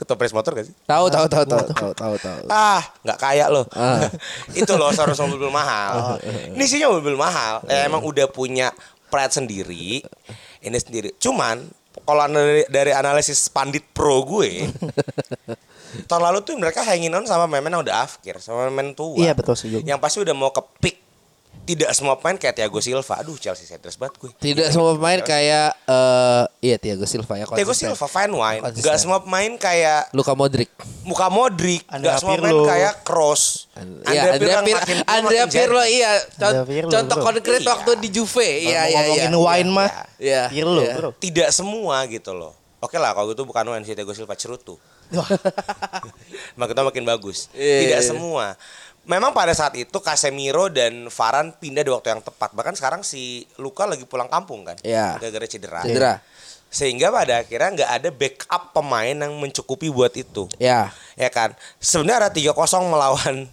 prestis 0.05 0.35
motor 0.35 0.53
gak 0.55 0.67
sih? 0.69 0.75
Tahu 0.87 1.07
tahu 1.09 1.27
tahu 1.31 1.45
tahu 1.47 1.67
tahu 1.73 1.93
tahu 1.95 2.15
tahu. 2.19 2.41
Ah, 2.51 2.83
nggak 3.03 3.19
kaya 3.19 3.47
loh. 3.49 3.67
Ah. 3.73 4.07
itu 4.61 4.73
loh 4.75 4.91
harus 4.91 5.19
mobil 5.23 5.51
mahal. 5.51 6.19
Ini 6.53 6.65
sih 6.67 6.83
mobil 6.85 7.17
mahal. 7.17 7.63
Ya, 7.71 7.87
emang 7.87 8.03
udah 8.03 8.27
punya 8.29 8.75
pride 9.13 9.35
sendiri. 9.35 10.03
Ini 10.63 10.79
sendiri. 10.79 11.13
Cuman 11.19 11.69
kalau 12.03 12.25
dari, 12.33 12.65
dari 12.73 12.93
analisis 12.97 13.47
pandit 13.53 13.85
pro 13.93 14.25
gue, 14.25 14.65
tahun 16.09 16.23
lalu 16.33 16.39
tuh 16.43 16.57
mereka 16.57 16.81
hanging 16.81 17.13
on 17.13 17.29
sama 17.29 17.47
yang 17.53 17.85
udah 17.85 18.09
afkir, 18.09 18.41
sama 18.41 18.67
pemain 18.73 18.97
tua. 18.97 19.21
Iya, 19.21 19.37
betul, 19.37 19.55
setuju. 19.55 19.85
Yang 19.85 20.01
pasti 20.01 20.19
udah 20.25 20.35
mau 20.35 20.51
ke 20.51 20.63
peak. 20.81 20.97
Tidak 21.63 21.95
semua 21.95 22.19
pemain 22.19 22.35
kayak 22.35 22.59
Thiago 22.59 22.79
Silva. 22.79 23.23
Aduh, 23.23 23.39
Chelsea 23.39 23.65
haters 23.65 23.95
banget 23.95 24.19
gue. 24.19 24.31
Tidak 24.35 24.67
semua 24.69 24.99
pemain 24.99 25.23
kayak 25.23 25.71
eh 25.87 26.43
iya 26.59 26.77
Thiago 26.77 27.07
Silva 27.07 27.39
ya 27.39 27.47
Thiago. 27.47 27.71
Silva 27.71 28.07
fine 28.07 28.35
wine. 28.35 28.61
Konsisten. 28.61 28.83
Gak 28.83 28.97
semua 28.99 29.19
pemain 29.23 29.53
kayak 29.55 30.11
Luka 30.11 30.35
Modric. 30.35 30.71
muka 31.03 31.27
Modric, 31.27 31.83
Andrea 31.87 32.15
gak 32.15 32.19
semua 32.19 32.35
pemain 32.37 32.51
Pirlo. 32.51 32.67
kayak 32.67 32.93
Cross. 33.03 33.43
Iya, 34.07 34.21
Andrea, 34.35 34.59
makin 34.59 34.97
makin 35.03 35.47
Pirlo 35.49 35.83
iya. 35.83 36.11
Andrea 36.37 36.65
Pirlo, 36.67 36.91
contoh 36.91 37.17
bro. 37.17 37.27
konkret 37.27 37.59
Iya. 37.59 37.71
waktu 37.71 37.91
di 37.99 38.09
Juve. 38.11 38.43
Iya, 38.43 38.59
iya, 38.63 38.83
iya. 38.87 38.99
ngomongin 39.03 39.35
wine 39.35 39.71
mah, 39.71 39.91
Iya. 40.19 40.43
Pirlo, 40.47 40.83
iya. 40.83 40.95
bro. 40.95 41.11
Tidak 41.15 41.49
semua 41.51 42.03
gitu 42.07 42.35
loh. 42.35 42.55
Oke 42.79 42.99
lah 42.99 43.15
kalau 43.15 43.31
gitu 43.31 43.43
bukan 43.43 43.63
wine 43.69 43.83
si 43.83 43.95
Thiago 43.95 44.11
Silva 44.11 44.35
cerutu. 44.35 44.75
Makin 46.59 46.73
tua 46.73 46.85
makin 46.85 47.05
bagus. 47.05 47.49
Iya, 47.53 47.79
Tidak 47.85 48.01
iya. 48.01 48.07
semua. 48.07 48.47
Memang 49.03 49.35
pada 49.35 49.51
saat 49.51 49.75
itu 49.75 49.99
Casemiro 49.99 50.71
dan 50.71 51.11
Varane 51.11 51.51
pindah 51.59 51.83
di 51.83 51.91
waktu 51.91 52.15
yang 52.15 52.23
tepat. 52.23 52.55
Bahkan 52.55 52.79
sekarang 52.79 53.03
si 53.03 53.43
Luka 53.59 53.83
lagi 53.83 54.07
pulang 54.07 54.31
kampung 54.31 54.63
kan. 54.63 54.79
Iya. 54.87 55.19
Gara-gara 55.19 55.47
cedera. 55.51 55.83
Cedera. 55.83 56.13
Sehingga 56.73 57.11
pada 57.11 57.43
akhirnya 57.43 57.83
nggak 57.83 57.91
ada 57.91 58.09
backup 58.15 58.63
pemain 58.71 59.13
yang 59.13 59.35
mencukupi 59.37 59.91
buat 59.91 60.15
itu. 60.15 60.47
Ya. 60.63 60.95
Ya 61.19 61.29
kan. 61.35 61.53
Sebenarnya 61.83 62.29
ada 62.29 62.31
3-0 62.31 62.55
melawan 62.89 63.51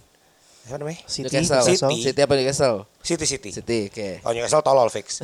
apa 0.70 0.76
namanya? 0.78 1.02
City, 1.10 1.26
Newcastle. 1.26 1.66
City. 1.66 1.96
City 1.98 2.20
apa 2.22 2.34
Newcastle? 2.38 2.78
City 3.02 3.26
City. 3.26 3.50
City, 3.50 3.78
oke. 3.90 4.08
Kalau 4.22 4.34
Newcastle 4.38 4.62
tolol 4.62 4.86
fix. 4.86 5.18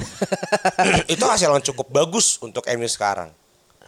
itu 1.15 1.23
hasil 1.23 1.55
yang 1.55 1.63
cukup 1.63 1.87
bagus 1.95 2.43
untuk 2.43 2.67
MU 2.67 2.89
sekarang. 2.91 3.31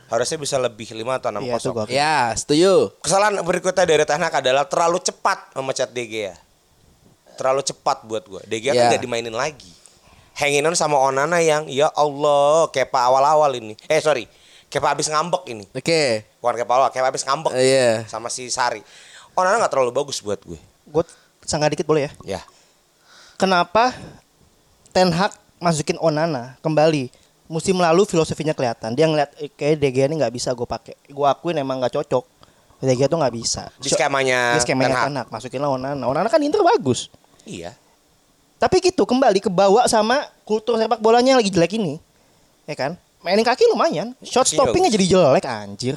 Harusnya 0.08 0.40
bisa 0.40 0.56
lebih 0.56 0.88
5 0.88 1.20
atau 1.20 1.28
6 1.28 1.44
Iya, 1.44 1.56
gua. 1.68 1.84
Ya, 1.86 2.32
setuju. 2.32 2.96
Kesalahan 3.04 3.44
berikutnya 3.44 3.84
dari 3.84 4.02
Ten 4.02 4.18
Hag 4.18 4.34
adalah 4.34 4.64
terlalu 4.64 4.98
cepat 4.98 5.52
memecat 5.52 5.92
De 5.92 6.04
Gea. 6.04 6.34
Terlalu 7.36 7.60
cepat 7.62 8.02
buat 8.02 8.24
gue. 8.24 8.40
De 8.44 8.56
Gea 8.56 8.72
kan 8.72 8.88
Iya. 8.88 8.96
gak 8.96 9.04
dimainin 9.04 9.36
lagi. 9.36 9.68
Hanging 10.32 10.64
on 10.64 10.72
sama 10.72 10.96
Onana 10.96 11.38
yang 11.38 11.68
ya 11.68 11.92
Allah, 11.92 12.70
Kepa 12.70 13.04
awal-awal 13.04 13.52
ini. 13.54 13.76
Eh 13.84 14.00
sorry, 14.00 14.24
Kepa 14.66 14.90
abis 14.90 15.06
ngambek 15.06 15.44
ini. 15.46 15.64
Oke. 15.68 16.24
Bukan 16.40 16.56
Kepa 16.56 16.72
awal, 16.72 16.88
Kepa 16.88 17.10
abis 17.10 17.22
ngambek 17.22 17.52
Eh, 17.52 17.62
Iya. 17.62 17.90
sama 18.08 18.32
si 18.32 18.48
Sari. 18.48 18.80
Onana 19.34 19.60
gak 19.60 19.70
terlalu 19.70 19.92
bagus 19.92 20.18
buat 20.18 20.40
gue. 20.40 20.56
Gue 20.84 21.04
sangat 21.44 21.76
dikit 21.76 21.84
boleh 21.84 22.08
ya. 22.08 22.38
Ya. 22.38 22.40
Kenapa 23.36 23.92
Ten 24.90 25.12
Hag 25.12 25.30
masukin 25.58 26.00
Onana 26.00 26.56
kembali? 26.58 27.12
Musim 27.48 27.80
lalu 27.80 28.04
filosofinya 28.04 28.52
kelihatan. 28.52 28.92
Dia 28.92 29.08
ngeliat 29.08 29.32
eh, 29.40 29.48
kayak 29.48 29.80
Gea 29.80 30.04
ini 30.04 30.20
nggak 30.20 30.32
bisa 30.32 30.52
gue 30.52 30.68
pakai. 30.68 30.94
Gue 31.08 31.24
akuin 31.24 31.56
emang 31.56 31.80
nggak 31.80 31.96
cocok. 31.96 32.24
De 32.78 32.92
Gea 32.92 33.08
tuh 33.08 33.16
nggak 33.16 33.34
bisa. 33.34 33.72
Di 33.80 33.88
skemanya 33.88 34.54
Di 34.54 34.60
skemanya. 34.62 35.08
Ten 35.08 35.16
Hag. 35.16 35.28
Masukinlah 35.32 35.72
Onana. 35.72 36.04
Onana 36.04 36.28
kan 36.28 36.38
Inter 36.44 36.60
bagus. 36.60 37.08
Iya. 37.48 37.72
Tapi 38.60 38.84
gitu 38.84 39.08
kembali 39.08 39.40
kebawa 39.40 39.88
sama 39.88 40.28
kultur 40.44 40.76
sepak 40.76 41.00
bolanya 41.00 41.34
yang 41.34 41.40
lagi 41.40 41.48
jelek 41.48 41.80
ini. 41.80 41.96
Ya 42.68 42.76
kan? 42.76 43.00
Mainin 43.24 43.42
kaki 43.42 43.64
lumayan. 43.72 44.12
Shot 44.20 44.44
Kakinya 44.44 44.68
stoppingnya 44.68 44.90
jadi 44.92 45.06
jelek 45.08 45.44
anjir. 45.48 45.96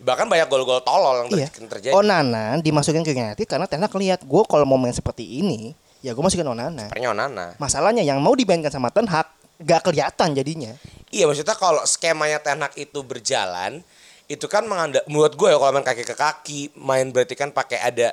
Bahkan 0.00 0.26
banyak 0.28 0.48
gol-gol 0.48 0.80
tolol 0.80 1.24
yang 1.24 1.28
Iya. 1.32 1.48
ter- 1.52 1.68
terjadi. 1.68 1.92
Onana 1.92 2.56
dimasukin 2.58 3.04
ke 3.04 3.12
United 3.12 3.44
karena 3.44 3.68
Ten 3.68 3.84
Hag 3.84 3.92
lihat 3.92 4.24
gue 4.24 4.42
kalau 4.48 4.64
mau 4.64 4.80
main 4.80 4.92
seperti 4.92 5.24
ini, 5.40 5.72
ya 6.00 6.16
gue 6.16 6.20
masukin 6.20 6.44
Onana. 6.44 6.88
Sepertinya 6.88 7.12
Onana. 7.12 7.46
Masalahnya 7.56 8.00
yang 8.00 8.16
mau 8.18 8.32
dimainkan 8.32 8.68
sama 8.68 8.88
Ten 8.88 9.04
Hag 9.06 9.28
gak 9.62 9.86
kelihatan 9.86 10.34
jadinya. 10.34 10.72
Iya 11.14 11.30
maksudnya 11.30 11.54
kalau 11.54 11.82
skemanya 11.86 12.42
Ten 12.42 12.58
Hag 12.58 12.74
itu 12.74 12.98
berjalan 13.06 13.86
itu 14.24 14.48
kan 14.48 14.64
menganda 14.64 15.04
menurut 15.04 15.36
gue 15.36 15.48
ya 15.52 15.58
kalau 15.60 15.72
main 15.76 15.84
kaki 15.84 16.04
ke 16.08 16.16
kaki 16.16 16.60
main 16.80 17.12
berarti 17.12 17.36
kan 17.36 17.52
pakai 17.52 17.76
ada 17.76 18.08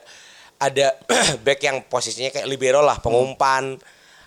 ada 0.59 0.93
back 1.45 1.59
yang 1.63 1.77
posisinya 1.87 2.29
kayak 2.29 2.45
libero 2.51 2.83
lah 2.83 2.99
pengumpan 2.99 3.79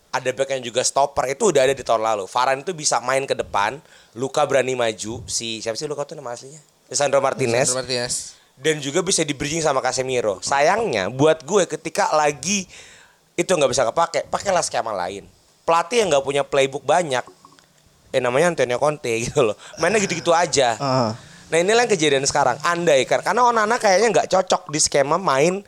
ada 0.08 0.30
back 0.32 0.56
yang 0.56 0.64
juga 0.64 0.80
stopper 0.80 1.28
itu 1.36 1.52
udah 1.52 1.68
ada 1.68 1.74
di 1.76 1.84
tahun 1.84 2.00
lalu 2.00 2.24
Varane 2.24 2.64
itu 2.64 2.72
bisa 2.72 3.04
main 3.04 3.28
ke 3.28 3.36
depan 3.36 3.76
Luka 4.16 4.48
berani 4.48 4.72
maju 4.72 5.20
si 5.28 5.60
siapa 5.60 5.76
sih 5.76 5.84
Luka 5.84 6.08
tuh 6.08 6.16
nama 6.16 6.32
aslinya 6.32 6.64
Lisandro 6.88 7.20
Martinez 7.20 7.68
Sandro 7.68 7.84
Martinez. 7.84 8.14
dan 8.56 8.80
juga 8.80 9.02
bisa 9.02 9.26
di 9.26 9.34
bridging 9.34 9.66
sama 9.66 9.82
Casemiro. 9.82 10.38
Sayangnya 10.38 11.10
buat 11.10 11.42
gue 11.42 11.66
ketika 11.66 12.14
lagi 12.14 12.70
itu 13.34 13.50
nggak 13.50 13.70
bisa 13.70 13.82
kepake, 13.90 14.30
pakailah 14.30 14.62
skema 14.62 14.94
lain. 14.94 15.26
Pelatih 15.64 16.04
yang 16.04 16.08
nggak 16.12 16.24
punya 16.24 16.42
playbook 16.44 16.84
banyak, 16.84 17.24
eh 18.12 18.20
namanya 18.20 18.52
Antonio 18.52 18.76
Conte 18.76 19.12
gitu 19.24 19.40
loh, 19.40 19.56
mainnya 19.80 19.98
gitu-gitu 19.98 20.30
aja. 20.30 20.76
Ah. 20.76 21.12
Nah 21.52 21.60
inilah 21.60 21.84
yang 21.84 21.92
kejadian 21.92 22.24
sekarang. 22.24 22.56
Andai 22.64 23.04
kan, 23.04 23.20
karena 23.20 23.44
Onana 23.44 23.76
kayaknya 23.76 24.08
nggak 24.10 24.28
cocok 24.32 24.72
di 24.72 24.80
skema 24.80 25.20
main 25.20 25.60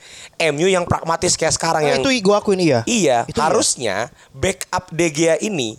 MU 0.52 0.66
yang 0.66 0.88
pragmatis 0.88 1.36
kayak 1.36 1.54
sekarang 1.54 1.84
Nah, 1.84 1.90
yang 1.94 2.00
itu 2.02 2.10
gue 2.24 2.34
akuin 2.34 2.60
iya. 2.60 2.80
Iya, 2.88 3.18
Itu 3.28 3.38
harusnya 3.38 4.08
backup 4.32 4.88
De 4.90 5.08
Gea 5.12 5.36
ini 5.40 5.78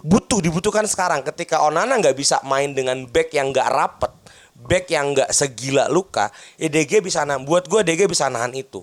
butuh 0.00 0.40
dibutuhkan 0.40 0.88
sekarang 0.88 1.20
ketika 1.20 1.60
Onana 1.60 2.00
nggak 2.00 2.16
bisa 2.16 2.40
main 2.48 2.72
dengan 2.72 3.04
back 3.04 3.36
yang 3.36 3.52
nggak 3.52 3.68
rapet, 3.68 4.12
back 4.56 4.88
yang 4.88 5.12
nggak 5.12 5.30
segila 5.32 5.88
luka, 5.92 6.32
ya 6.56 6.68
De 6.72 6.82
Gea 6.88 7.04
bisa 7.04 7.24
nahan. 7.24 7.44
Buat 7.44 7.68
gue 7.68 7.80
De 7.84 7.92
Gea 7.96 8.08
bisa 8.08 8.32
nahan 8.32 8.56
itu. 8.56 8.80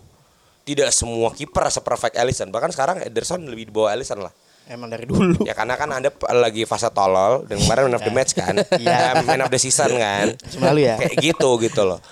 Tidak 0.68 0.91
semua 0.91 1.32
kiper 1.32 1.72
seperfect 1.72 2.20
Alisson. 2.20 2.51
Bahkan 2.51 2.76
sekarang 2.76 2.99
Ederson 2.99 3.39
lebih 3.47 3.72
di 3.72 3.74
bawah 3.74 3.95
Alisson 3.95 4.20
lah. 4.20 4.36
Emang 4.68 4.91
dari 4.91 5.07
dulu. 5.07 5.47
Ya 5.47 5.55
karena 5.55 5.80
kan 5.80 5.88
Anda 5.88 6.11
lagi 6.36 6.68
fase 6.68 6.91
tolol 6.91 7.47
dan 7.47 7.55
kemarin 7.55 7.88
man 7.88 7.95
of 7.95 8.03
the 8.03 8.11
match 8.11 8.36
kan. 8.36 8.51
Iya. 8.84 9.15
Ya, 9.15 9.24
man 9.24 9.39
of 9.39 9.49
the 9.49 9.55
season 9.55 9.95
kan. 9.95 10.36
Musim 10.36 10.59
lalu 10.59 10.91
ya. 10.91 10.99
Kayak 10.99 11.15
gitu 11.24 11.49
gitu 11.63 11.82
loh. 11.88 12.03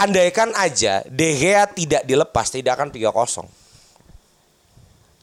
Andaikan 0.00 0.48
aja 0.56 1.04
De 1.04 1.36
Gea 1.36 1.68
tidak 1.68 2.08
dilepas 2.08 2.48
tidak 2.48 2.80
akan 2.80 2.88
3-0. 2.88 3.44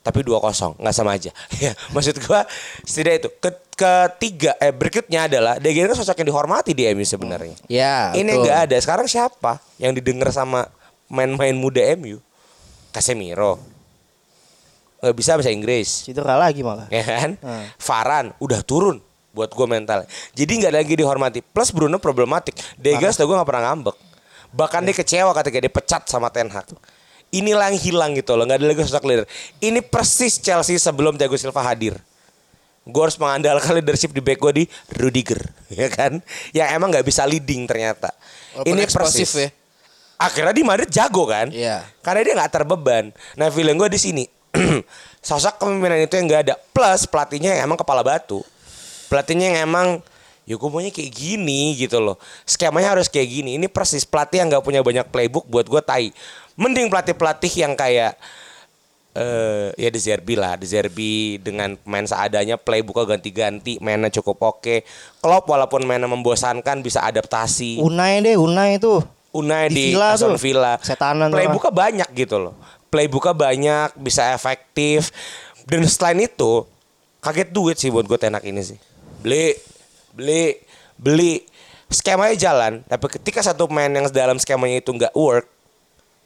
Tapi 0.05 0.23
2-0, 0.23 0.77
nggak 0.79 0.93
sama 0.95 1.17
aja. 1.17 1.33
Ya, 1.65 1.73
maksud 1.91 2.21
gua 2.23 2.45
setidaknya 2.85 3.25
itu. 3.25 3.29
Ke- 3.41 3.65
ketiga 3.77 4.57
eh 4.57 4.73
berikutnya 4.73 5.25
adalah 5.25 5.57
De 5.57 5.73
Gea 5.73 5.85
kan 5.85 5.97
sosok 5.97 6.21
yang 6.21 6.29
dihormati 6.29 6.77
di 6.77 6.85
MU 6.93 7.01
sebenarnya. 7.01 7.57
Ya, 7.65 8.13
Ini 8.13 8.37
nggak 8.37 8.57
ada. 8.69 8.77
Sekarang 8.77 9.09
siapa 9.09 9.57
yang 9.77 9.97
didengar 9.97 10.29
sama 10.29 10.69
main-main 11.09 11.57
muda 11.57 11.81
MU? 11.97 12.21
Casemiro. 12.97 13.61
Nggak 14.97 15.13
bisa 15.13 15.37
bahasa 15.37 15.53
Inggris 15.53 16.09
Cedera 16.09 16.33
lagi 16.33 16.65
malah. 16.65 16.89
ya 16.89 17.05
kan? 17.05 17.37
Hmm. 17.37 17.65
Varan 17.77 18.25
udah 18.41 18.65
turun 18.65 18.97
buat 19.29 19.53
gue 19.53 19.67
mental. 19.69 20.09
Jadi 20.33 20.65
nggak 20.65 20.73
lagi 20.73 20.93
dihormati. 20.97 21.45
Plus 21.45 21.69
Bruno 21.69 22.01
problematik. 22.01 22.57
Degas 22.73 23.21
gue 23.21 23.29
nggak 23.29 23.45
pernah 23.45 23.69
ngambek. 23.69 23.93
Bahkan 24.57 24.81
dia 24.89 24.95
kecewa 24.97 25.31
ketika 25.37 25.57
dia 25.61 25.69
pecat 25.69 26.01
sama 26.09 26.33
Ten 26.33 26.49
Hag. 26.49 26.65
Inilah 27.29 27.69
yang 27.69 27.77
hilang 27.77 28.11
gitu 28.17 28.33
loh. 28.33 28.49
Nggak 28.49 28.57
ada 28.57 28.65
lagi 28.65 28.81
sosok 28.89 29.05
leader. 29.05 29.29
Ini 29.61 29.85
persis 29.85 30.41
Chelsea 30.41 30.81
sebelum 30.81 31.13
Thiago 31.13 31.37
Silva 31.37 31.61
hadir. 31.61 31.93
Gue 32.87 33.01
harus 33.03 33.19
mengandalkan 33.19 33.75
leadership 33.77 34.15
di 34.15 34.23
back 34.23 34.39
gue 34.39 34.63
di 34.63 34.65
Rudiger, 34.95 35.43
ya 35.75 35.91
kan? 35.91 36.23
Yang 36.55 36.67
emang 36.71 36.89
nggak 36.89 37.03
bisa 37.03 37.27
leading 37.27 37.67
ternyata. 37.67 38.15
Walaupun 38.55 38.73
Ini 38.73 38.83
persis. 38.87 39.31
ya. 39.35 39.49
Akhirnya 40.17 40.53
di 40.53 40.65
Madrid 40.65 40.89
jago 40.89 41.29
kan? 41.29 41.53
Iya. 41.53 41.85
Karena 42.01 42.25
dia 42.25 42.33
nggak 42.33 42.51
terbeban. 42.51 43.13
Nah, 43.37 43.53
feeling 43.53 43.77
gue 43.77 43.89
di 43.93 43.99
sini 44.01 44.23
sosok 45.27 45.61
kepemimpinan 45.61 46.01
itu 46.01 46.17
yang 46.17 46.25
nggak 46.25 46.41
ada. 46.49 46.55
Plus 46.73 47.05
pelatihnya 47.05 47.53
yang 47.53 47.69
emang 47.69 47.77
kepala 47.77 48.01
batu. 48.01 48.41
Pelatihnya 49.07 49.53
yang 49.53 49.57
emang 49.69 49.87
ya 50.49 50.57
gue 50.57 50.69
maunya 50.73 50.89
kayak 50.89 51.13
gini 51.13 51.77
gitu 51.77 52.01
loh. 52.01 52.17
Skemanya 52.49 52.97
harus 52.97 53.05
kayak 53.05 53.29
gini. 53.29 53.61
Ini 53.61 53.69
persis 53.69 54.09
pelatih 54.09 54.41
yang 54.41 54.47
nggak 54.49 54.65
punya 54.65 54.81
banyak 54.81 55.05
playbook 55.13 55.45
buat 55.45 55.69
gue 55.69 55.81
tai. 55.85 56.09
Mending 56.57 56.89
pelatih-pelatih 56.89 57.53
yang 57.53 57.77
kayak 57.77 58.17
eh 59.17 59.73
ya 59.77 59.89
De 59.89 59.97
Zerbi 59.97 60.37
lah, 60.37 60.57
De 60.57 60.65
Zerbi 60.69 61.41
dengan 61.41 61.73
pemain 61.73 62.05
seadanya 62.05 62.57
playbooknya 62.57 63.17
ganti-ganti, 63.17 63.81
mainnya 63.81 64.13
cukup 64.13 64.57
oke. 64.57 64.85
Klopp 65.21 65.49
walaupun 65.49 65.85
mainnya 65.85 66.09
membosankan 66.09 66.85
bisa 66.85 67.01
adaptasi. 67.05 67.81
Unai 67.81 68.21
deh, 68.21 68.37
Unai 68.37 68.77
itu. 68.77 69.01
Unai 69.31 69.67
Di 69.69 69.75
di, 69.75 69.85
Villa 69.93 70.15
Aston 70.15 70.35
tuh. 70.35 70.41
Villa. 70.41 70.73
Setanan 70.79 71.29
Playbooknya 71.29 71.73
banyak 71.73 72.09
gitu 72.15 72.37
loh. 72.39 72.53
Playbooknya 72.87 73.35
banyak, 73.35 73.89
bisa 73.99 74.31
efektif. 74.31 75.11
Dan 75.67 75.83
selain 75.83 76.23
itu, 76.23 76.63
kaget 77.19 77.49
duit 77.51 77.75
sih 77.75 77.91
buat 77.91 78.07
gue 78.07 78.15
tenak 78.15 78.41
ini 78.47 78.63
sih. 78.63 78.79
Beli, 79.19 79.51
beli, 80.15 80.55
beli. 80.95 81.43
Skemanya 81.87 82.35
jalan, 82.35 82.83
tapi 82.83 83.07
ketika 83.19 83.39
satu 83.39 83.67
pemain 83.67 83.87
yang 83.87 84.07
dalam 84.11 84.35
skemanya 84.39 84.79
itu 84.79 84.91
nggak 84.91 85.15
work, 85.15 85.47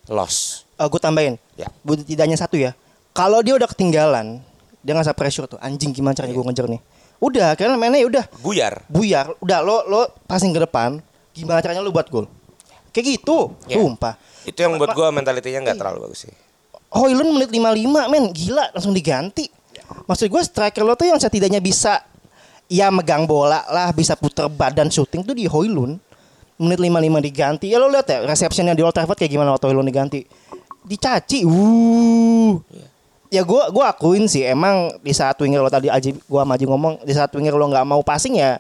loss. 0.10 0.66
gue 0.78 1.02
tambahin. 1.02 1.38
Ya. 1.54 1.70
Bu- 1.86 1.97
Tidak 1.97 2.26
hanya 2.26 2.38
satu 2.38 2.58
ya. 2.58 2.74
Kalau 3.14 3.45
dia 3.45 3.54
udah 3.54 3.70
ketinggalan, 3.70 4.41
dia 4.82 4.91
nggak 4.97 5.14
pressure 5.14 5.45
tuh. 5.45 5.62
Anjing 5.62 5.93
gimana 5.93 6.18
caranya 6.18 6.34
gue 6.34 6.45
ngejar 6.49 6.66
nih? 6.66 6.82
Udah, 7.22 7.54
karena 7.54 7.78
mainnya 7.78 8.02
ya 8.02 8.10
udah 8.10 8.26
Buyar. 8.41 8.82
buyar. 8.89 9.38
Udah 9.38 9.62
lo 9.62 9.86
lo 9.86 10.02
passing 10.26 10.49
ke 10.49 10.66
depan. 10.66 10.97
Gimana 11.38 11.62
caranya 11.62 11.86
lo 11.86 11.93
buat 11.93 12.10
gol? 12.10 12.26
Kayak 12.91 13.05
gitu. 13.19 13.55
Ya. 13.65 13.79
Sumpah. 13.79 14.19
Itu 14.43 14.59
yang 14.59 14.75
buat 14.75 14.91
gue 14.91 15.07
mentalitinya 15.11 15.71
nggak 15.71 15.77
terlalu 15.79 15.97
bagus 16.07 16.27
sih. 16.27 16.33
Hoylund 16.91 17.31
menit 17.39 17.49
55 17.55 18.11
men 18.11 18.25
gila 18.35 18.65
langsung 18.75 18.91
diganti. 18.91 19.47
Maksud 20.07 20.27
gue 20.27 20.41
striker 20.43 20.83
lo 20.83 20.99
tuh 20.99 21.07
yang 21.07 21.19
setidaknya 21.19 21.63
bisa 21.63 22.03
ya 22.67 22.91
megang 22.91 23.23
bola 23.23 23.63
lah, 23.71 23.95
bisa 23.95 24.15
puter 24.19 24.51
badan 24.51 24.91
syuting 24.91 25.23
tuh 25.23 25.35
di 25.35 25.47
Hoylund. 25.47 25.99
Menit 26.61 26.77
55 26.77 27.27
diganti. 27.31 27.65
Ya 27.71 27.79
lo 27.79 27.87
lihat 27.87 28.05
ya 28.11 28.27
receptionnya 28.27 28.75
di 28.75 28.83
Old 28.83 28.93
Trafford 28.93 29.17
kayak 29.17 29.31
gimana 29.31 29.55
waktu 29.55 29.71
Hoylund 29.71 29.87
diganti. 29.87 30.27
Dicaci. 30.83 31.47
Uh. 31.47 32.59
Ya 33.31 33.47
gue 33.47 33.63
gua 33.71 33.95
akuin 33.95 34.27
sih 34.27 34.43
emang 34.43 34.91
di 34.99 35.15
saat 35.15 35.39
winger 35.39 35.63
lo 35.63 35.71
tadi 35.71 35.87
Aji 35.87 36.19
gua 36.27 36.43
sama 36.43 36.59
Aji 36.59 36.67
ngomong 36.67 36.93
di 37.07 37.15
saat 37.15 37.31
winger 37.31 37.55
lo 37.55 37.71
nggak 37.71 37.87
mau 37.87 38.03
passing 38.03 38.35
ya 38.35 38.59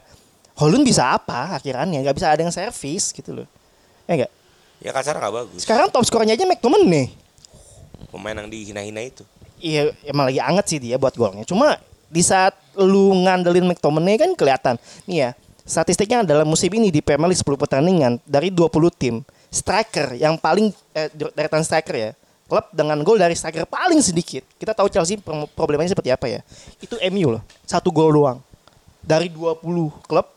Hoylund 0.55 0.87
bisa 0.87 1.11
apa 1.11 1.59
akhirannya 1.59 1.99
nggak 1.99 2.15
bisa 2.15 2.31
ada 2.31 2.39
yang 2.39 2.55
servis 2.55 3.11
gitu 3.11 3.43
loh. 3.43 3.47
Ya 4.11 4.15
enggak? 4.19 4.31
Ya 4.83 4.91
kasar 4.91 5.15
nggak 5.15 5.31
bagus. 5.31 5.59
Sekarang 5.63 5.87
top 5.87 6.03
skornya 6.03 6.35
aja 6.35 6.43
McTominay. 6.43 7.15
Pemain 8.11 8.35
yang 8.35 8.51
dihina-hina 8.51 9.07
itu. 9.07 9.23
Iya 9.61 9.95
emang 10.03 10.27
lagi 10.27 10.41
anget 10.43 10.65
sih 10.67 10.79
dia 10.83 10.99
buat 10.99 11.15
golnya. 11.15 11.47
Cuma 11.47 11.79
di 12.11 12.19
saat 12.19 12.51
lu 12.75 13.15
ngandelin 13.23 13.63
McTominay 13.71 14.19
kan 14.19 14.35
kelihatan. 14.35 14.75
Nih 15.07 15.23
ya, 15.23 15.29
statistiknya 15.63 16.27
dalam 16.27 16.43
musim 16.43 16.67
ini 16.75 16.91
di 16.91 16.99
Premier 16.99 17.31
League 17.31 17.39
10 17.39 17.55
pertandingan 17.55 18.19
dari 18.27 18.51
20 18.51 18.67
tim, 18.91 19.23
striker 19.47 20.19
yang 20.19 20.35
paling 20.35 20.75
eh, 20.91 21.07
deretan 21.13 21.63
striker 21.63 21.95
ya. 21.95 22.11
Klub 22.51 22.67
dengan 22.75 22.99
gol 22.99 23.15
dari 23.15 23.31
striker 23.31 23.63
paling 23.63 24.03
sedikit. 24.03 24.43
Kita 24.59 24.75
tahu 24.75 24.91
Chelsea 24.91 25.15
pro- 25.15 25.47
problemanya 25.55 25.95
seperti 25.95 26.11
apa 26.11 26.27
ya. 26.27 26.43
Itu 26.83 26.99
MU 27.07 27.39
loh. 27.39 27.43
Satu 27.63 27.95
gol 27.95 28.11
doang. 28.11 28.43
Dari 28.99 29.31
20 29.31 29.63
klub 30.03 30.27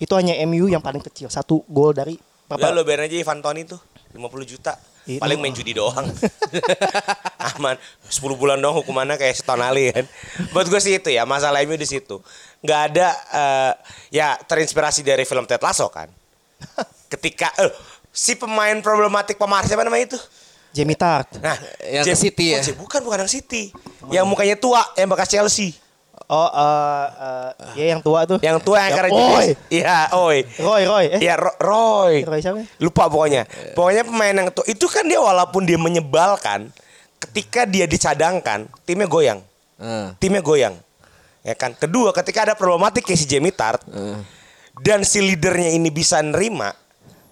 itu 0.00 0.12
hanya 0.16 0.32
MU 0.48 0.64
yang 0.70 0.80
paling 0.80 1.04
kecil. 1.04 1.28
Satu 1.28 1.60
gol 1.68 1.92
dari 1.92 2.16
Udah 2.48 2.70
lo 2.70 2.82
biarin 2.82 3.06
aja 3.06 3.16
Ivan 3.16 3.40
Toni 3.40 3.64
tuh 3.64 3.80
50 4.12 4.22
juta. 4.46 4.74
Itu- 5.06 5.22
Paling 5.22 5.38
main 5.38 5.54
judi 5.54 5.70
doang. 5.70 6.02
Aman. 7.54 7.78
10 8.02 8.10
bulan 8.34 8.58
doang 8.58 8.74
hukumannya 8.76 9.14
kayak 9.14 9.34
setahun 9.34 9.62
Ali 9.62 9.90
kan. 9.90 10.02
Buat 10.50 10.66
gue 10.66 10.80
sih 10.80 10.96
itu 10.96 11.10
ya, 11.10 11.22
masalah 11.22 11.62
MU 11.62 11.74
di 11.74 11.86
situ. 11.86 12.18
Nggak 12.58 12.80
ada 12.90 13.08
eh, 13.30 13.72
ya 14.12 14.34
terinspirasi 14.36 15.02
dari 15.02 15.22
film 15.22 15.46
Ted 15.46 15.62
Lasso 15.62 15.86
kan. 15.88 16.10
Ketika 17.12 17.54
eh, 17.56 17.70
si 18.10 18.34
pemain 18.34 18.74
problematik 18.80 19.36
pemarah 19.36 19.62
siapa 19.62 19.82
namanya 19.82 20.14
itu? 20.14 20.18
Jamie 20.72 20.98
Tart. 20.98 21.38
Nah, 21.38 21.56
Yang 21.80 22.04
ke 22.04 22.10
Jam- 22.10 22.20
City 22.20 22.46
ya? 22.50 22.60
oh, 22.60 22.76
bukan 22.76 23.00
bukan 23.00 23.18
yang 23.22 23.32
City. 23.32 23.62
Yang 24.08 24.26
mukanya 24.26 24.56
tua, 24.56 24.82
yang 24.92 25.08
bekas 25.08 25.30
Chelsea. 25.30 25.72
Oh, 26.26 26.50
eh 26.50 27.06
eh, 27.06 27.50
ya 27.78 27.84
yang 27.94 28.02
tua 28.02 28.26
tuh. 28.26 28.42
Yang 28.42 28.58
tua 28.66 28.82
yang 28.82 28.90
Ya, 28.90 28.96
karena 28.98 29.10
Oi. 29.14 29.48
Iya, 29.70 29.98
oi. 30.12 30.38
Roy, 30.58 30.82
Roy. 30.82 31.04
Eh, 31.14 31.20
Iya, 31.22 31.34
Ro- 31.38 31.54
Roy. 31.56 32.26
Roy 32.26 32.40
siapa? 32.42 32.66
Lupa 32.78 33.06
pokoknya. 33.06 33.46
Pokoknya 33.72 34.02
pemain 34.02 34.34
yang 34.34 34.48
tua 34.50 34.66
itu 34.66 34.86
kan 34.86 35.06
dia 35.06 35.22
walaupun 35.22 35.62
dia 35.62 35.78
menyebalkan, 35.78 36.74
ketika 37.22 37.62
dia 37.62 37.86
dicadangkan, 37.86 38.66
timnya 38.82 39.06
goyang. 39.06 39.38
Eh, 39.78 40.08
Timnya 40.18 40.42
goyang. 40.42 40.74
Ya 41.46 41.54
kan. 41.54 41.78
Kedua, 41.78 42.10
ketika 42.10 42.42
ada 42.42 42.54
problematik 42.58 43.06
kayak 43.06 43.20
si 43.20 43.26
Jamie 43.28 43.54
Tart 43.54 43.86
eh. 43.86 44.18
dan 44.82 45.06
si 45.06 45.22
leadernya 45.22 45.70
ini 45.70 45.94
bisa 45.94 46.18
nerima, 46.18 46.74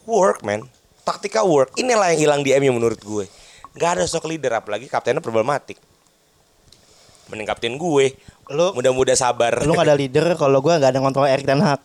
work 0.07 0.47
man. 0.47 0.63
Taktika 1.03 1.43
work. 1.43 1.75
Inilah 1.75 2.15
yang 2.15 2.21
hilang 2.21 2.41
di 2.41 2.55
MU 2.57 2.79
menurut 2.79 3.03
gue. 3.03 3.27
Gak 3.75 3.99
ada 3.99 4.07
sosok 4.07 4.31
leader 4.31 4.55
apalagi 4.55 4.87
kaptennya 4.87 5.19
problematik. 5.19 5.83
Mending 7.27 7.49
kapten 7.49 7.75
gue. 7.75 8.15
Lu- 8.53 8.73
mudah-mudah 8.77 9.17
sabar. 9.17 9.65
Lu 9.65 9.73
gak 9.73 9.89
ada 9.89 9.97
leader 9.97 10.37
kalau 10.37 10.61
gue 10.61 10.73
gak 10.77 10.93
ada 10.93 11.01
ngontrol 11.01 11.29
Erik 11.29 11.49
Ten 11.49 11.61
Hag. 11.63 11.81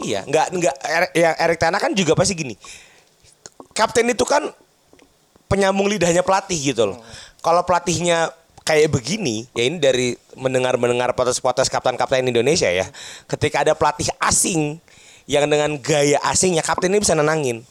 Iya, 0.00 0.24
nggak 0.24 0.46
nggak 0.56 0.74
Er- 0.80 1.12
yang 1.12 1.34
Erik 1.36 1.58
Ten 1.60 1.76
Hag 1.76 1.82
kan 1.84 1.92
juga 1.92 2.16
pasti 2.16 2.32
gini. 2.32 2.56
Kapten 3.76 4.08
itu 4.08 4.24
kan 4.24 4.48
penyambung 5.46 5.90
lidahnya 5.92 6.24
pelatih 6.24 6.72
gitu 6.72 6.88
loh. 6.94 6.98
Kalau 7.44 7.62
pelatihnya 7.68 8.32
kayak 8.64 8.92
begini, 8.92 9.44
ya 9.52 9.66
ini 9.66 9.76
dari 9.76 10.14
mendengar-mendengar 10.36 11.12
potes-potes 11.12 11.68
kapten-kapten 11.68 12.24
Indonesia 12.24 12.68
ya. 12.70 12.88
Ketika 13.28 13.66
ada 13.66 13.76
pelatih 13.76 14.08
asing 14.24 14.80
yang 15.28 15.46
dengan 15.46 15.76
gaya 15.78 16.18
asingnya 16.26 16.64
kapten 16.64 16.90
ini 16.96 17.02
bisa 17.02 17.12
nenangin. 17.12 17.62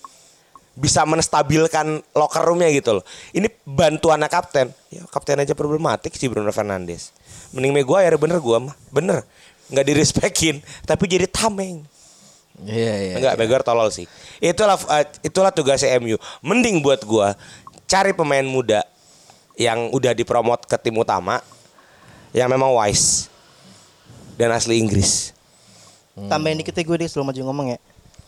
Bisa 0.79 1.03
menstabilkan 1.03 1.99
locker 2.15 2.43
roomnya 2.45 2.71
gitu 2.71 3.01
loh. 3.01 3.03
Ini 3.35 3.51
bantuannya 3.67 4.31
kapten. 4.31 4.71
Ya 4.93 5.03
kapten 5.11 5.41
aja 5.43 5.51
problematik 5.51 6.15
sih 6.15 6.31
Bruno 6.31 6.55
Fernandes. 6.55 7.11
Mending 7.55 7.73
Maguire 7.73 8.15
bener 8.17 8.37
gua 8.37 8.57
mah. 8.69 8.75
Bener. 8.89 9.25
Nggak 9.69 9.85
direspekin. 9.85 10.55
Tapi 10.85 11.03
jadi 11.05 11.25
tameng. 11.29 11.85
Iya 12.65 12.93
iya. 12.99 13.13
Enggak, 13.17 13.33
Maguire 13.39 13.63
tolol 13.63 13.89
sih. 13.89 14.05
Itulah 14.43 14.75
uh, 14.75 15.05
itulah 15.23 15.51
tugasnya 15.53 15.95
MU. 15.97 16.19
Mending 16.43 16.83
buat 16.83 17.01
gua 17.07 17.33
cari 17.89 18.13
pemain 18.13 18.45
muda 18.45 18.85
yang 19.57 19.89
udah 19.89 20.13
dipromot 20.13 20.61
ke 20.63 20.77
tim 20.77 20.93
utama 20.95 21.41
yang 22.31 22.47
memang 22.47 22.69
wise 22.71 23.27
dan 24.37 24.53
asli 24.53 24.77
Inggris. 24.77 25.33
Tambahin 26.15 26.59
dikit 26.61 26.75
ya 26.75 26.83
gue 26.83 26.95
deh 26.99 27.07
sebelum 27.07 27.31
maju 27.31 27.41
ngomong 27.47 27.67
ya. 27.73 27.77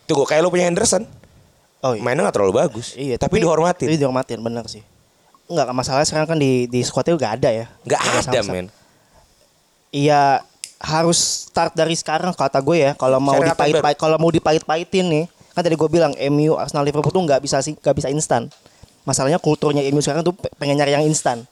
Tunggu 0.08 0.24
kayak 0.26 0.42
lu 0.44 0.50
punya 0.52 0.68
Henderson, 0.68 1.04
Oh 1.82 1.98
iya. 1.98 2.02
mainnya 2.02 2.28
nggak 2.28 2.36
terlalu 2.36 2.54
bagus. 2.62 2.94
Iya, 2.94 3.18
tapi, 3.18 3.42
dihormatin. 3.42 3.90
Tapi 3.90 3.98
dihormatin, 3.98 4.40
bener 4.40 4.66
sih. 4.70 4.84
Enggak, 5.50 5.68
masalah 5.76 6.06
sekarang 6.06 6.28
kan 6.30 6.38
di 6.40 6.70
di 6.70 6.80
squadnya 6.86 7.18
gak 7.20 7.34
ada 7.42 7.50
ya. 7.52 7.66
Nggak 7.84 8.00
Nggak 8.00 8.02
ada 8.02 8.22
sama-sama. 8.24 8.54
men. 8.54 8.68
Iya, 9.92 10.42
harus 10.80 11.20
start 11.46 11.76
dari 11.76 11.94
sekarang 11.94 12.32
kata 12.32 12.58
gue 12.58 12.78
ya. 12.80 12.92
Kalau 12.96 13.20
mau 13.20 13.36
Cari 13.36 13.52
dipait 13.52 13.76
Attenborough. 13.76 14.00
kalau 14.00 14.18
mau 14.18 14.32
dipait-paitin 14.32 15.06
nih, 15.06 15.26
kan 15.52 15.62
tadi 15.62 15.76
gue 15.76 15.90
bilang 15.92 16.16
MU 16.32 16.56
Arsenal 16.56 16.82
Liverpool 16.82 17.12
tuh 17.12 17.22
nggak 17.22 17.44
bisa 17.44 17.60
sih 17.60 17.76
nggak 17.76 17.96
bisa 17.96 18.08
instan. 18.08 18.48
Masalahnya 19.04 19.38
kulturnya 19.38 19.84
MU 19.88 20.00
sekarang 20.00 20.24
tuh 20.24 20.32
pe- 20.32 20.50
pengen 20.56 20.80
nyari 20.80 20.94
yang 20.94 21.04
instan. 21.04 21.44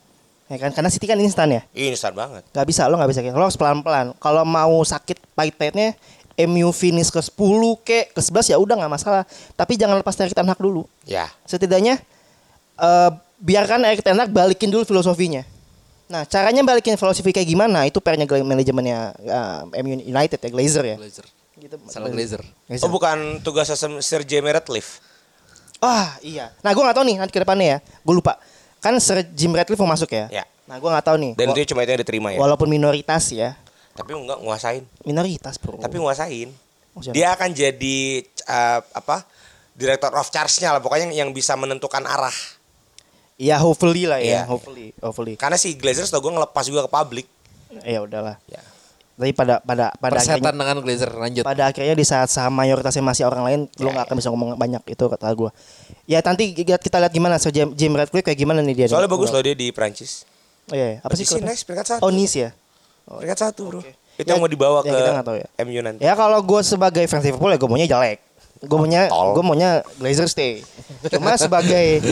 Ya 0.48 0.58
kan? 0.58 0.74
Karena 0.74 0.90
City 0.90 1.06
kan 1.06 1.20
instan 1.20 1.52
ya. 1.52 1.62
Ih, 1.72 1.94
Instan 1.94 2.10
banget. 2.10 2.42
Gak 2.50 2.66
bisa, 2.66 2.90
lo 2.90 2.98
gak 2.98 3.06
bisa 3.06 3.22
kayak 3.22 3.38
lo 3.38 3.46
harus 3.46 3.54
pelan-pelan. 3.54 4.18
Kalau 4.18 4.42
mau 4.42 4.82
sakit 4.82 5.22
pahit-pahitnya 5.38 5.94
MU 6.40 6.72
finish 6.72 7.12
ke 7.12 7.22
10 7.22 7.38
ke 7.80 8.10
ke 8.10 8.22
11 8.24 8.50
ya 8.50 8.58
udah 8.58 8.74
nggak 8.80 8.90
masalah. 8.90 9.30
Tapi 9.54 9.78
jangan 9.78 10.00
lepas 10.00 10.16
dari 10.16 10.32
Ten 10.32 10.48
Hag 10.48 10.58
dulu. 10.58 10.90
Ya. 11.04 11.30
Setidaknya 11.44 12.02
eh 12.80 13.10
biarkan 13.38 13.84
Erik 13.84 14.02
Ten 14.02 14.18
Hag 14.18 14.32
balikin 14.32 14.72
dulu 14.72 14.82
filosofinya. 14.82 15.46
Nah, 16.10 16.26
caranya 16.26 16.66
balikin 16.66 16.98
filosofi 16.98 17.30
kayak 17.30 17.46
gimana? 17.46 17.86
Itu 17.86 18.02
PR-nya 18.02 18.26
gla- 18.26 18.42
manajemennya 18.42 19.14
eh, 19.16 19.82
MU 19.82 19.94
United 19.96 20.42
ya, 20.42 20.50
Glazer 20.50 20.84
ya. 20.84 20.98
Glazer. 20.98 21.26
Gitu. 21.54 21.76
Salah 21.86 22.10
Glazer. 22.10 22.42
Glazer. 22.66 22.84
Oh 22.84 22.90
bukan 22.90 23.38
tugasnya 23.40 23.78
Sir- 23.78 24.02
Sir 24.02 24.22
Jamie 24.24 24.50
Ratcliffe. 24.50 24.98
Ah, 25.78 26.18
iya. 26.20 26.52
Nah, 26.60 26.74
gue 26.74 26.82
gak 26.82 26.98
tahu 26.98 27.06
nih 27.06 27.16
nanti 27.16 27.32
ke 27.32 27.40
depannya 27.40 27.68
ya. 27.68 27.80
Gue 28.02 28.18
lupa. 28.18 28.42
Kan 28.82 28.98
Sir 28.98 29.22
Jim 29.32 29.54
Ratcliffe 29.54 29.80
mau 29.80 29.94
masuk 29.94 30.10
ya. 30.10 30.28
Ya. 30.34 30.44
Nah, 30.66 30.76
gue 30.76 30.90
gak 30.90 31.06
tahu 31.06 31.18
nih. 31.22 31.32
Dan 31.38 31.54
itu 31.54 31.72
cuma 31.72 31.86
itu 31.86 31.92
yang 31.94 32.02
diterima 32.02 32.30
ya. 32.34 32.40
Walaupun 32.42 32.68
minoritas 32.68 33.30
ya. 33.30 33.54
Tapi 33.94 34.12
enggak 34.12 34.40
nguasain. 34.40 34.84
Minoritas, 35.04 35.56
bro. 35.56 35.78
Tapi 35.78 36.00
nguasain. 36.00 36.50
Oh, 36.96 37.02
siapa? 37.04 37.14
Dia 37.14 37.38
akan 37.38 37.50
jadi 37.52 37.98
uh, 38.48 38.80
apa? 38.96 39.28
Director 39.76 40.12
of 40.12 40.28
charge-nya 40.28 40.74
lah 40.74 40.82
pokoknya 40.82 41.12
yang 41.12 41.32
bisa 41.32 41.54
menentukan 41.54 42.02
arah. 42.02 42.34
Ya 43.40 43.56
hopefully 43.56 44.04
lah 44.04 44.20
Iya. 44.20 44.44
ya, 44.44 44.52
hopefully, 44.52 44.92
hopefully. 45.00 45.34
Karena 45.40 45.56
si 45.56 45.72
Glazer 45.74 46.04
setahu 46.04 46.28
gue 46.28 46.34
ngelepas 46.36 46.64
juga 46.68 46.84
ke 46.84 46.92
publik. 46.92 47.28
Ya 47.88 48.04
udahlah. 48.04 48.36
Ya. 48.52 48.60
Tapi 49.16 49.32
pada 49.32 49.60
pada 49.60 49.92
pada 49.96 50.16
Persetan 50.16 50.40
akhirnya, 50.44 50.52
dengan 50.60 50.80
Glazer 50.84 51.12
lanjut. 51.12 51.44
pada 51.44 51.64
akhirnya 51.68 51.96
di 51.96 52.04
saat 52.04 52.28
saham 52.28 52.52
mayoritasnya 52.52 53.00
masih 53.00 53.24
orang 53.28 53.44
lain, 53.44 53.60
lo 53.80 53.92
Ya, 53.92 53.96
nggak 53.96 54.06
akan 54.12 54.16
bisa 54.16 54.30
ngomong 54.32 54.50
banyak 54.56 54.84
itu 54.84 55.04
kata 55.08 55.28
gue. 55.32 55.52
Ya 56.04 56.20
nanti 56.20 56.52
kita, 56.52 56.76
kita 56.80 57.00
lihat 57.00 57.12
gimana 57.12 57.36
so 57.36 57.48
Jim, 57.48 57.72
Jim 57.76 57.96
Ratcliffe 57.96 58.28
kayak 58.28 58.40
gimana 58.40 58.60
nih 58.60 58.76
dia. 58.76 58.88
Soalnya 58.88 59.08
nih. 59.08 59.16
bagus 59.16 59.30
loh 59.32 59.40
dia 59.40 59.56
di 59.56 59.72
Prancis. 59.72 60.28
Oh, 60.70 60.76
iya, 60.76 60.88
iya. 60.96 60.98
apa 61.00 61.14
sih 61.16 61.26
next 61.40 61.64
peringkat 61.64 61.88
satu. 61.96 62.02
Oh 62.04 62.12
Nice 62.12 62.36
ya. 62.36 62.50
Peringkat 63.08 63.40
satu 63.40 63.62
bro. 63.66 63.80
Oke. 63.80 63.96
Itu 64.20 64.28
Ya, 64.28 64.36
yang 64.36 64.44
mau 64.44 64.52
dibawa 64.52 64.84
ya, 64.84 64.92
ke 64.92 65.00
kita 65.00 65.24
tahu 65.24 65.38
ya. 65.40 65.48
MU 65.64 65.80
nanti. 65.80 66.00
Ya 66.04 66.14
kalau 66.14 66.40
gue 66.44 66.62
sebagai 66.62 67.04
fans 67.08 67.24
Liverpool 67.24 67.52
ya 67.52 67.58
gue 67.58 67.70
maunya 67.72 67.88
jelek. 67.88 68.20
Gue 68.60 68.76
maunya 68.76 69.08
gue 69.08 69.44
maunya 69.44 69.72
Glazer 69.96 70.28
stay. 70.28 70.60
Cuma 71.08 71.40
sebagai 71.40 72.04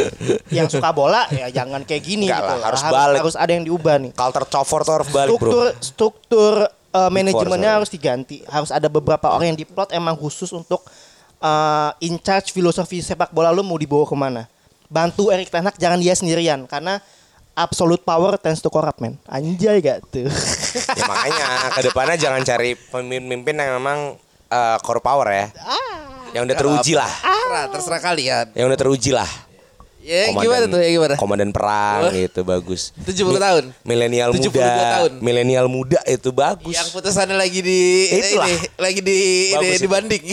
yang 0.48 0.72
suka 0.72 0.96
bola 0.96 1.28
ya 1.28 1.52
jangan 1.52 1.84
kayak 1.84 2.04
gini 2.08 2.32
Enggak 2.32 2.40
gitu. 2.40 2.48
lah, 2.48 2.60
harus 2.72 2.82
balik. 2.88 3.20
harus 3.20 3.36
ada 3.36 3.52
yang 3.52 3.64
diubah 3.68 3.96
nih. 4.00 4.12
Culture 4.16 4.48
cover 4.48 4.80
tuh 4.88 4.94
harus 4.96 5.10
balik 5.12 5.28
struktur 5.36 5.66
bro. 5.68 5.84
struktur 5.84 6.54
uh, 6.96 7.10
manajemennya 7.12 7.72
harus 7.84 7.92
diganti. 7.92 8.48
Harus 8.48 8.72
ada 8.72 8.88
beberapa 8.88 9.28
orang 9.28 9.52
yang 9.52 9.60
diplot 9.60 9.92
emang 9.92 10.16
khusus 10.16 10.48
untuk 10.56 10.88
uh, 11.44 11.92
in 12.00 12.16
charge 12.16 12.56
filosofi 12.56 13.04
sepak 13.04 13.36
bola 13.36 13.52
lu 13.52 13.60
mau 13.60 13.76
dibawa 13.76 14.08
ke 14.08 14.16
mana. 14.16 14.48
Bantu 14.88 15.36
Erik 15.36 15.52
Ten 15.52 15.68
Hag 15.68 15.76
jangan 15.76 16.00
dia 16.00 16.16
sendirian 16.16 16.64
karena 16.64 17.04
absolute 17.58 18.08
power 18.08 18.40
tends 18.40 18.64
to 18.64 18.72
corrupt 18.72 19.04
man. 19.04 19.20
Anjay 19.28 19.84
gak 19.84 20.00
tuh. 20.08 20.32
ya 20.96 21.04
makanya 21.12 21.48
ke 21.76 21.82
depannya 21.92 22.16
jangan 22.16 22.42
cari 22.48 22.80
pemimpin 22.80 23.60
yang 23.60 23.84
memang 23.84 24.16
uh, 24.48 24.78
core 24.80 25.04
power 25.04 25.28
ya. 25.28 25.52
Ah. 25.60 26.17
Yang 26.38 26.44
udah 26.46 26.58
teruji 26.62 26.94
lah. 26.94 27.10
Terserah, 27.10 27.66
terserah 27.74 28.02
kalian. 28.06 28.46
Yang 28.54 28.66
udah 28.70 28.80
teruji 28.80 29.12
lah. 29.12 29.30
Ya, 30.08 30.32
gimana 30.32 30.72
tuh, 30.72 30.80
ya, 30.80 30.88
gimana? 30.88 31.16
Komandan 31.20 31.52
perang 31.52 32.16
gitu 32.16 32.48
bagus. 32.48 32.96
70 33.04 33.28
Mi- 33.28 33.44
tahun? 33.44 33.64
Milenial 33.84 34.32
72 34.32 34.56
muda. 34.56 34.88
tahun. 34.96 35.12
Milenial 35.20 35.68
muda 35.68 36.00
itu 36.08 36.32
bagus. 36.32 36.72
Yang 36.72 36.96
putusannya 36.96 37.36
lagi 37.36 37.60
di 37.60 38.08
Itulah. 38.16 38.48
ini, 38.48 38.56
lagi 38.80 39.00
di 39.04 39.18
ini, 39.52 39.56
Bagus 39.60 39.76
itu. 39.76 39.84
dibanding. 39.84 40.24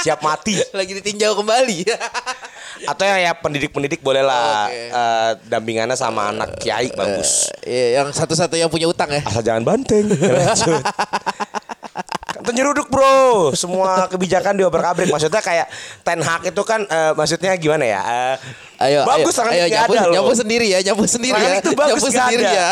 Siap 0.00 0.24
mati. 0.24 0.56
lagi 0.80 0.96
ditinjau 0.96 1.36
kembali. 1.36 1.76
Atau 2.90 3.04
ya, 3.04 3.20
ya 3.20 3.32
pendidik-pendidik 3.36 4.00
boleh 4.00 4.24
lah 4.24 4.70
Oke. 4.70 4.96
eh, 4.96 5.30
dampingannya 5.44 5.98
sama 5.98 6.32
anak 6.32 6.56
kiai 6.62 6.88
bagus. 6.96 7.52
Iya, 7.68 8.00
yang 8.00 8.08
satu-satu 8.14 8.56
yang 8.56 8.72
punya 8.72 8.88
utang 8.88 9.12
ya. 9.12 9.20
Asal 9.28 9.44
jangan 9.44 9.60
banteng. 9.60 10.08
Lanjut. 12.48 12.50
Kan 12.50 12.54
nyeruduk 12.56 12.88
bro, 12.88 13.52
semua 13.52 14.08
kebijakan 14.08 14.56
diobrak-abrik. 14.56 15.08
Maksudnya 15.08 15.38
kayak 15.38 15.68
Ten 16.00 16.18
Hag 16.18 16.42
itu 16.42 16.62
kan, 16.62 16.80
eh, 16.82 17.12
maksudnya 17.12 17.52
gimana 17.54 17.84
ya? 17.84 18.00
Eh, 18.00 18.36
Ayo, 18.78 19.02
bagus 19.02 19.34
ayo, 19.34 19.38
sangat 19.42 19.52
ayo 19.52 19.66
nyapu, 19.68 19.90
ada 19.90 20.06
loh. 20.06 20.14
nyapu 20.14 20.32
sendiri 20.32 20.66
ya, 20.70 20.78
nyapu 20.80 21.02
sendiri 21.04 21.34
Rangnick 21.34 21.50
ya. 21.50 21.60
itu 21.60 21.70
bagus 21.74 21.98
nyapu 21.98 22.08
sendiri 22.08 22.44
ada. 22.46 22.54
ya. 22.54 22.68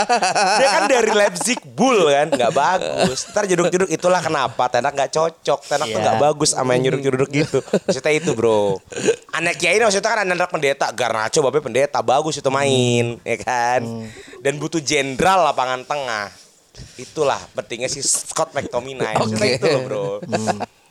Dia 0.57 0.69
kan 0.71 0.83
dari 0.87 1.11
Leipzig 1.11 1.59
Bull 1.67 1.99
kan, 2.07 2.27
nggak 2.31 2.53
bagus. 2.55 3.19
Ntar 3.27 3.45
jeduk-jeduk 3.45 3.91
itulah 3.91 4.23
kenapa 4.23 4.65
Tenak 4.71 4.95
nggak 4.95 5.11
cocok. 5.11 5.61
Tenak 5.67 5.87
tuh 5.87 5.99
Iya. 5.99 6.05
nggak 6.07 6.19
bagus 6.23 6.55
sama 6.55 6.73
yang 6.73 6.83
nyeruduk-nyeruduk 6.87 7.29
gitu. 7.29 7.59
Maksudnya 7.59 8.13
itu 8.15 8.31
bro. 8.33 8.79
Anak 9.35 9.59
Kiai 9.59 9.77
ini 9.77 9.85
maksudnya 9.85 10.07
kan 10.07 10.23
anak 10.25 10.47
pendeta. 10.47 10.87
Garnacho 10.89 11.43
bapak 11.43 11.61
pendeta 11.61 11.99
bagus 12.01 12.39
itu 12.39 12.49
main, 12.49 13.19
ya 13.21 13.37
kan. 13.43 13.83
Dan 14.41 14.63
butuh 14.63 14.79
jenderal 14.79 15.43
lapangan 15.45 15.83
tengah. 15.83 16.31
Itulah 16.97 17.41
pentingnya 17.53 17.87
si 17.87 18.01
Scott 18.01 18.51
McTominay. 18.51 19.15
Oke. 19.23 19.57
itu 19.57 19.67
loh 19.67 19.81
bro. 19.83 20.07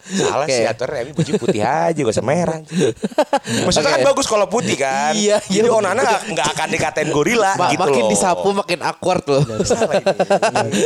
Salah 0.05 0.45
Oke. 0.45 0.53
sih 0.53 0.69
atur 0.69 0.86
Remi 0.86 1.11
baju 1.11 1.31
putih 1.36 1.65
aja 1.65 1.97
gak 1.97 2.13
usah 2.13 2.21
merah. 2.21 2.61
Maksudnya 3.65 3.89
kan 3.89 3.99
Oke. 3.99 4.07
bagus 4.13 4.25
kalau 4.25 4.45
putih 4.45 4.77
kan. 4.77 5.17
Iya, 5.17 5.41
iya. 5.49 5.61
Jadi 5.61 5.67
Onana 5.67 5.97
nggak 5.97 6.21
nggak 6.29 6.47
akan 6.53 6.67
dikatain 6.69 7.09
gorila 7.09 7.57
Ma- 7.57 7.73
gitu 7.73 7.81
makin 7.81 8.03
loh. 8.05 8.11
disapu 8.13 8.47
makin 8.53 8.79
awkward 8.86 9.25
loh. 9.25 9.41
Salah 9.61 9.97
ini. 9.97 10.05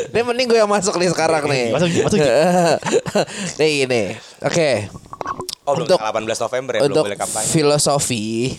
Ini 0.15 0.19
mending 0.23 0.47
gue 0.47 0.57
yang 0.57 0.71
masuk 0.71 0.95
nih 0.95 1.11
sekarang 1.11 1.43
nih. 1.45 1.67
Masuk, 1.69 1.87
masuk, 1.99 2.19
nih 3.59 3.69
gini. 3.83 4.03
Oke. 4.39 4.87
Oh, 5.67 5.75
belum 5.75 5.85
Untuk- 5.85 5.99
tanggal 5.99 6.15
18 6.23 6.39
November 6.41 6.71
ya, 6.71 6.79
belum 6.79 6.89
Untuk 6.89 7.03
boleh 7.05 7.19
kampanye. 7.19 7.45
filosofi 7.45 8.55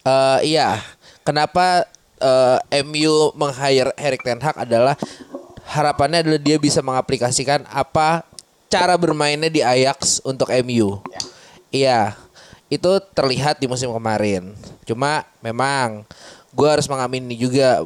eh 0.00 0.38
iya, 0.42 0.80
kenapa 1.22 1.86
eh, 2.18 2.82
MU 2.82 3.30
meng-hire 3.32 3.94
Erik 3.94 4.20
Ten 4.20 4.36
Hag 4.38 4.58
adalah 4.58 4.98
harapannya 5.68 6.24
adalah 6.24 6.40
dia 6.40 6.56
bisa 6.56 6.80
mengaplikasikan 6.80 7.68
apa 7.68 8.24
cara 8.72 8.96
bermainnya 8.96 9.52
di 9.52 9.60
Ajax 9.60 10.24
untuk 10.24 10.48
MU. 10.64 11.00
Iya, 11.68 12.16
itu 12.72 12.88
terlihat 13.12 13.60
di 13.60 13.68
musim 13.68 13.92
kemarin. 13.92 14.56
Cuma 14.88 15.28
memang 15.44 16.04
gue 16.52 16.68
harus 16.68 16.88
mengamini 16.88 17.36
juga 17.36 17.84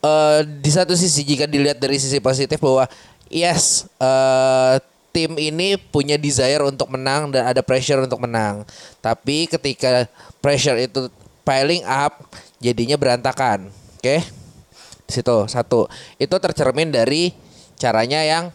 eh 0.00 0.40
di 0.64 0.70
satu 0.72 0.96
sisi 0.96 1.20
jika 1.20 1.44
dilihat 1.44 1.76
dari 1.76 2.00
sisi 2.00 2.16
positif 2.16 2.56
bahwa 2.56 2.88
yes 3.28 3.84
eh 4.00 4.80
tim 5.12 5.32
ini 5.40 5.80
punya 5.80 6.20
desire 6.20 6.60
untuk 6.60 6.92
menang 6.92 7.32
dan 7.32 7.48
ada 7.48 7.64
pressure 7.64 8.04
untuk 8.04 8.20
menang. 8.20 8.64
Tapi 9.00 9.48
ketika 9.48 10.04
pressure 10.44 10.76
itu 10.76 11.08
piling 11.40 11.84
up 11.88 12.20
jadinya 12.60 13.00
berantakan. 13.00 13.72
Oke. 13.96 14.20
Di 15.06 15.12
situ 15.22 15.46
satu. 15.46 15.86
Itu 16.18 16.36
tercermin 16.42 16.90
dari 16.90 17.30
caranya 17.78 18.20
yang 18.26 18.50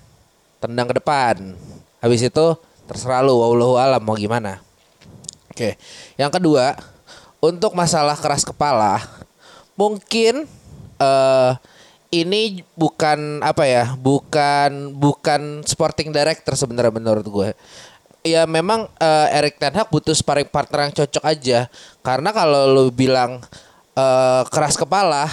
tendang 0.61 0.91
ke 0.91 0.99
depan. 0.99 1.55
Habis 2.03 2.27
itu 2.27 2.45
terserah 2.85 3.23
lu 3.23 3.39
wallahu 3.39 3.79
alam 3.79 4.03
mau 4.03 4.19
gimana. 4.19 4.59
Oke. 5.49 5.79
Yang 6.19 6.31
kedua, 6.37 6.75
untuk 7.41 7.73
masalah 7.73 8.15
keras 8.19 8.45
kepala, 8.45 9.01
mungkin 9.79 10.45
eh 11.01 11.53
ini 12.11 12.61
bukan 12.75 13.39
apa 13.39 13.63
ya, 13.63 13.95
bukan 13.95 14.91
bukan 14.99 15.63
sporting 15.63 16.11
director 16.11 16.53
sebenarnya 16.59 16.91
menurut 16.91 17.25
gue. 17.25 17.49
Ya 18.21 18.45
memang 18.45 18.85
eh, 18.99 19.37
Erik 19.39 19.57
Ten 19.57 19.73
Hag 19.73 19.89
butuh 19.89 20.13
sparring 20.13 20.51
partner 20.51 20.85
yang 20.85 20.93
cocok 20.93 21.23
aja. 21.25 21.71
Karena 22.03 22.29
kalau 22.35 22.69
lu 22.69 22.85
bilang 22.91 23.39
eh, 23.95 24.43
keras 24.51 24.75
kepala, 24.75 25.31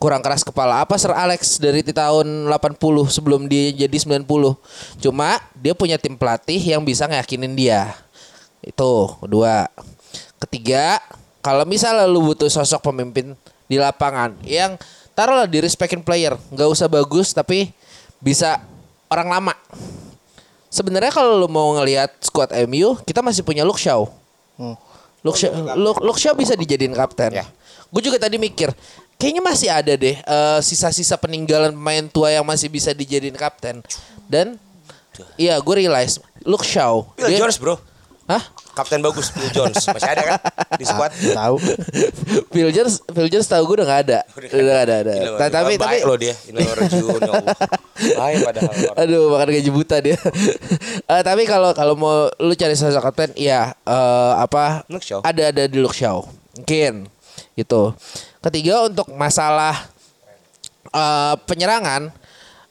kurang 0.00 0.24
keras 0.24 0.40
kepala 0.40 0.80
apa 0.80 0.96
Sir 0.96 1.12
Alex 1.12 1.60
dari 1.60 1.84
di 1.84 1.92
tahun 1.92 2.48
80 2.48 2.80
sebelum 3.12 3.44
dia 3.44 3.84
jadi 3.84 4.24
90. 4.24 4.24
Cuma 4.96 5.36
dia 5.52 5.76
punya 5.76 6.00
tim 6.00 6.16
pelatih 6.16 6.56
yang 6.56 6.80
bisa 6.80 7.04
ngeyakinin 7.04 7.52
dia. 7.52 7.92
Itu 8.64 9.12
kedua. 9.20 9.68
Ketiga, 10.40 10.96
kalau 11.44 11.68
misalnya 11.68 12.08
lu 12.08 12.24
butuh 12.24 12.48
sosok 12.48 12.80
pemimpin 12.80 13.36
di 13.68 13.76
lapangan 13.76 14.32
yang 14.48 14.80
taruhlah 15.12 15.44
di 15.44 15.60
respectin 15.60 16.00
player, 16.00 16.32
nggak 16.48 16.68
usah 16.72 16.88
bagus 16.88 17.36
tapi 17.36 17.68
bisa 18.24 18.56
orang 19.12 19.28
lama. 19.28 19.54
Sebenarnya 20.72 21.12
kalau 21.12 21.36
lu 21.36 21.48
mau 21.52 21.76
ngelihat 21.76 22.24
squad 22.24 22.48
MU, 22.64 22.96
kita 23.04 23.20
masih 23.20 23.44
punya 23.44 23.68
Luke 23.68 23.76
Shaw. 23.76 24.08
Luke 25.20 25.36
Shaw, 25.36 25.76
Luke, 25.76 26.00
Luke 26.00 26.16
Shaw 26.16 26.32
bisa 26.32 26.56
dijadiin 26.56 26.96
kapten. 26.96 27.36
Ya. 27.36 27.44
Gue 27.90 28.06
juga 28.06 28.22
tadi 28.22 28.38
mikir, 28.38 28.70
kayaknya 29.20 29.44
masih 29.44 29.68
ada 29.68 29.92
deh 29.92 30.16
eh, 30.16 30.58
sisa-sisa 30.60 31.14
peninggalan 31.14 31.70
pemain 31.70 32.08
tua 32.08 32.32
yang 32.32 32.42
masih 32.42 32.66
bisa 32.66 32.90
dijadiin 32.90 33.36
kapten. 33.36 33.84
Dan 34.24 34.56
iya 35.36 35.54
gue 35.56 35.74
realize 35.76 36.16
Luke 36.42 36.64
Shaw. 36.64 37.04
Phil 37.14 37.28
dia- 37.28 37.38
Jones 37.38 37.60
bro. 37.60 37.76
Hah? 38.24 38.38
Kapten 38.70 39.02
bagus 39.02 39.28
Phil 39.28 39.50
Jones. 39.50 39.82
Masih 39.82 40.06
ada 40.08 40.22
kan 40.24 40.38
di 40.78 40.86
squad? 40.86 41.10
Tahu. 41.34 41.58
Phil 42.48 42.70
Jones, 42.70 43.02
Phil 43.04 43.26
Jones 43.26 43.42
tahu 43.44 43.66
gue 43.66 43.82
udah 43.82 43.88
gak 43.90 44.00
ada. 44.06 44.18
Udah 44.30 44.62
gak 44.70 44.80
ada, 44.80 44.94
ada. 45.02 45.14
Gila, 45.18 45.36
Ta- 45.36 45.50
tapi 45.50 45.74
tapi 45.74 45.98
baik 45.98 46.02
loh 46.06 46.14
dia. 46.14 46.34
Baik 48.14 48.36
padahal. 48.40 48.72
Aduh, 48.96 49.34
makan 49.34 49.48
gaji 49.50 49.70
buta 49.70 49.96
dia. 49.98 50.16
Eh, 51.10 51.22
tapi 51.26 51.42
kalau 51.42 51.74
kalau 51.74 51.98
mau 51.98 52.30
lu 52.38 52.54
cari 52.54 52.78
sosok 52.78 53.02
kapten, 53.02 53.34
ya 53.34 53.74
eh, 53.82 54.32
apa? 54.38 54.86
Luke 54.86 55.02
Shaw. 55.02 55.26
Ada 55.26 55.50
ada 55.50 55.66
di 55.66 55.82
Luke 55.82 55.90
Shaw. 55.92 56.22
Mungkin 56.54 57.10
itu. 57.58 57.82
Ketiga 58.40 58.88
untuk 58.88 59.12
masalah 59.12 59.76
eh, 60.88 61.34
penyerangan 61.44 62.08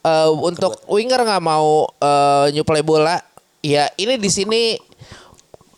eh, 0.01 0.29
untuk 0.33 0.81
winger 0.89 1.21
nggak 1.21 1.43
mau 1.45 1.85
eh, 2.01 2.45
nyuplai 2.57 2.81
bola, 2.81 3.21
ya 3.61 3.85
ini 4.01 4.17
di 4.17 4.29
sini 4.33 4.61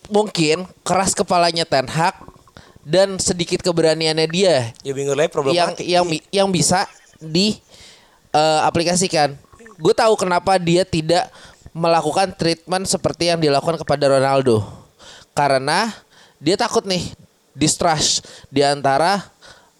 mungkin 0.08 0.68
keras 0.84 1.12
kepalanya 1.16 1.68
Ten 1.68 1.88
Hag 1.88 2.16
dan 2.82 3.16
sedikit 3.16 3.62
keberaniannya 3.62 4.26
dia 4.26 4.74
Ya 4.82 4.92
lain 5.14 5.30
yang 5.54 5.70
yang 5.78 6.04
yang 6.34 6.48
bisa 6.48 6.88
di 7.20 7.60
eh, 8.32 8.60
aplikasikan. 8.64 9.36
Gue 9.78 9.94
tahu 9.94 10.14
kenapa 10.16 10.56
dia 10.56 10.88
tidak 10.88 11.30
melakukan 11.72 12.36
treatment 12.36 12.84
seperti 12.84 13.32
yang 13.32 13.40
dilakukan 13.40 13.80
kepada 13.80 14.08
Ronaldo. 14.08 14.62
Karena 15.32 15.88
dia 16.36 16.60
takut 16.60 16.84
nih 16.84 17.00
distrust 17.56 18.24
di 18.52 18.60
antara 18.60 19.24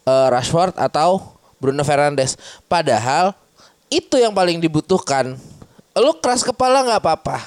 eh, 0.06 0.28
Rashford 0.30 0.76
atau 0.78 1.38
Bruno 1.62 1.86
Fernandes. 1.86 2.34
Padahal 2.66 3.38
itu 3.86 4.18
yang 4.18 4.34
paling 4.34 4.58
dibutuhkan. 4.58 5.38
Lu 5.94 6.12
keras 6.18 6.42
kepala 6.42 6.82
nggak 6.82 7.00
apa-apa. 7.04 7.38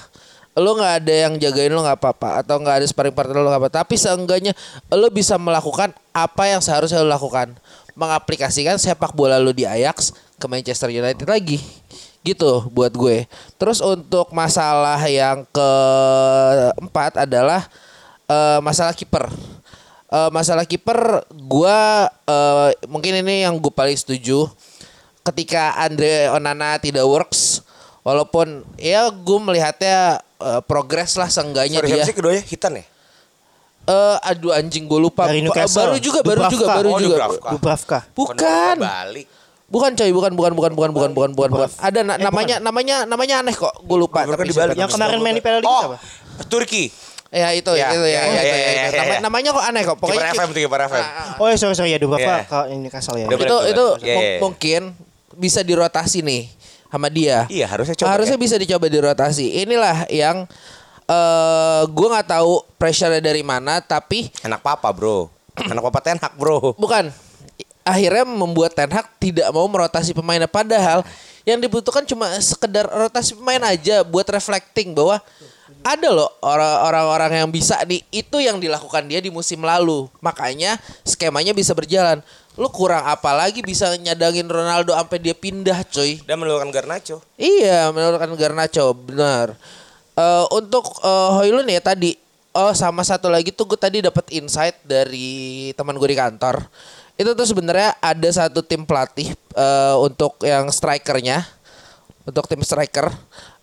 Lu 0.55 0.71
nggak 0.77 1.03
ada 1.03 1.13
yang 1.27 1.33
jagain 1.35 1.67
lu 1.67 1.83
nggak 1.83 1.99
apa-apa 1.99 2.39
atau 2.39 2.55
nggak 2.63 2.79
ada 2.79 2.85
sparring 2.87 3.11
partner 3.11 3.43
lu 3.43 3.49
nggak 3.51 3.63
apa. 3.67 3.71
Tapi 3.83 3.99
seenggaknya 3.99 4.53
lu 4.93 5.11
bisa 5.11 5.35
melakukan 5.35 5.91
apa 6.15 6.43
yang 6.47 6.63
seharusnya 6.63 7.03
lu 7.03 7.11
lakukan. 7.11 7.51
Mengaplikasikan 7.97 8.79
sepak 8.79 9.11
bola 9.11 9.35
lu 9.35 9.51
di 9.51 9.67
Ajax 9.67 10.15
ke 10.39 10.45
Manchester 10.47 10.93
United 10.93 11.27
lagi. 11.27 11.59
Gitu 12.23 12.71
buat 12.71 12.95
gue. 12.95 13.27
Terus 13.59 13.83
untuk 13.83 14.31
masalah 14.31 15.01
yang 15.11 15.43
keempat 15.51 17.27
adalah 17.27 17.67
eh, 18.31 18.59
masalah 18.63 18.95
kiper 18.95 19.27
uh, 20.09 20.29
masalah 20.29 20.65
kiper 20.67 21.23
gua 21.33 22.09
uh, 22.27 22.69
mungkin 22.89 23.21
ini 23.21 23.47
yang 23.47 23.57
gue 23.57 23.73
paling 23.73 23.97
setuju 23.97 24.49
ketika 25.25 25.73
Andre 25.81 26.29
Onana 26.29 26.77
tidak 26.77 27.05
works 27.05 27.65
walaupun 28.05 28.61
ya 28.77 29.09
gue 29.09 29.39
melihatnya 29.41 30.21
uh, 30.37 30.61
progres 30.61 31.17
lah 31.17 31.25
seenggaknya 31.25 31.81
dia. 31.81 32.05
sih 32.05 32.13
kedua 32.13 32.37
ya 32.37 32.43
ya. 32.45 32.85
Uh, 33.85 34.17
aduh 34.25 34.49
anjing 34.49 34.89
gue 34.89 34.97
lupa. 34.97 35.29
Dari 35.29 35.45
Newcastle. 35.45 35.93
Baru 35.93 35.97
juga, 36.01 36.19
baru 36.25 36.41
juga, 36.49 36.65
baru 36.73 36.89
oh, 36.89 36.99
juga. 37.01 37.17
Dubravka. 37.53 37.99
Bukan. 38.17 38.77
Bukan 39.65 39.91
coy, 39.97 40.09
bukan 40.13 40.31
bukan 40.37 40.51
bukan 40.53 40.71
bukan 40.77 40.89
bukan 40.93 41.11
bukan 41.13 41.31
bukan. 41.33 41.49
bukan. 41.53 41.69
Ada 41.81 42.05
na 42.05 42.17
eh, 42.17 42.25
namanya 42.25 42.61
bukan. 42.61 42.65
namanya 42.65 42.95
namanya 43.05 43.35
aneh 43.45 43.53
kok, 43.53 43.73
gue 43.81 43.97
lupa. 43.97 44.25
Dubravka 44.25 44.45
tapi. 44.45 44.77
Yang 44.77 44.89
kemarin 44.93 45.17
main 45.21 45.35
di 45.37 45.41
Piala 45.41 45.61
Liga 45.61 45.69
oh, 45.69 45.81
apa? 45.93 45.97
Turki 46.49 46.89
ya 47.35 47.51
itu 47.51 47.71
Ya, 47.75 47.91
itu 47.91 47.99
ya, 48.01 48.07
ya, 48.07 48.21
ya, 48.23 48.23
ya, 48.23 48.31
itu, 48.31 48.47
ya, 48.47 48.55
ya, 48.55 48.55
ya, 48.55 48.71
itu. 48.87 48.95
ya, 48.95 49.01
Nama- 49.03 49.11
ya. 49.11 49.19
namanya 49.19 49.49
kok 49.51 49.63
aneh 49.65 49.81
kok 49.83 49.95
Kiper 49.95 50.07
pokoknya 50.07 50.31
FM 50.31 50.49
tuh 50.49 50.61
kiper 50.63 50.81
FM. 50.87 51.05
Oh 51.35 51.47
ya 51.51 51.55
sorry 51.59 51.75
sorry 51.75 51.91
ya 51.91 51.99
Dubravka 51.99 52.23
Iya. 52.23 52.47
kalau 52.47 52.65
ini 52.65 52.79
Newcastle 52.81 53.15
ya. 53.15 53.27
Itu 53.27 53.57
itu. 53.67 53.87
Iya, 54.01 54.15
iya. 54.15 54.37
mungkin 54.39 54.81
bisa 55.35 55.59
dirotasi 55.59 56.23
nih 56.23 56.47
sama 56.87 57.11
dia. 57.11 57.43
Iya, 57.51 57.67
harusnya 57.67 57.91
coba 57.93 58.07
Harusnya 58.09 58.39
ya. 58.39 58.43
bisa 58.47 58.55
dicoba 58.55 58.87
dirotasi. 58.87 59.45
Inilah 59.61 60.07
yang 60.07 60.47
eh 61.05 61.81
gue 61.85 62.07
nggak 62.09 62.27
tahu 62.31 62.65
pressure 62.75 63.19
dari 63.19 63.43
mana 63.43 63.77
tapi 63.77 64.31
Anak 64.41 64.63
papa 64.63 64.89
bro. 64.89 65.29
Anak 65.71 65.83
papa 65.83 65.99
Ten 66.01 66.17
Hag, 66.17 66.33
Bro. 66.35 66.73
bukan 66.75 67.11
akhirnya 67.81 68.25
membuat 68.25 68.73
Ten 68.73 68.89
Hag 68.89 69.05
tidak 69.19 69.47
mau 69.51 69.63
merotasi 69.65 70.11
pemainnya 70.11 70.47
padahal 70.47 71.05
yang 71.45 71.61
dibutuhkan 71.61 72.01
cuma 72.03 72.25
sekedar 72.39 72.87
rotasi 72.87 73.37
pemain 73.37 73.61
aja 73.63 74.01
buat 74.01 74.25
reflecting 74.25 74.91
bahwa 74.91 75.21
ada 75.85 76.09
loh 76.09 76.33
orang- 76.41 76.81
orang-orang 76.89 77.31
yang 77.45 77.49
bisa 77.53 77.77
nih 77.85 78.01
itu 78.09 78.41
yang 78.41 78.57
dilakukan 78.57 79.05
dia 79.05 79.21
di 79.21 79.29
musim 79.29 79.61
lalu 79.61 80.09
makanya 80.17 80.81
skemanya 81.05 81.53
bisa 81.53 81.77
berjalan 81.77 82.25
lu 82.55 82.71
kurang 82.71 83.03
apa 83.03 83.35
lagi 83.35 83.59
bisa 83.61 83.93
nyadangin 83.99 84.47
Ronaldo 84.47 84.95
sampai 84.95 85.19
dia 85.19 85.35
pindah 85.35 85.83
coy 85.91 86.23
Dan 86.23 86.39
menurunkan 86.39 86.71
Garnacho. 86.71 87.19
Iya, 87.35 87.91
menurunkan 87.91 88.31
Garnacho, 88.39 88.95
benar. 88.95 89.59
Eh, 90.15 90.45
untuk 90.55 91.03
eh, 91.03 91.29
Hoylun 91.35 91.67
ya 91.67 91.83
tadi, 91.83 92.15
oh 92.55 92.71
sama 92.71 93.03
satu 93.03 93.27
lagi 93.27 93.51
tuh 93.51 93.67
gue 93.67 93.79
tadi 93.79 93.99
dapat 93.99 94.31
insight 94.31 94.79
dari 94.87 95.71
teman 95.75 95.99
gue 95.99 96.07
di 96.07 96.15
kantor. 96.15 96.63
Itu 97.19 97.35
tuh 97.35 97.43
sebenarnya 97.43 97.99
ada 97.99 98.29
satu 98.31 98.63
tim 98.63 98.87
pelatih 98.87 99.35
eh, 99.35 99.95
untuk 99.99 100.39
yang 100.39 100.71
strikernya, 100.71 101.43
untuk 102.23 102.47
tim 102.47 102.63
striker. 102.63 103.11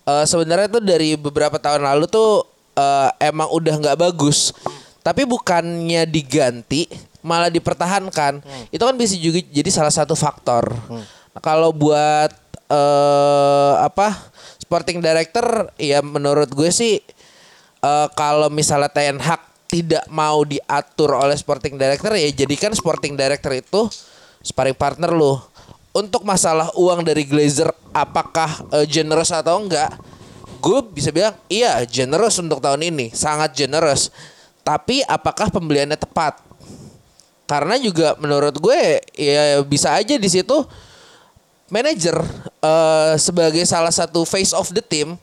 Eh, 0.03 0.25
sebenarnya 0.27 0.67
tuh 0.67 0.83
dari 0.83 1.15
beberapa 1.15 1.55
tahun 1.55 1.87
lalu 1.87 2.11
tuh 2.11 2.43
eh, 2.75 3.09
emang 3.23 3.47
udah 3.47 3.79
nggak 3.79 3.99
bagus, 3.99 4.51
tapi 4.99 5.23
bukannya 5.23 6.03
diganti, 6.03 6.91
malah 7.23 7.47
dipertahankan. 7.47 8.43
Itu 8.67 8.83
kan 8.83 8.99
bisa 8.99 9.15
juga 9.15 9.39
jadi 9.39 9.69
salah 9.71 9.95
satu 9.95 10.11
faktor. 10.11 10.67
Nah, 11.31 11.41
kalau 11.41 11.71
buat 11.71 12.35
eh 12.73 13.73
apa 13.79 14.31
sporting 14.57 15.03
director 15.03 15.67
ya 15.75 15.99
menurut 16.01 16.47
gue 16.49 16.71
sih 16.73 16.99
eh 17.83 18.07
kalau 18.15 18.47
misalnya 18.49 18.89
Ten 18.89 19.19
Hag 19.19 19.39
tidak 19.67 20.05
mau 20.09 20.41
diatur 20.47 21.17
oleh 21.17 21.33
sporting 21.33 21.75
director 21.77 22.13
ya 22.13 22.29
jadikan 22.33 22.71
sporting 22.75 23.13
director 23.15 23.51
itu 23.55 23.87
sparring 24.43 24.75
partner 24.75 25.11
lu. 25.15 25.39
Untuk 25.93 26.25
masalah 26.25 26.73
uang 26.73 27.05
dari 27.05 27.21
Glazer 27.21 27.69
apakah 27.93 28.65
eh, 28.73 28.85
generous 28.89 29.29
atau 29.29 29.61
enggak? 29.61 29.93
Gue 30.57 30.81
bisa 30.89 31.13
bilang 31.13 31.37
iya 31.45 31.85
generous 31.85 32.41
untuk 32.41 32.57
tahun 32.57 32.81
ini, 32.81 33.13
sangat 33.13 33.53
generous. 33.53 34.09
Tapi 34.65 35.05
apakah 35.05 35.53
pembeliannya 35.53 35.99
tepat? 35.99 36.41
Karena 37.45 37.77
juga 37.77 38.17
menurut 38.17 38.57
gue 38.57 39.05
ya 39.13 39.61
bisa 39.61 39.93
aja 39.93 40.17
di 40.17 40.29
situ 40.31 40.65
manajer 41.73 42.17
eh, 42.61 43.13
sebagai 43.17 43.65
salah 43.65 43.89
satu 43.89 44.25
face 44.25 44.53
of 44.53 44.69
the 44.69 44.81
team 44.81 45.17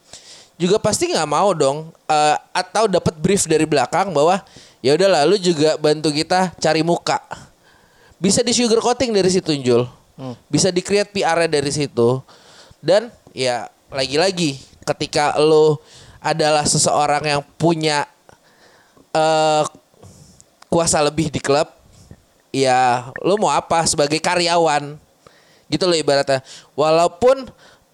juga 0.60 0.76
pasti 0.82 1.06
nggak 1.08 1.30
mau 1.30 1.54
dong 1.54 1.94
eh, 2.10 2.36
atau 2.52 2.90
dapat 2.90 3.14
brief 3.16 3.46
dari 3.46 3.64
belakang 3.64 4.10
bahwa 4.10 4.42
ya 4.82 4.98
udah 4.98 5.22
lalu 5.22 5.38
juga 5.38 5.78
bantu 5.78 6.10
kita 6.10 6.50
cari 6.58 6.82
muka 6.82 7.22
bisa 8.20 8.42
di 8.42 8.52
sugar 8.52 8.82
coating 8.82 9.14
dari 9.14 9.30
situ 9.30 9.54
Jul 9.62 9.99
bisa 10.46 10.68
di 10.68 10.84
create 10.84 11.10
PR-nya 11.10 11.60
dari 11.60 11.70
situ. 11.72 12.20
Dan 12.80 13.12
ya 13.36 13.68
lagi-lagi 13.92 14.60
ketika 14.84 15.36
lo 15.40 15.80
adalah 16.20 16.64
seseorang 16.64 17.24
yang 17.24 17.42
punya 17.56 18.04
eh 19.10 19.64
kuasa 20.70 21.02
lebih 21.02 21.34
di 21.34 21.42
klub 21.42 21.66
ya 22.54 23.10
lo 23.24 23.34
mau 23.40 23.50
apa 23.50 23.84
sebagai 23.88 24.20
karyawan? 24.22 24.96
Gitu 25.70 25.84
loh 25.86 25.96
ibaratnya. 25.96 26.42
Walaupun 26.74 27.48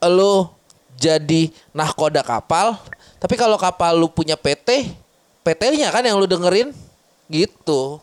lo 0.07 0.55
jadi 0.97 1.53
nahkoda 1.77 2.25
kapal 2.25 2.81
tapi 3.21 3.35
kalau 3.37 3.57
kapal 3.61 3.97
lu 3.97 4.09
punya 4.09 4.37
PT 4.37 4.93
PT-nya 5.47 5.95
kan 5.95 6.03
yang 6.03 6.19
lu 6.19 6.27
dengerin? 6.27 6.75
Gitu. 7.31 8.03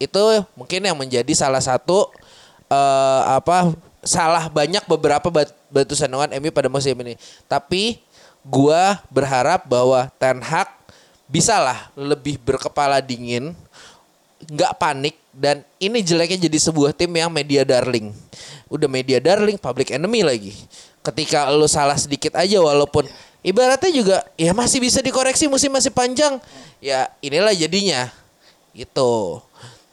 Itu 0.00 0.20
mungkin 0.58 0.80
yang 0.82 0.98
menjadi 0.98 1.30
salah 1.38 1.62
satu 1.62 2.10
eh, 2.70 3.22
apa 3.26 3.74
salah 4.00 4.48
banyak 4.48 4.86
beberapa 4.88 5.28
bat- 5.28 5.56
batu 5.68 5.92
sandungan 5.92 6.32
MU 6.40 6.48
pada 6.54 6.72
musim 6.72 6.96
ini 7.04 7.18
tapi 7.44 8.00
gua 8.40 8.96
berharap 9.12 9.68
bahwa 9.68 10.08
Ten 10.16 10.40
Hag 10.40 10.70
bisalah 11.28 11.92
lebih 11.98 12.40
berkepala 12.40 13.02
dingin 13.04 13.52
nggak 14.48 14.72
panik 14.80 15.20
dan 15.30 15.62
ini 15.78 16.02
jeleknya 16.02 16.48
jadi 16.50 16.58
sebuah 16.58 16.90
tim 16.96 17.10
yang 17.12 17.30
media 17.30 17.62
darling. 17.62 18.10
Udah 18.66 18.90
media 18.90 19.22
darling, 19.22 19.58
public 19.60 19.94
enemy 19.94 20.26
lagi. 20.26 20.52
Ketika 21.00 21.48
lu 21.54 21.70
salah 21.70 21.96
sedikit 21.96 22.34
aja 22.36 22.60
walaupun 22.60 23.06
ibaratnya 23.40 23.90
juga 23.94 24.16
ya 24.36 24.52
masih 24.52 24.82
bisa 24.82 24.98
dikoreksi 25.00 25.46
musim 25.46 25.70
masih 25.70 25.92
panjang. 25.94 26.42
Ya 26.82 27.08
inilah 27.22 27.54
jadinya. 27.54 28.10
Itu. 28.74 29.42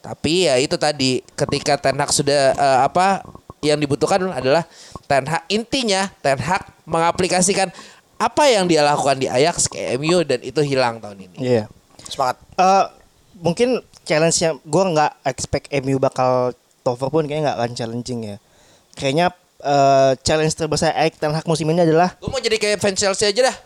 Tapi 0.08 0.48
ya 0.48 0.56
itu 0.56 0.80
tadi 0.80 1.20
ketika 1.36 1.76
Ten 1.76 2.00
Hag 2.00 2.16
sudah 2.16 2.56
eh, 2.56 2.80
apa 2.88 3.28
yang 3.60 3.76
dibutuhkan 3.76 4.24
adalah 4.32 4.64
Ten 5.04 5.28
Hag 5.28 5.44
intinya 5.52 6.08
Ten 6.24 6.40
Hag 6.40 6.64
mengaplikasikan 6.88 7.68
apa 8.16 8.44
yang 8.48 8.72
dia 8.72 8.88
lakukan 8.88 9.20
di 9.20 9.28
Ajax 9.28 9.68
ke 9.68 10.00
MU 10.00 10.24
dan 10.24 10.40
itu 10.48 10.64
hilang 10.64 11.04
tahun 11.04 11.28
ini. 11.28 11.38
Iya. 11.44 11.64
Sepakat. 12.08 12.40
Eh, 12.56 12.86
mungkin 13.44 13.84
challenge-nya 14.08 14.56
gue 14.64 14.84
nggak 14.96 15.12
expect 15.28 15.68
MU 15.84 16.00
bakal 16.00 16.56
four 16.88 17.12
pun 17.12 17.28
kayaknya 17.28 17.52
nggak 17.52 17.58
akan 17.60 17.72
challenging 17.76 18.20
ya. 18.24 18.38
Kayaknya 18.96 19.28
eh, 19.60 20.12
challenge 20.24 20.56
terbesar 20.56 20.96
Erik 20.96 21.20
Ten 21.20 21.36
Hag 21.36 21.44
musim 21.44 21.68
ini 21.68 21.84
adalah 21.84 22.16
Gue 22.16 22.32
mau 22.32 22.40
jadi 22.40 22.56
kayak 22.56 22.80
fans 22.80 22.96
Chelsea 22.96 23.28
aja 23.28 23.52
dah. 23.52 23.58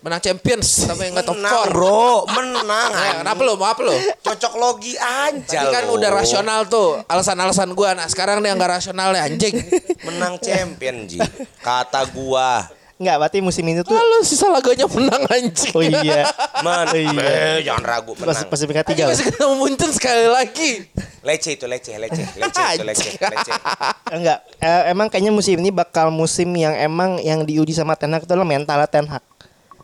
Menang 0.00 0.16
Champions 0.18 0.88
tapi 0.88 1.12
nggak 1.12 1.22
top 1.22 1.36
Menang, 1.36 1.52
four. 1.52 1.66
bro. 1.70 2.08
Menang. 2.30 2.88
Nah, 2.88 3.20
kenapa 3.20 3.40
lo? 3.42 3.52
Mau 3.54 3.68
apa 3.68 3.80
lo? 3.80 3.92
Cocok 4.18 4.54
logi 4.56 4.96
aja 4.96 5.44
Tadi 5.60 5.68
kan 5.68 5.84
lo. 5.84 5.94
udah 5.94 6.08
rasional 6.10 6.64
tuh 6.64 7.04
alasan-alasan 7.04 7.68
gua. 7.70 7.92
Nah 7.92 8.06
sekarang 8.06 8.40
dia 8.40 8.50
nggak 8.50 8.72
rasional 8.74 9.12
ya 9.12 9.22
anjing. 9.22 9.60
Menang 10.06 10.36
champion, 10.38 11.04
Ji. 11.04 11.20
Kata 11.58 12.08
gua. 12.08 12.64
nggak 12.96 13.16
berarti 13.16 13.40
musim 13.40 13.64
ini 13.64 13.80
tuh 13.80 13.96
Lalu 13.96 14.20
sisa 14.22 14.44
laganya 14.46 14.84
menang 14.86 15.24
anjing. 15.26 15.72
oh 15.72 15.80
iya 15.80 16.20
Men, 16.60 16.84
Oh 16.84 16.92
iya. 16.92 17.56
eh, 17.56 17.58
jangan 17.64 17.80
ragu 17.82 18.12
pas 18.12 18.28
menang. 18.28 18.44
pas 18.44 18.60
peringkat 18.60 18.86
tiga 18.86 19.04
masih 19.08 19.24
ketemu 19.26 19.54
Munchen 19.56 19.88
sekali 19.88 20.28
lagi. 20.28 20.70
Leceh 21.20 21.52
itu 21.54 21.64
leceh, 21.64 21.96
leceh, 21.96 22.28
leceh 22.44 22.64
itu 22.76 22.84
leceh, 22.84 23.12
leceh. 23.16 23.56
enggak 24.12 24.44
eh, 24.58 24.92
emang 24.92 25.08
kayaknya 25.08 25.32
musim 25.32 25.56
ini 25.56 25.68
bakal 25.70 26.08
musim 26.08 26.52
yang 26.52 26.76
emang 26.76 27.16
yang 27.18 27.40
diuji 27.40 27.72
sama 27.72 27.96
Ten 27.96 28.12
Hag 28.12 28.20
itu 28.20 28.28
adalah 28.30 28.44
mental 28.46 28.76
Ten 28.86 29.08
Hag 29.08 29.24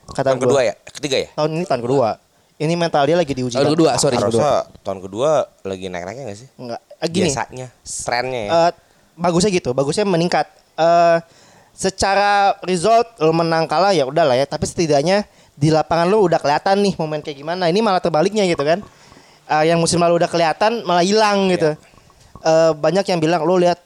kata 0.07 0.33
Tahun 0.33 0.39
gua. 0.39 0.45
kedua 0.47 0.61
ya, 0.63 0.75
ketiga 0.93 1.17
ya. 1.19 1.29
tahun 1.35 1.51
ini 1.55 1.65
tahun 1.65 1.83
kedua. 1.83 2.09
Ini 2.57 2.73
mental 2.73 3.05
dia 3.05 3.21
lagi 3.21 3.37
diuji 3.37 3.53
Tahun 3.53 3.69
kedua, 3.69 4.01
sorry. 4.01 4.17
Harusnya 4.17 4.65
tahun 4.81 5.05
kedua 5.05 5.45
lagi 5.61 5.93
naik-naiknya 5.93 6.25
gak 6.25 6.39
sih? 6.41 6.49
enggak 6.57 6.81
Eh, 6.97 7.09
gini. 7.13 7.29
Biasanya, 7.29 7.67
trennya 8.01 8.41
ya. 8.41 8.51
eh, 8.51 8.71
bagusnya 9.13 9.51
gitu. 9.53 9.77
Bagusnya 9.77 10.09
meningkat. 10.09 10.49
Eh 10.81 11.19
secara 11.77 12.57
result 12.65 13.05
lo 13.21 13.37
menang 13.37 13.69
kalah 13.69 13.93
ya 13.93 14.09
udah 14.09 14.25
lah 14.25 14.37
ya. 14.41 14.49
Tapi 14.49 14.65
setidaknya 14.65 15.29
di 15.53 15.69
lapangan 15.69 16.09
lo 16.09 16.25
udah 16.25 16.41
kelihatan 16.41 16.81
nih 16.81 16.97
momen 16.97 17.21
kayak 17.21 17.37
gimana. 17.37 17.69
Ini 17.69 17.85
malah 17.85 18.01
terbaliknya 18.01 18.49
gitu 18.49 18.65
kan. 18.65 18.81
Eh, 19.47 19.65
yang 19.69 19.77
musim 19.77 20.01
lalu 20.01 20.17
udah 20.17 20.31
kelihatan 20.33 20.81
malah 20.89 21.05
hilang 21.05 21.53
gitu. 21.53 21.77
Eh, 22.41 22.73
banyak 22.73 23.05
yang 23.05 23.21
bilang 23.21 23.45
lo 23.45 23.61
lihat 23.61 23.77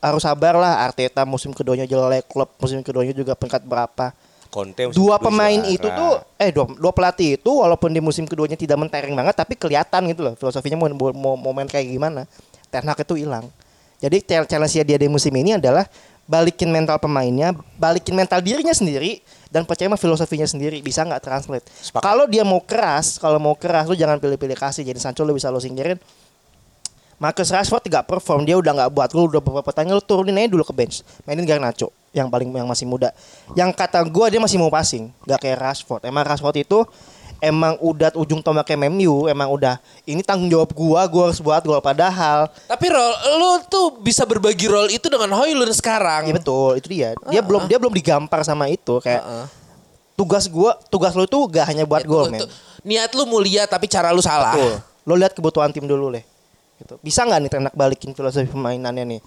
harus 0.00 0.24
sabar 0.24 0.56
lah 0.56 0.80
Arteta 0.80 1.24
musim 1.24 1.52
keduanya 1.52 1.84
jelek 1.84 2.24
klub 2.24 2.48
musim 2.56 2.80
keduanya 2.80 3.12
juga 3.12 3.32
peringkat 3.32 3.64
berapa 3.64 4.12
Conte 4.54 4.86
dua 4.94 5.18
pemain 5.18 5.58
juara. 5.58 5.74
itu 5.74 5.88
tuh 5.90 6.12
eh 6.38 6.54
dua, 6.54 6.70
dua 6.78 6.92
pelatih 6.94 7.42
itu 7.42 7.50
walaupun 7.50 7.90
di 7.90 7.98
musim 7.98 8.22
keduanya 8.22 8.54
tidak 8.54 8.78
mentereng 8.78 9.10
banget 9.10 9.34
tapi 9.34 9.58
kelihatan 9.58 10.06
gitu 10.14 10.22
loh 10.22 10.38
filosofinya 10.38 10.78
mau, 10.78 10.86
mau, 10.94 11.10
mau 11.10 11.34
momen 11.34 11.66
kayak 11.66 11.90
gimana. 11.90 12.22
Ten 12.70 12.86
Hag 12.86 13.02
itu 13.02 13.18
hilang. 13.18 13.50
Jadi 13.98 14.22
chal- 14.22 14.46
challenge 14.46 14.78
dia 14.86 14.94
di 14.94 15.10
musim 15.10 15.34
ini 15.34 15.58
adalah 15.58 15.82
balikin 16.24 16.70
mental 16.70 16.96
pemainnya 17.02 17.52
balikin 17.76 18.14
mental 18.16 18.40
dirinya 18.40 18.72
sendiri 18.72 19.20
dan 19.50 19.66
percaya 19.68 19.92
sama 19.92 19.98
filosofinya 19.98 20.46
sendiri 20.46 20.78
bisa 20.86 21.02
nggak 21.02 21.20
translate? 21.20 21.66
Kalau 21.98 22.30
dia 22.30 22.46
mau 22.46 22.62
keras 22.62 23.18
kalau 23.18 23.42
mau 23.42 23.58
keras 23.58 23.90
lu 23.90 23.98
jangan 23.98 24.22
pilih-pilih 24.22 24.54
kasih 24.54 24.86
jadi 24.86 25.02
Sancho 25.02 25.26
lu 25.26 25.34
bisa 25.34 25.50
lu 25.50 25.58
singkirin 25.58 25.98
Marcus 27.18 27.48
Rashford 27.50 27.86
tidak 27.86 28.04
perform 28.06 28.42
dia 28.42 28.58
udah 28.58 28.72
nggak 28.74 28.90
buat 28.90 29.10
lu 29.14 29.30
udah 29.30 29.40
beberapa 29.40 29.64
pertandingan 29.64 29.98
lu 29.98 30.04
turunin 30.04 30.36
aja 30.38 30.48
dulu 30.50 30.64
ke 30.66 30.74
bench 30.74 31.02
mainin 31.24 31.46
Garnacho 31.46 31.94
yang 32.14 32.30
paling 32.30 32.50
yang 32.50 32.66
masih 32.66 32.86
muda 32.86 33.10
yang 33.58 33.70
kata 33.74 34.02
gua 34.06 34.30
dia 34.30 34.38
masih 34.38 34.58
mau 34.58 34.70
passing 34.70 35.10
nggak 35.26 35.38
kayak 35.42 35.58
Rashford 35.58 36.02
emang 36.06 36.22
Rashford 36.26 36.56
itu 36.62 36.82
emang 37.44 37.76
udah 37.82 38.14
ujung 38.16 38.40
tombak 38.40 38.72
MU 38.78 39.28
emang 39.28 39.52
udah 39.52 39.76
ini 40.08 40.24
tanggung 40.24 40.48
jawab 40.48 40.72
gua 40.72 41.04
gua 41.04 41.28
harus 41.28 41.40
buat 41.44 41.60
gol 41.60 41.80
padahal 41.84 42.48
Tapi 42.64 42.86
role 42.88 43.16
lu 43.36 43.50
tuh 43.68 44.00
bisa 44.00 44.24
berbagi 44.24 44.64
role 44.64 44.88
itu 44.96 45.06
dengan 45.12 45.28
Hoylund 45.36 45.74
sekarang. 45.76 46.24
Iya 46.24 46.34
betul 46.40 46.80
itu 46.80 46.88
dia 46.88 47.12
dia 47.28 47.42
belum 47.44 47.68
dia 47.68 47.76
belum 47.76 47.92
digampar 47.92 48.40
sama 48.46 48.72
itu 48.72 48.96
kayak 49.04 49.20
Heeh. 49.20 49.46
tugas 50.16 50.48
gua 50.48 50.78
tugas 50.88 51.12
lu 51.12 51.28
tuh 51.28 51.44
gak 51.52 51.68
hanya 51.68 51.84
buat 51.84 52.02
Itu- 52.06 52.10
gol 52.10 52.32
men 52.32 52.40
Niat 52.84 53.16
lu 53.16 53.24
mulia 53.24 53.64
tapi 53.64 53.88
cara 53.88 54.12
lu 54.12 54.20
salah. 54.20 54.52
Betul. 54.52 54.76
Lo 55.08 55.16
lihat 55.16 55.32
kebutuhan 55.32 55.72
tim 55.72 55.88
dulu 55.88 56.12
deh. 56.12 56.24
Gitu. 56.76 56.94
Bisa 57.00 57.22
nggak 57.22 57.40
nih 57.40 57.50
Tenak 57.50 57.74
balikin 57.74 58.10
filosofi 58.12 58.44
permainannya 58.44 59.04
nih? 59.06 59.20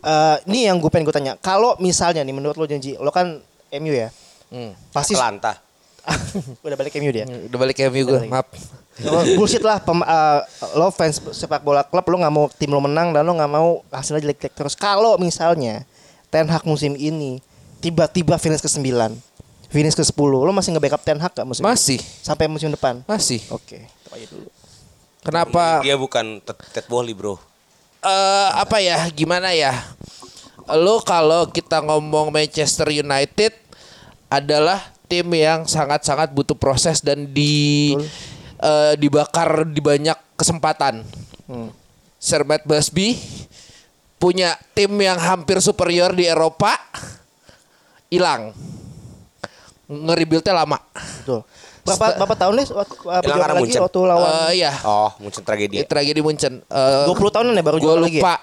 Eh, 0.00 0.36
ini 0.46 0.64
yang 0.64 0.76
gue 0.76 0.88
pengen 0.88 1.04
gue 1.04 1.12
tanya. 1.12 1.32
Kalau 1.36 1.76
misalnya 1.76 2.20
nih 2.20 2.32
menurut 2.32 2.54
lo 2.54 2.64
janji, 2.64 2.96
lo 2.96 3.08
kan 3.08 3.36
MU 3.72 3.92
ya, 3.92 4.08
Hmm. 4.48 4.72
pasti 4.90 5.12
Atlanta. 5.12 5.60
udah 6.64 6.74
balik 6.74 6.96
MU 6.96 7.10
dia. 7.10 7.24
Udah 7.24 7.58
balik 7.58 7.76
MU 7.84 8.02
gue, 8.02 8.20
maaf. 8.26 8.48
Bullshit 9.32 9.60
lah 9.60 9.78
pem- 9.78 10.02
eh, 10.02 10.40
lo 10.74 10.90
fans 10.90 11.20
sepak 11.30 11.60
bola 11.60 11.80
klub 11.80 12.04
lo 12.04 12.16
nggak 12.18 12.34
mau 12.34 12.48
tim 12.50 12.68
lo 12.68 12.80
menang 12.80 13.12
dan 13.12 13.22
lo 13.22 13.32
nggak 13.32 13.48
mau 13.48 13.80
hasilnya 13.88 14.20
jelek-jelek 14.22 14.52
terus 14.52 14.74
kalau 14.74 15.16
misalnya 15.16 15.88
Ten 16.28 16.44
Hag 16.44 16.62
musim 16.62 16.92
ini 16.92 17.40
tiba-tiba 17.78 18.36
finish 18.36 18.60
ke 18.60 18.68
9 18.68 19.16
finish 19.68 19.94
ke 19.94 20.04
10 20.04 20.12
lo 20.20 20.52
masih 20.52 20.76
nge-backup 20.76 21.00
Ten 21.00 21.16
Hag 21.16 21.32
gak 21.32 21.48
musim 21.48 21.64
ini? 21.64 21.72
Masih, 21.72 21.98
sampai 22.20 22.44
musim 22.44 22.68
depan 22.68 23.00
masih. 23.04 23.40
oke 23.48 23.78
itu 23.80 24.08
aja 24.10 24.26
dulu 24.28 24.48
Kenapa? 25.20 25.84
Dia 25.84 26.00
bukan 26.00 26.40
Ted, 26.44 26.88
Bowley 26.88 27.12
bro. 27.12 27.36
eh 28.00 28.48
apa 28.56 28.80
ya? 28.80 28.96
Gimana 29.12 29.52
ya? 29.52 29.76
Lo 30.80 31.04
kalau 31.04 31.50
kita 31.52 31.84
ngomong 31.84 32.32
Manchester 32.32 32.88
United 32.88 33.52
adalah 34.32 34.80
tim 35.10 35.26
yang 35.34 35.68
sangat-sangat 35.68 36.32
butuh 36.32 36.56
proses 36.56 37.04
dan 37.04 37.28
di 37.28 37.92
eh, 38.56 38.92
dibakar 38.96 39.68
di 39.68 39.80
banyak 39.84 40.16
kesempatan. 40.40 41.04
Sir 42.20 42.46
Matt 42.46 42.64
Busby 42.64 43.18
punya 44.16 44.56
tim 44.72 44.92
yang 44.96 45.20
hampir 45.20 45.60
superior 45.60 46.16
di 46.16 46.24
Eropa 46.24 46.72
hilang. 48.08 48.56
Nge-rebuildnya 49.90 50.54
lama. 50.54 50.78
Betul 50.94 51.44
berapa 51.82 52.06
berapa 52.16 52.34
tahun 52.36 52.54
nih 52.56 52.66
waktu, 52.70 52.94
uh, 53.02 53.20
lagi 53.20 53.58
Munchen. 53.58 53.80
waktu 53.80 53.98
lawan 54.02 54.30
Eh, 54.30 54.50
iya 54.56 54.72
Oh, 54.82 55.10
muncul 55.16 55.40
tragedi. 55.40 55.76
Di 55.76 55.84
tragedi 55.84 56.20
Munchen. 56.20 56.60
Eh, 56.62 57.04
20 57.06 57.30
tahunan 57.30 57.52
ya 57.52 57.62
baru 57.62 57.76
Gue 57.76 57.84
juara 57.84 58.00
lagi 58.00 58.18
ya? 58.18 58.22
lupa. 58.22 58.34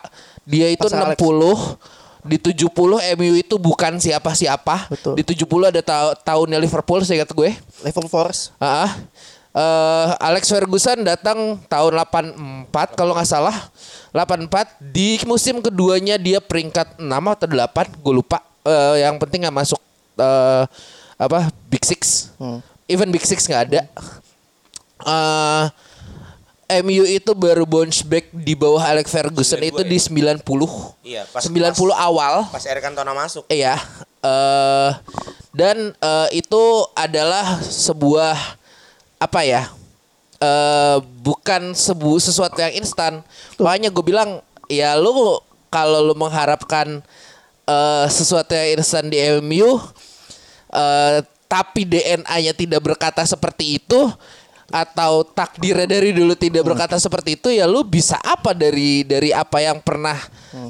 Dia 0.44 0.68
itu 0.68 0.84
Pas 0.84 0.94
Alex. 0.94 1.18
60 1.18 1.78
di 2.24 2.38
70 2.38 2.68
MU 3.16 3.34
itu 3.36 3.56
bukan 3.56 3.96
siapa-siapa. 3.98 4.90
Betul. 4.90 5.16
Di 5.16 5.24
70 5.24 5.46
ada 5.66 5.80
ta- 5.80 6.16
tahunnya 6.18 6.58
Liverpool 6.58 7.00
saya 7.02 7.22
kata 7.22 7.34
gue. 7.34 7.52
Liverpool 7.82 8.10
Force 8.10 8.52
Ah, 8.58 8.92
eh, 9.50 10.08
Alex 10.20 10.48
Ferguson 10.48 11.02
datang 11.02 11.38
tahun 11.64 11.94
84 11.96 12.94
kalau 12.94 13.14
nggak 13.14 13.26
salah. 13.26 13.56
84 14.10 14.48
di 14.82 15.20
musim 15.24 15.60
keduanya 15.60 16.18
dia 16.18 16.40
peringkat 16.40 16.98
6 16.98 17.06
atau 17.30 17.48
8, 17.48 17.70
gue 17.94 18.14
lupa. 18.14 18.42
Eh, 18.62 19.02
yang 19.02 19.16
penting 19.16 19.44
nggak 19.44 19.58
masuk 19.58 19.80
eh, 20.16 20.64
apa 21.16 21.40
Big 21.66 21.82
Six. 21.82 22.34
Hmm. 22.36 22.60
Even 22.88 23.12
Big 23.12 23.24
Six 23.28 23.44
nggak 23.46 23.64
ada. 23.72 23.82
Eh, 25.04 25.66
MU 26.84 27.08
itu 27.08 27.32
baru 27.32 27.64
bounce 27.64 28.04
back 28.04 28.28
di 28.36 28.52
bawah 28.52 28.84
Alex 28.84 29.08
Ferguson 29.08 29.56
92 29.56 29.72
itu 29.72 29.82
ya? 29.84 29.88
di 29.88 29.98
90. 30.44 30.44
Iya, 31.04 31.22
pas- 31.32 31.48
90 31.48 31.96
pas- 31.96 32.00
awal. 32.04 32.34
Pas 32.52 32.66
Eric 32.68 32.84
Cantona 32.84 33.16
masuk. 33.16 33.48
Iya. 33.48 33.80
eh 34.18 34.92
dan 35.56 35.96
eh, 35.96 36.28
itu 36.36 36.64
adalah 36.92 37.62
sebuah 37.64 38.36
apa 39.16 39.42
ya? 39.48 39.64
eh 40.38 40.98
bukan 41.24 41.72
sebu 41.72 42.20
sesuatu 42.20 42.60
yang 42.60 42.76
instan. 42.76 43.24
Makanya 43.56 43.88
gue 43.88 44.04
bilang 44.04 44.44
ya 44.68 45.00
lu 45.00 45.40
kalau 45.72 46.04
lu 46.04 46.16
mengharapkan 46.20 47.00
eh 47.64 48.06
sesuatu 48.12 48.52
yang 48.52 48.80
instan 48.84 49.08
di 49.08 49.24
MU 49.40 49.80
eh 50.76 51.24
tapi 51.48 51.88
DNA-nya 51.88 52.54
tidak 52.54 52.84
berkata 52.84 53.24
seperti 53.24 53.80
itu 53.80 54.12
atau 54.68 55.24
takdirnya 55.24 55.88
dari 55.88 56.12
dulu 56.12 56.36
tidak 56.36 56.68
berkata 56.68 57.00
seperti 57.00 57.39
itu 57.39 57.48
ya 57.56 57.64
lu 57.64 57.88
bisa 57.88 58.20
apa 58.20 58.52
dari 58.52 59.08
dari 59.08 59.32
apa 59.32 59.64
yang 59.64 59.80
pernah 59.80 60.20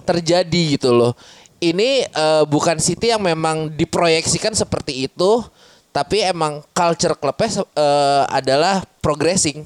terjadi 0.05 0.77
gitu 0.77 0.93
loh. 0.93 1.17
Ini 1.57 2.05
eh, 2.05 2.43
bukan 2.45 2.77
City 2.77 3.09
yang 3.09 3.25
memang 3.25 3.73
diproyeksikan 3.73 4.53
seperti 4.53 5.09
itu 5.09 5.41
tapi 5.89 6.21
emang 6.21 6.61
culture 6.77 7.17
klubnya 7.17 7.49
se- 7.49 7.71
eh, 7.73 8.23
adalah 8.29 8.85
progressing. 9.01 9.65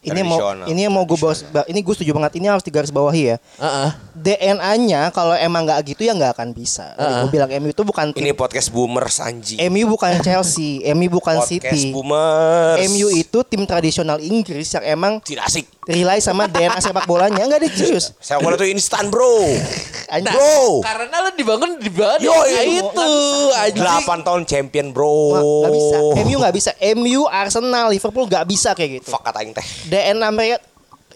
Ini 0.00 0.20
mau 0.20 0.38
ini 0.64 0.80
yang 0.80 0.92
mau 0.92 1.04
gue 1.04 1.14
bahas 1.14 1.44
ini 1.68 1.78
gue 1.78 1.92
setuju 1.92 2.16
banget 2.16 2.40
ini 2.40 2.48
harus 2.48 2.64
digaris 2.64 2.88
bawahi 2.88 3.22
ya 3.26 3.36
Heeh. 3.56 3.90
DNA-nya 4.16 5.08
kalau 5.10 5.32
emang 5.32 5.64
nggak 5.64 5.80
gitu 5.86 6.04
ya 6.04 6.12
nggak 6.12 6.36
akan 6.36 6.52
bisa. 6.52 6.92
Heeh. 6.94 7.24
Gue 7.24 7.30
bilang 7.32 7.48
MU 7.56 7.68
itu 7.68 7.82
bukan 7.82 8.12
tim 8.12 8.20
Ini 8.20 8.32
podcast 8.32 8.68
boomer 8.68 9.08
Sanji. 9.08 9.56
MU 9.66 9.88
bukan 9.88 10.20
Chelsea, 10.26 10.84
MU 10.92 11.08
bukan 11.10 11.40
podcast 11.40 11.48
City. 11.48 11.88
boomers. 11.88 12.84
MU 12.86 13.08
itu 13.10 13.38
tim 13.44 13.64
tradisional 13.64 14.20
Inggris 14.20 14.68
yang 14.70 14.84
emang 14.86 15.12
tidak 15.20 15.48
asik. 15.48 15.64
rely 15.84 16.20
sama 16.20 16.46
DNA 16.46 16.78
sepak 16.78 17.02
bolanya. 17.04 17.42
Enggak 17.42 17.64
deh 17.64 17.70
serius. 17.72 18.12
Saya 18.20 18.38
bola 18.38 18.54
tuh 18.54 18.68
instan 18.68 19.08
bro. 19.08 19.40
Anjing. 20.14 20.30
Bro. 20.30 20.82
Karena 20.82 21.16
lu 21.22 21.30
dibangun 21.32 21.70
di 21.78 21.88
bangun 21.88 22.18
Yo, 22.20 22.34
itu 22.44 23.10
anjing. 23.54 23.78
8 23.78 24.26
tahun 24.26 24.42
champion 24.42 24.90
bro. 24.90 25.32
Nggak 25.32 25.42
nggak 25.42 25.72
bisa. 25.72 25.96
MU 26.20 26.36
nggak 26.36 26.54
bisa. 26.54 26.70
MU, 26.92 27.20
Arsenal, 27.26 27.86
Liverpool 27.88 28.26
nggak 28.26 28.44
bisa 28.44 28.74
kayak 28.74 29.00
gitu. 29.00 29.08
Fuck 29.08 29.22
kata 29.22 29.38
aing 29.40 29.54
teh. 29.54 29.66
DNA 29.90 30.28
mereka 30.30 30.58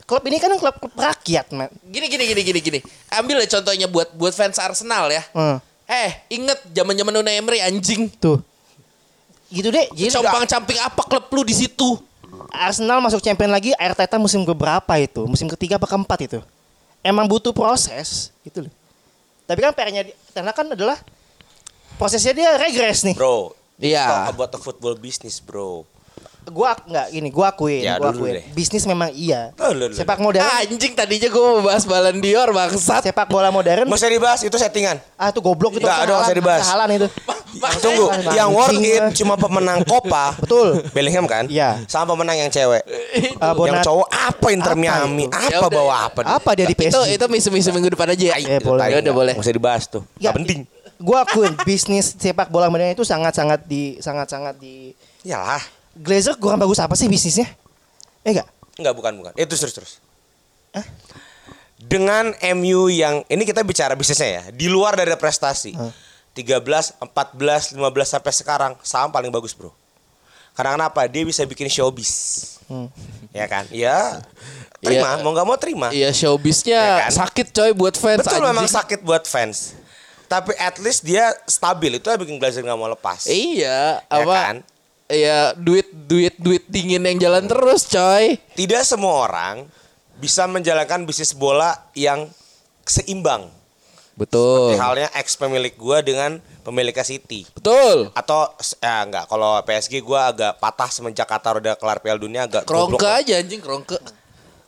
klub 0.05 0.21
ini 0.27 0.37
kan 0.37 0.51
klub, 0.59 0.77
klub 0.77 0.93
rakyat, 0.93 1.49
man. 1.55 1.71
Gini 1.87 2.11
gini 2.11 2.25
gini 2.27 2.43
gini 2.43 2.61
gini. 2.61 2.79
Ambil 3.09 3.41
ya 3.41 3.49
contohnya 3.57 3.87
buat 3.87 4.13
buat 4.13 4.35
fans 4.35 4.59
Arsenal 4.59 5.09
ya. 5.09 5.23
Hmm. 5.33 5.63
Eh, 5.85 6.11
inget 6.33 6.59
zaman-zaman 6.73 7.15
Unai 7.15 7.39
Emery 7.39 7.63
anjing. 7.63 8.11
Tuh. 8.19 8.41
Gitu 9.49 9.71
deh. 9.71 9.87
Jadi 9.95 10.11
Compang-camping 10.13 10.79
apa 10.83 11.03
klub 11.07 11.25
lu 11.31 11.47
di 11.47 11.55
situ? 11.55 11.97
Arsenal 12.51 12.99
masuk 12.99 13.23
champion 13.23 13.51
lagi 13.51 13.71
Arteta 13.79 14.19
musim 14.19 14.43
keberapa 14.43 14.93
itu? 14.99 15.23
Musim 15.25 15.47
ketiga 15.47 15.79
apa 15.79 15.87
keempat 15.87 16.19
itu? 16.27 16.41
Emang 17.05 17.29
butuh 17.29 17.55
proses 17.55 18.33
gitu 18.43 18.67
loh. 18.67 18.73
Tapi 19.45 19.61
kan 19.61 19.77
PR-nya 19.77 20.03
di- 20.09 20.17
karena 20.33 20.53
kan 20.57 20.67
adalah 20.67 20.97
prosesnya 22.01 22.33
dia 22.33 22.57
regres 22.57 23.05
nih. 23.05 23.15
Bro. 23.15 23.53
Iya. 23.77 24.33
About 24.33 24.51
the 24.51 24.61
football 24.61 24.95
business 24.97 25.43
bro. 25.43 25.85
Gua 26.47 26.73
ak- 26.73 26.85
nggak 26.85 27.07
gini, 27.11 27.29
gua 27.29 27.47
akuin, 27.51 27.83
Ya, 27.83 27.97
gua 27.97 28.11
akuin. 28.11 28.37
deh. 28.37 28.45
Bisnis 28.51 28.85
memang 28.85 29.09
iya. 29.11 29.57
Oh, 29.57 29.73
Sepak 29.89 30.19
modern, 30.19 30.45
Anjing 30.45 30.93
tadinya 30.93 31.27
gue 31.27 31.41
mau 31.41 31.63
bahas 31.63 31.85
Ballon 31.85 32.19
d'Or 32.19 32.51
bangsat. 32.51 33.01
sepak 33.03 33.27
bola 33.27 33.49
modern. 33.49 33.85
Nggak 33.85 33.97
usah 33.97 34.11
dibahas 34.11 34.41
itu 34.41 34.53
settingan. 34.55 35.01
Ah 35.15 35.29
itu 35.29 35.39
goblok 35.39 35.75
itu. 35.75 35.83
Nggak, 35.83 35.99
ada, 36.01 36.15
kesalahan, 36.19 36.37
dibahas. 36.37 36.63
kesalahan 36.63 36.91
itu. 36.95 37.09
Tunggu, 37.81 38.07
yang 38.35 38.51
worth 38.51 38.77
it 38.77 39.03
cuma 39.15 39.35
pemenang 39.35 39.81
Copa. 39.83 40.35
Betul. 40.43 40.83
Bellingham 40.91 41.25
kan? 41.25 41.47
Iya. 41.47 41.81
Sama 41.87 42.13
pemenang 42.13 42.37
yang 42.37 42.51
cewek. 42.51 42.83
Ah, 43.37 43.51
yang 43.51 43.57
Bonat- 43.57 43.85
cowok 43.85 44.09
apa 44.11 44.47
Inter 44.51 44.73
Apa 44.73 44.81
Miami? 44.81 45.25
itu? 45.25 45.35
Apa 45.35 45.49
Ya 45.65 45.71
bawa 45.71 45.95
apa? 46.05 46.21
Apa 46.25 46.51
dia 46.53 46.65
di 46.65 46.73
Itu 46.73 46.87
PSG? 46.89 47.15
itu 47.15 47.25
misi-misi 47.27 47.69
minggu 47.71 47.91
depan 47.91 48.11
aja 48.11 48.25
ya. 48.27 48.37
Ya, 48.37 48.59
boleh. 48.59 48.85
Ya 48.85 48.97
udah 49.01 49.15
boleh. 49.15 49.33
Nggak 49.33 49.45
usah 49.45 49.55
dibahas 49.55 49.85
tuh. 49.87 50.03
Ya, 50.15 50.29
Nggak 50.29 50.35
penting. 50.39 50.59
Gua 50.97 51.23
akuin 51.23 51.53
bisnis 51.63 52.13
sepak 52.13 52.49
bola 52.49 52.67
modern 52.67 52.91
itu 52.91 53.03
sangat-sangat 53.03 53.65
di 53.65 53.99
sangat-sangat 53.99 54.55
di 54.57 54.95
Iyalah. 55.23 55.61
Glazer 55.95 56.35
kurang 56.37 56.59
bagus 56.59 56.79
apa 56.79 56.95
sih 56.95 57.07
bisnisnya? 57.07 57.47
Eh 58.21 58.33
enggak? 58.33 58.49
Enggak, 58.75 58.95
bukan, 58.95 59.13
bukan. 59.17 59.33
Itu 59.35 59.55
terus 59.55 59.73
terus. 59.73 59.93
Dengan 61.77 62.33
MU 62.57 62.89
yang 62.89 63.23
ini 63.25 63.43
kita 63.43 63.61
bicara 63.61 63.93
bisnisnya 63.93 64.31
ya, 64.31 64.51
di 64.51 64.67
luar 64.67 64.95
dari 64.95 65.13
prestasi. 65.15 65.77
13, 66.35 66.65
14, 66.99 67.79
15 67.79 67.79
sampai 68.05 68.33
sekarang 68.33 68.73
saham 68.81 69.07
paling 69.09 69.31
bagus, 69.31 69.55
Bro. 69.55 69.71
Karena 70.53 70.75
kenapa? 70.75 71.07
Dia 71.07 71.23
bisa 71.23 71.43
bikin 71.45 71.67
showbiz. 71.67 72.13
Ya 73.35 73.45
kan? 73.45 73.67
Ya. 73.69 74.23
Terima, 74.79 75.19
Iya. 75.19 75.21
mau 75.21 75.31
nggak 75.31 75.45
mau 75.45 75.59
terima. 75.59 75.89
Iya 75.91 76.09
showbiznya 76.11 76.79
Ya 76.79 76.97
kan? 77.05 77.27
sakit 77.27 77.51
coy 77.51 77.71
buat 77.73 77.93
fans 77.93 78.23
Betul 78.23 78.39
anjing. 78.39 78.47
memang 78.49 78.67
sakit 78.67 79.01
buat 79.01 79.25
fans. 79.25 79.75
Tapi 80.25 80.55
at 80.55 80.79
least 80.79 81.03
dia 81.03 81.29
stabil 81.45 81.93
itu 81.93 82.07
yang 82.07 82.17
bikin 82.17 82.39
Glazer 82.39 82.63
nggak 82.63 82.75
mau 82.75 82.87
lepas. 82.87 83.27
Iya, 83.27 84.01
Ya 84.01 84.23
apa? 84.23 84.33
kan? 84.33 84.57
Iya, 85.15 85.55
duit 85.55 85.89
duit 85.95 86.35
duit 86.43 86.65
dingin 86.67 87.07
yang 87.07 87.19
jalan 87.23 87.47
terus 87.47 87.87
coy. 87.87 88.35
Tidak 88.59 88.83
semua 88.83 89.31
orang 89.31 89.65
bisa 90.19 90.51
menjalankan 90.51 91.07
bisnis 91.07 91.31
bola 91.31 91.79
yang 91.95 92.27
seimbang. 92.83 93.47
Betul. 94.15 94.75
Seperti 94.75 94.83
halnya 94.83 95.09
ex 95.19 95.35
pemilik 95.35 95.75
gua 95.75 95.99
dengan 96.03 96.39
pemilik 96.63 96.95
City. 97.03 97.47
Betul. 97.51 98.15
Atau 98.15 98.47
ya 98.79 99.03
enggak 99.03 99.27
kalau 99.27 99.59
PSG 99.67 100.03
gua 100.03 100.31
agak 100.31 100.59
patah 100.63 100.91
semenjak 100.91 101.27
Qatar 101.27 101.59
udah 101.59 101.75
kelar 101.75 101.99
Piala 101.99 102.19
Dunia 102.23 102.47
agak 102.47 102.63
lah. 102.67 103.19
aja 103.19 103.35
anjing 103.43 103.59
krongke. 103.59 103.99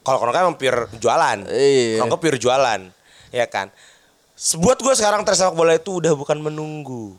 Kalau 0.06 0.22
Kroenke 0.22 0.38
emang 0.38 0.58
pure 0.58 0.86
jualan. 1.02 1.38
Iya. 1.50 1.98
Kroenke 1.98 2.18
pure 2.22 2.38
jualan. 2.38 2.80
Ya 3.34 3.46
kan. 3.50 3.74
Buat 4.62 4.78
gue 4.78 4.94
sekarang 4.94 5.26
tersepak 5.26 5.56
bola 5.56 5.74
itu 5.74 5.98
udah 5.98 6.14
bukan 6.14 6.38
menunggu 6.38 7.18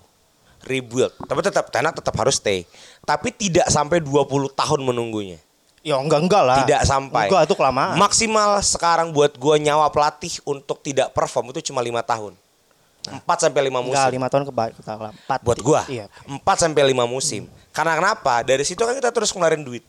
rebuild. 0.63 1.11
Tapi 1.27 1.39
tetap 1.43 1.67
Tenak 1.71 1.95
tetap 1.95 2.15
harus 2.15 2.39
stay. 2.39 2.63
Tapi 3.07 3.31
tidak 3.31 3.71
sampai 3.71 4.03
20 4.03 4.51
tahun 4.51 4.79
menunggunya. 4.83 5.39
Ya 5.79 5.95
enggak 5.95 6.27
enggak 6.27 6.43
lah. 6.43 6.57
Tidak 6.67 6.81
sampai. 6.83 7.31
Enggak 7.31 7.47
itu 7.47 7.55
kelamaan. 7.55 7.95
Maksimal 7.95 8.59
sekarang 8.59 9.15
buat 9.15 9.39
gue 9.39 9.55
nyawa 9.63 9.87
pelatih 9.87 10.43
untuk 10.43 10.83
tidak 10.83 11.15
perform 11.15 11.55
itu 11.55 11.71
cuma 11.71 11.79
lima 11.79 12.03
tahun. 12.03 12.35
4 13.07 13.23
sampai 13.23 13.71
5 13.71 13.87
musim. 13.87 13.95
enggak 13.95 14.11
lima 14.11 14.27
tahun 14.27 14.43
ke 14.43 14.51
empat. 14.51 15.39
buat 15.39 15.59
gua. 15.63 15.87
Iya. 15.87 16.11
4 16.27 16.43
sampai 16.43 16.91
5 16.91 17.07
musim. 17.07 17.47
Karena 17.71 17.95
kenapa? 17.95 18.43
Dari 18.43 18.67
situ 18.67 18.83
kan 18.83 18.91
kita 18.91 19.15
terus 19.15 19.31
ngeluarin 19.31 19.63
duit. 19.63 19.87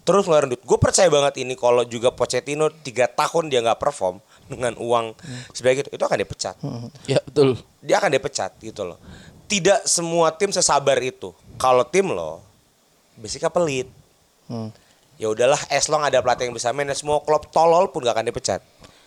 Terus 0.00 0.24
ngeluarin 0.24 0.56
duit. 0.56 0.64
Gue 0.64 0.80
percaya 0.80 1.12
banget 1.12 1.44
ini 1.44 1.52
kalau 1.60 1.84
juga 1.84 2.08
Pochettino 2.08 2.72
3 2.72 3.12
tahun 3.12 3.52
dia 3.52 3.60
nggak 3.60 3.76
perform 3.76 4.24
dengan 4.48 4.72
uang 4.80 5.12
sebagai 5.52 5.84
itu, 5.84 5.90
itu 5.92 6.04
akan 6.08 6.18
dipecat. 6.24 6.56
Ya 7.04 7.20
betul. 7.20 7.60
Dia 7.84 8.00
akan 8.00 8.16
dipecat 8.16 8.56
gitu 8.64 8.88
loh. 8.88 8.96
Tidak 9.44 9.84
semua 9.84 10.32
tim 10.32 10.48
sesabar 10.48 10.96
itu. 11.04 11.36
Kalau 11.60 11.84
tim 11.84 12.08
lo 12.08 12.53
basicnya 13.18 13.50
pelit. 13.50 13.88
Hmm. 14.46 14.70
Ya 15.14 15.30
udahlah, 15.30 15.58
as 15.70 15.86
long 15.86 16.02
ada 16.02 16.18
pelatih 16.18 16.50
yang 16.50 16.54
bisa 16.54 16.74
manage 16.74 17.00
semua 17.00 17.22
klub 17.22 17.46
tolol 17.54 17.86
pun 17.94 18.02
gak 18.02 18.18
akan 18.18 18.26
dipecat. 18.34 18.60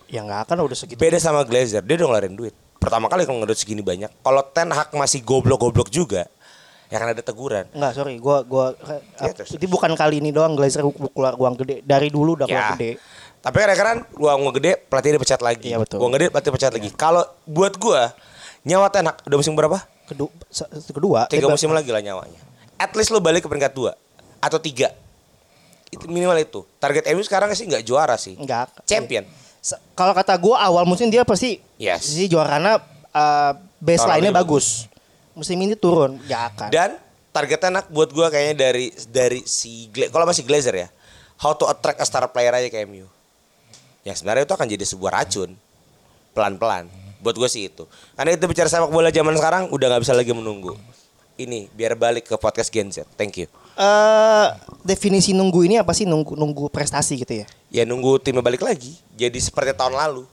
Ya 0.08 0.24
nggak 0.24 0.48
akan 0.48 0.64
udah 0.64 0.76
segitu. 0.76 0.96
Beda 0.96 1.20
sama 1.20 1.44
Glazer, 1.44 1.84
dia 1.84 2.00
udah 2.00 2.08
ngeluarin 2.08 2.32
duit. 2.32 2.56
Pertama 2.80 3.12
kali 3.12 3.28
kalau 3.28 3.44
ngedot 3.44 3.58
segini 3.60 3.84
banyak. 3.84 4.08
Kalau 4.24 4.40
Ten 4.40 4.72
Hag 4.72 4.88
masih 4.96 5.20
goblok-goblok 5.20 5.92
juga, 5.92 6.24
ya 6.88 6.96
kan 6.96 7.12
ada 7.12 7.20
teguran. 7.20 7.68
Enggak, 7.76 7.92
sorry, 7.92 8.16
gua 8.16 8.40
gua 8.40 8.72
Ya, 9.20 9.36
terus, 9.36 9.52
itu 9.52 9.68
bukan 9.68 9.92
kali 9.92 10.24
ini 10.24 10.32
doang 10.32 10.56
Glazer 10.56 10.80
keluar 11.12 11.36
uang 11.36 11.60
gede. 11.60 11.84
Dari 11.84 12.08
dulu 12.08 12.40
udah 12.40 12.48
keluar 12.48 12.72
Ya. 12.72 12.74
gede. 12.80 12.90
Tapi 13.44 13.56
kadang-kadang 13.60 13.98
uang 14.16 14.38
uang 14.48 14.54
gede 14.56 14.72
pelatih 14.88 15.20
dipecat 15.20 15.40
lagi. 15.44 15.68
Iya, 15.68 15.78
betul. 15.84 16.00
Uang 16.00 16.12
gede 16.16 16.32
pelatih 16.32 16.50
pecat 16.56 16.72
lagi. 16.72 16.88
Kalau 16.96 17.28
buat 17.44 17.76
gua 17.76 18.16
nyawa 18.64 18.88
Ten 18.88 19.12
Hag 19.12 19.20
udah 19.28 19.36
musim 19.36 19.52
berapa? 19.52 19.76
Kedua, 20.08 20.32
kedua 20.88 21.20
Tiga 21.28 21.44
eh, 21.44 21.52
musim 21.52 21.68
lagi 21.68 21.92
lah 21.92 22.00
nyawanya. 22.00 22.47
At 22.78 22.94
least 22.94 23.10
lo 23.10 23.18
balik 23.18 23.44
ke 23.44 23.48
peringkat 23.50 23.74
dua 23.74 23.92
atau 24.38 24.56
tiga. 24.62 24.94
Itu 25.90 26.06
minimal 26.06 26.38
itu. 26.38 26.62
Target 26.78 27.10
MU 27.12 27.22
sekarang 27.26 27.50
sih 27.52 27.66
nggak 27.66 27.82
juara 27.82 28.14
sih. 28.14 28.38
Enggak. 28.38 28.70
Champion. 28.86 29.26
Kalau 29.98 30.14
kata 30.14 30.38
gua 30.38 30.62
awal 30.62 30.86
musim 30.86 31.10
dia 31.10 31.26
pasti 31.26 31.58
Yes. 31.76 32.06
si 32.14 32.30
juaranya 32.30 32.78
uh, 33.10 33.52
baseline-nya 33.82 34.30
lalu 34.30 34.40
bagus. 34.46 34.86
Musim 35.34 35.58
ini 35.58 35.74
turun, 35.78 36.18
ya 36.26 36.50
akan. 36.50 36.70
Dan 36.70 36.98
target 37.30 37.58
Ten 37.62 37.74
Hag 37.74 37.86
buat 37.90 38.10
gua 38.10 38.30
kayaknya 38.30 38.54
dari 38.70 38.90
dari 39.10 39.40
si 39.46 39.90
kalau 40.10 40.26
masih 40.26 40.42
Glazer 40.46 40.74
ya, 40.74 40.88
how 41.38 41.54
to 41.54 41.66
attract 41.66 41.98
a 42.02 42.06
star 42.06 42.26
player 42.30 42.50
aja 42.54 42.70
ke 42.70 42.82
MU. 42.86 43.06
Ya 44.06 44.14
sebenarnya 44.14 44.46
itu 44.46 44.54
akan 44.54 44.66
jadi 44.66 44.84
sebuah 44.86 45.10
racun 45.22 45.54
pelan-pelan. 46.34 46.86
Buat 47.18 47.34
gue 47.34 47.48
sih 47.50 47.66
itu. 47.66 47.82
Karena 48.14 48.38
itu 48.38 48.46
bicara 48.46 48.70
sepak 48.70 48.94
bola 48.94 49.10
zaman 49.10 49.34
sekarang 49.34 49.62
udah 49.74 49.86
nggak 49.90 50.02
bisa 50.06 50.14
lagi 50.14 50.30
menunggu. 50.30 50.78
Ini 51.38 51.70
biar 51.70 51.94
balik 51.94 52.26
ke 52.26 52.34
podcast 52.34 52.66
Gen 52.66 52.90
Z. 52.90 53.06
Thank 53.14 53.38
you. 53.38 53.46
Eh, 53.78 54.48
definisi 54.82 55.30
nunggu 55.30 55.62
ini 55.62 55.78
apa 55.78 55.94
sih 55.94 56.02
nunggu 56.02 56.34
nunggu 56.34 56.66
prestasi 56.66 57.14
gitu 57.14 57.30
ya? 57.30 57.46
Ya 57.70 57.86
nunggu 57.86 58.18
timnya 58.18 58.42
balik 58.42 58.58
lagi. 58.58 58.98
Jadi 59.14 59.38
seperti 59.38 59.70
tahun 59.70 59.94
lalu. 59.94 60.26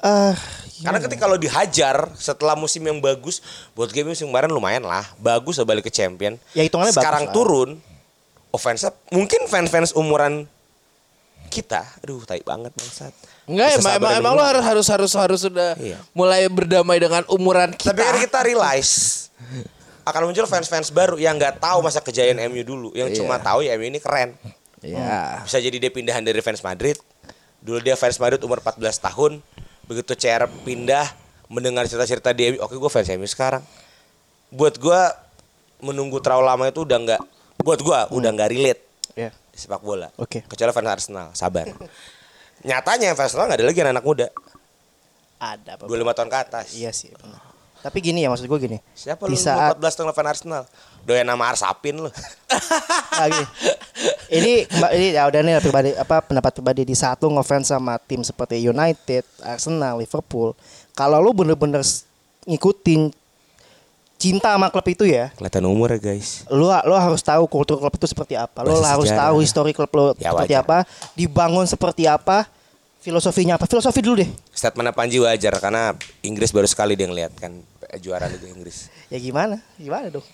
Eh, 0.00 0.34
Karena 0.80 1.00
ketika 1.04 1.28
kalau 1.28 1.36
dihajar 1.36 2.08
setelah 2.16 2.56
musim 2.56 2.80
yang 2.80 2.96
bagus, 2.96 3.44
buat 3.76 3.92
game 3.92 4.08
musim 4.16 4.32
kemarin 4.32 4.48
lumayan 4.48 4.84
lah, 4.84 5.04
bagus 5.20 5.60
lah 5.60 5.68
balik 5.68 5.84
ke 5.84 5.92
champion. 5.92 6.40
Ya, 6.56 6.64
hitungannya 6.64 6.96
bagus 6.96 7.04
Sekarang 7.04 7.24
lah. 7.28 7.32
turun, 7.36 7.70
offense 8.52 8.88
mungkin 9.12 9.44
fans-fans 9.52 9.92
umuran 9.92 10.48
kita, 11.54 11.86
aduh 12.02 12.26
tai 12.26 12.42
banget 12.42 12.74
bangsat. 12.74 13.14
Enggak 13.46 13.78
emang 13.78 13.92
emang, 14.02 14.12
emang 14.18 14.32
lo 14.34 14.42
harus 14.42 14.64
harus 14.66 14.86
harus 14.90 15.12
harus 15.14 15.40
sudah 15.46 15.78
Iya. 15.78 16.02
mulai 16.10 16.50
berdamai 16.50 16.98
dengan 16.98 17.22
umuran 17.30 17.70
kita. 17.70 17.94
Tapi 17.94 18.02
kan 18.02 18.16
kita 18.18 18.40
realize 18.42 19.30
akan 20.02 20.26
muncul 20.26 20.44
fans-fans 20.44 20.90
baru 20.90 21.14
yang 21.16 21.38
nggak 21.38 21.62
tahu 21.62 21.78
masa 21.80 22.02
kejayaan 22.02 22.42
MU 22.50 22.66
dulu, 22.66 22.88
yang 22.92 23.08
Iya. 23.08 23.22
cuma 23.22 23.38
tahu 23.38 23.62
ya 23.62 23.78
MU 23.78 23.86
ini 23.86 24.02
keren. 24.02 24.34
Iya. 24.82 25.46
Bisa 25.46 25.62
jadi 25.62 25.78
dia 25.78 25.88
pindahan 25.88 26.20
dari 26.20 26.42
fans 26.42 26.60
Madrid. 26.60 26.98
Dulu 27.62 27.80
dia 27.80 27.94
fans 27.94 28.18
Madrid 28.18 28.42
umur 28.42 28.60
14 28.60 29.00
tahun. 29.00 29.40
Begitu 29.86 30.12
CR 30.12 30.44
pindah 30.66 31.08
mendengar 31.46 31.86
cerita-cerita 31.86 32.34
dia, 32.34 32.58
oke 32.58 32.74
gue 32.74 32.90
fans 32.90 33.08
MU 33.14 33.24
sekarang. 33.24 33.62
Buat 34.50 34.76
gue 34.76 35.00
menunggu 35.80 36.20
terlalu 36.20 36.44
lama 36.44 36.64
itu 36.68 36.84
udah 36.84 36.98
nggak 37.00 37.22
buat 37.60 37.80
gue 37.80 37.98
udah 38.12 38.30
nggak 38.32 38.50
relate 38.50 38.82
ya. 39.16 39.30
Di 39.54 39.58
sepak 39.62 39.80
bola. 39.86 40.10
Oke. 40.18 40.42
Kecuali 40.42 40.74
fans 40.74 40.90
Arsenal, 40.90 41.26
sabar. 41.30 41.70
Nyatanya 42.66 43.14
fans 43.14 43.30
Arsenal 43.30 43.46
nggak 43.46 43.58
ada 43.62 43.66
lagi 43.70 43.80
anak 43.86 44.04
muda. 44.04 44.26
Ada 45.38 45.78
apa? 45.78 45.86
25 45.86 46.16
tahun 46.18 46.28
ke 46.28 46.38
atas. 46.42 46.66
Iya 46.74 46.90
sih. 46.90 47.14
Tapi 47.84 47.98
gini 48.02 48.26
ya 48.26 48.32
maksud 48.32 48.50
gue 48.50 48.58
gini. 48.58 48.78
Siapa 48.98 49.30
di 49.30 49.36
lu 49.36 49.38
saat 49.38 49.78
14 49.78 49.94
tahun 49.94 50.10
fans 50.10 50.30
Arsenal? 50.34 50.62
Doyan 51.06 51.28
nama 51.28 51.52
Arsapin 51.52 52.00
lu. 52.00 52.10
Gini. 53.14 53.44
ini 54.32 54.52
ini 54.66 55.06
ya 55.14 55.28
udah 55.28 55.40
nih 55.44 55.62
pribadi 55.62 55.90
apa 55.94 56.18
pendapat 56.24 56.50
pribadi 56.58 56.82
di 56.82 56.96
saat 56.98 57.20
lu 57.22 57.30
ngefans 57.36 57.70
sama 57.70 58.00
tim 58.00 58.24
seperti 58.26 58.58
United, 58.58 59.22
Arsenal, 59.44 60.00
Liverpool. 60.02 60.56
Kalau 60.96 61.20
lu 61.22 61.30
bener-bener 61.30 61.84
ngikutin 62.48 63.12
cinta 64.24 64.56
sama 64.56 64.72
klub 64.72 64.86
itu 64.88 65.04
ya, 65.04 65.28
Kelihatan 65.36 65.68
umur 65.68 65.92
ya 65.92 66.00
guys. 66.00 66.48
lu 66.48 66.64
lu 66.64 66.94
harus 66.96 67.20
tahu 67.20 67.44
kultur 67.44 67.76
klub 67.76 67.92
itu 67.92 68.08
seperti 68.08 68.32
apa. 68.34 68.64
Lu 68.64 68.72
Bahasa 68.72 68.96
harus 68.96 69.10
tahu 69.12 69.36
histori 69.44 69.76
klub 69.76 69.92
lu 69.92 70.16
Ya, 70.16 70.32
seperti 70.32 70.56
wajar. 70.56 70.64
apa, 70.64 70.78
dibangun 71.12 71.68
seperti 71.68 72.08
apa, 72.08 72.48
filosofinya 72.98 73.60
apa. 73.60 73.68
Filosofi 73.68 74.00
dulu 74.00 74.24
deh. 74.24 74.30
Statement 74.48 74.96
Panji 74.96 75.20
wajar 75.20 75.52
karena 75.60 75.92
Inggris 76.24 76.48
baru 76.48 76.64
sekali 76.64 76.96
dia 76.96 77.04
ngeliat 77.04 77.36
kan 77.36 77.60
juara 78.00 78.26
Liga 78.26 78.48
Inggris. 78.48 78.88
Ya 79.12 79.20
gimana? 79.20 79.60
Gimana 79.76 80.08
dong? 80.08 80.24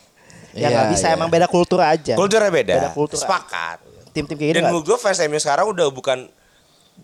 Ya 0.54 0.66
Iya, 0.66 0.68
nggak 0.70 0.86
bisa 0.94 1.06
iya. 1.10 1.14
emang 1.14 1.28
beda 1.30 1.46
kultur 1.50 1.78
aja. 1.82 2.14
Kulturnya 2.14 2.50
beda. 2.50 2.74
Beda 2.78 2.90
kultur. 2.94 3.18
Sepakat. 3.18 3.82
Tim-tim 4.10 4.34
kayak 4.34 4.50
gini 4.54 4.66
Dan 4.66 4.74
gue 4.74 4.98
fans 4.98 5.22
MU 5.26 5.38
sekarang 5.38 5.70
udah 5.70 5.86
bukan 5.90 6.26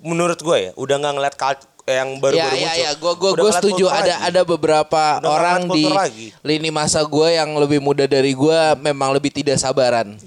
menurut 0.00 0.36
gue 0.36 0.58
ya, 0.58 0.72
udah 0.74 0.96
nggak 0.96 1.14
ngeliat 1.14 1.34
kal- 1.34 1.64
yang 1.86 2.08
Ya 2.10 2.18
baru-baru 2.18 2.56
ya 2.56 2.66
muncul. 2.66 2.82
ya, 2.82 2.90
gue 2.90 3.12
gue 3.14 3.14
gue 3.14 3.30
ngeliat 3.38 3.56
setuju 3.56 3.84
ada 3.86 4.02
lagi. 4.10 4.26
ada 4.26 4.40
beberapa 4.42 5.02
Udah 5.16 5.30
orang 5.30 5.60
di 5.70 5.84
lagi. 5.86 6.26
lini 6.42 6.70
masa 6.70 6.98
gue 7.00 7.28
yang 7.30 7.54
lebih 7.54 7.78
muda 7.78 8.04
dari 8.04 8.34
gue 8.34 8.58
memang 8.76 9.14
lebih 9.14 9.30
tidak 9.30 9.54
sabaran. 9.56 10.18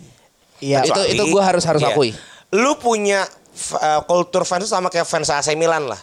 Iya. 0.60 0.84
Itu- 0.84 1.04
itu 1.06 1.24
gua 1.28 1.44
harus- 1.46 1.64
harus 1.64 1.80
iya. 1.80 1.92
akui. 1.92 2.12
Lu 2.50 2.76
punya 2.76 3.28
eh, 3.60 4.02
kultur 4.06 4.44
fans 4.44 4.66
sama 4.66 4.88
kayak 4.88 5.04
fans 5.04 5.28
AC 5.28 5.52
Milan 5.52 5.84
lah. 5.84 6.00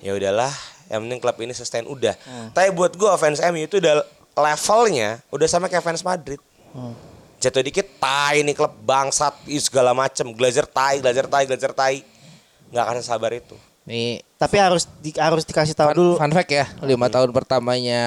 Ya 0.00 0.12
udahlah, 0.12 0.48
yang 0.88 1.04
penting 1.04 1.20
klub 1.20 1.36
ini 1.38 1.52
sustain 1.52 1.84
udah. 1.84 2.16
Hmm. 2.18 2.48
Tapi 2.50 2.72
buat 2.72 2.96
gua 2.96 3.14
fans 3.14 3.44
MU 3.44 3.60
itu 3.62 3.76
udah 3.76 4.00
levelnya 4.34 5.20
udah 5.28 5.44
sama 5.46 5.68
kayak 5.68 5.84
fans 5.84 6.00
Madrid. 6.00 6.40
Hmm. 6.72 6.96
Jatuh 7.38 7.60
dikit 7.60 7.98
tai 7.98 8.40
nih 8.40 8.54
klub 8.54 8.72
bangsat 8.80 9.34
segala 9.58 9.92
macem 9.92 10.30
Glazer 10.30 10.64
tai, 10.64 10.98
Glazer 10.98 11.26
tai, 11.26 11.44
Glazer 11.44 11.72
tai. 11.72 12.00
Nggak 12.72 12.84
akan 12.84 12.96
sabar 13.00 13.30
itu. 13.30 13.54
Nih 13.82 14.24
Tapi 14.34 14.56
harus 14.56 14.88
di- 14.98 15.12
harus 15.14 15.44
dikasih 15.44 15.74
tahu 15.74 15.88
fun, 15.88 15.96
dulu. 15.96 16.12
fun 16.16 16.32
fact 16.32 16.50
ya, 16.50 16.66
lima 16.80 17.06
tahun 17.06 17.30
pertamanya 17.30 18.02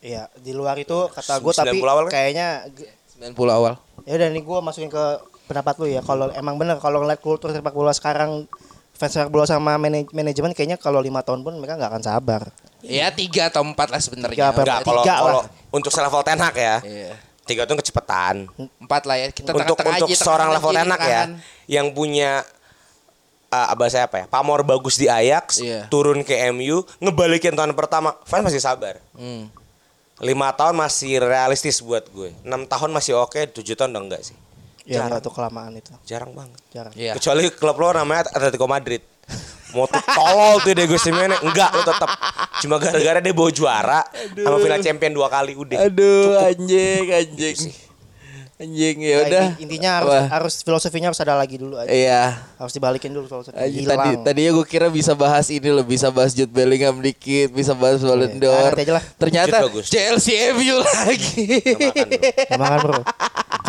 Iya, 0.00 0.32
di 0.34 0.52
luar 0.52 0.76
itu 0.76 0.96
kata 1.10 1.36
gue 1.38 1.52
tapi 1.52 1.76
90 1.76 1.84
awal 1.86 2.04
kan? 2.06 2.12
kayaknya 2.14 2.64
90 3.20 3.36
awal. 3.50 3.76
ya 4.02 4.16
udah 4.16 4.28
nih 4.28 4.42
gue 4.42 4.58
masukin 4.58 4.88
ke 4.88 5.04
pendapat 5.50 5.74
lu 5.76 5.86
ya. 5.86 6.00
Kalau 6.00 6.30
emang 6.30 6.54
bener 6.54 6.78
kalau 6.78 7.02
ngeliat 7.02 7.18
kultur 7.18 7.50
sepak 7.50 7.70
bola 7.70 7.90
sekarang 7.90 8.46
fans 8.92 9.10
sepak 9.10 9.28
bola 9.28 9.42
sama 9.44 9.74
manaj- 9.74 10.08
manajemen 10.10 10.52
kayaknya 10.52 10.76
kalau 10.76 10.98
lima 10.98 11.20
tahun 11.20 11.42
pun 11.42 11.58
mereka 11.58 11.74
nggak 11.74 11.90
akan 11.90 12.02
sabar. 12.02 12.42
Ya 12.80 13.10
tiga 13.10 13.50
atau 13.50 13.60
empat 13.60 13.90
lah 13.90 13.98
sebenarnya. 13.98 14.54
Enggak, 14.54 14.80
kalau 14.80 15.02
kalau 15.02 15.40
untuk 15.70 15.90
selevel 15.90 16.22
Ten 16.22 16.38
Hag 16.38 16.54
ya. 16.54 16.76
Iya. 16.80 17.12
Tiga 17.42 17.66
itu 17.66 17.74
kecepatan. 17.76 18.46
Empat 18.78 19.02
lah 19.04 19.18
ya. 19.18 19.26
Kita 19.28 19.50
untuk 19.50 19.74
tengah-tengah 19.74 19.98
untuk 19.98 20.08
aja, 20.08 20.22
seorang 20.22 20.48
level 20.48 20.70
tenak 20.70 21.00
ya 21.02 21.22
yang 21.66 21.90
punya 21.90 22.46
uh, 23.48 23.66
apa 23.68 23.90
saya 23.90 24.06
apa 24.06 24.22
ya 24.22 24.26
pamor 24.26 24.62
bagus 24.62 24.94
di 24.94 25.06
Ajax 25.06 25.58
Iya. 25.58 25.86
turun 25.86 26.22
ke 26.22 26.38
MU 26.50 26.82
ngebalikin 26.98 27.52
tahun 27.52 27.74
pertama 27.74 28.14
fans 28.22 28.46
masih 28.46 28.62
sabar 28.62 29.02
Hmm. 29.12 29.50
lima 30.20 30.52
tahun 30.52 30.76
masih 30.76 31.18
realistis 31.18 31.80
buat 31.80 32.06
gue 32.06 32.30
enam 32.40 32.62
tahun 32.64 32.90
masih 32.90 33.16
oke 33.16 33.40
tujuh 33.52 33.74
tahun 33.74 33.90
udah 33.90 34.02
enggak 34.04 34.22
sih 34.22 34.36
Ya 34.90 35.06
Jarang. 35.06 35.22
tuh 35.22 35.30
kelamaan 35.30 35.70
itu. 35.72 35.94
jarang 36.02 36.34
banget 36.34 36.58
Jarang. 36.68 36.92
Iya. 36.92 37.14
kecuali 37.14 37.46
klub 37.48 37.76
lo 37.76 37.94
namanya 37.94 38.26
Atletico 38.28 38.66
Madrid 38.66 39.06
mau 39.70 39.86
tuh 39.86 40.02
tolol 40.02 40.58
tuh 40.60 40.74
Diego 40.74 40.98
Simeone 40.98 41.38
enggak 41.40 41.70
lo 41.70 41.86
tetap 41.86 42.10
cuma 42.58 42.74
gara-gara 42.76 43.18
dia 43.18 43.30
bawa 43.30 43.50
juara 43.50 44.02
sama 44.34 44.58
final 44.58 44.80
champion 44.80 45.12
dua 45.12 45.30
kali 45.30 45.54
udah 45.54 45.78
Aduh 45.80 46.42
anjing 46.42 47.06
anjing. 47.06 47.58
Anjing 48.58 48.96
ya 48.98 49.08
Ya, 49.08 49.18
udah. 49.22 49.44
inti- 49.46 49.62
intinya 49.64 49.90
harus 49.96 50.12
Apa? 50.12 50.28
harus 50.28 50.54
filosofinya 50.60 51.08
harus 51.08 51.16
ada 51.18 51.32
lagi 51.32 51.56
dulu 51.56 51.78
aja. 51.78 51.88
Iya. 51.88 52.22
Harus 52.58 52.74
dibalikin 52.74 53.08
dulu 53.08 53.24
filosofi. 53.24 53.56
Anjing, 53.56 53.88
Hilang. 53.88 53.96
tadi 53.96 54.10
tadinya 54.20 54.50
gue 54.52 54.66
kira 54.66 54.86
bisa 54.90 55.14
bahas 55.14 55.48
ini 55.48 55.64
loh, 55.66 55.80
bisa 55.80 56.10
bahas 56.10 56.36
Jude 56.36 56.50
Bellingham 56.50 57.00
dikit, 57.00 57.48
bisa 57.48 57.72
bahas 57.72 58.02
Ballon 58.02 58.28
Iya, 58.28 58.36
d'Or. 58.38 58.68
nanti 58.68 58.82
aja 58.84 58.92
lah. 58.92 59.04
Ternyata 59.16 59.56
Jude. 59.64 59.80
Chelsea 59.82 60.52
MU 60.52 60.76
lagi. 60.76 61.46
Makan 62.52 62.60
kan 62.60 62.78
bro. 62.82 63.00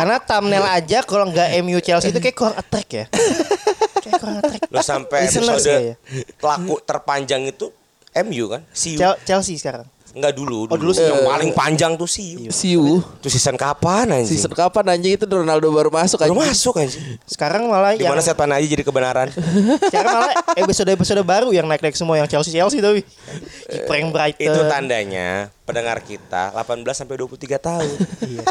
Karena 0.02 0.16
thumbnail 0.18 0.66
aja 0.66 0.98
kalau 1.02 1.24
nggak 1.28 1.48
MU 1.62 1.78
Chelsea 1.78 2.10
itu 2.10 2.18
kayak 2.18 2.34
kurang 2.34 2.56
attract 2.56 2.90
ya. 2.90 3.04
kayak 4.02 4.18
kurang 4.18 4.36
attract. 4.38 4.66
Lo 4.66 4.82
sampai 4.82 5.18
episode 5.24 5.62
ya, 5.62 5.78
ya. 5.80 5.94
laku 6.38 6.74
terpanjang 6.82 7.46
itu 7.46 7.70
MU 8.20 8.44
kan? 8.48 8.66
See 8.70 8.94
you. 8.94 8.98
Chel- 8.98 9.20
Chelsea 9.22 9.54
sekarang. 9.54 9.86
Enggak 10.12 10.36
dulu, 10.36 10.68
Oh, 10.68 10.76
dulu 10.76 10.92
dulu. 10.92 11.00
Yang 11.00 11.16
sih. 11.16 11.24
paling 11.24 11.50
panjang 11.56 11.92
tuh 11.96 12.04
you. 12.36 12.52
Siu. 12.52 13.00
Itu 13.00 13.32
season 13.32 13.56
kapan 13.56 14.12
anjing? 14.12 14.36
Season 14.36 14.52
kapan 14.52 14.84
anjing 14.92 15.16
itu 15.16 15.24
Ronaldo 15.24 15.72
baru 15.72 15.88
masuk 15.88 16.20
Baru 16.20 16.36
anjing. 16.36 16.52
masuk 16.52 16.74
anjing. 16.76 17.02
Sekarang 17.24 17.64
malah 17.64 17.96
yang 17.96 18.12
Gimana 18.12 18.20
setan 18.20 18.52
aja 18.52 18.60
jadi 18.60 18.84
kebenaran? 18.84 19.32
sekarang 19.88 20.12
malah 20.12 20.36
episode-episode 20.52 21.22
baru 21.24 21.48
yang 21.48 21.64
naik-naik 21.64 21.96
semua 21.96 22.20
yang 22.20 22.28
Chelsea 22.28 22.52
Chelsea 22.52 22.84
tapi 22.84 23.08
kiper 23.72 23.94
yang 23.96 24.12
Brighton. 24.12 24.52
itu 24.52 24.60
tandanya 24.68 25.48
pendengar 25.72 26.04
kita 26.04 26.52
18 26.52 26.84
sampai 26.92 27.16
23 27.16 27.56
tahun. 27.56 27.96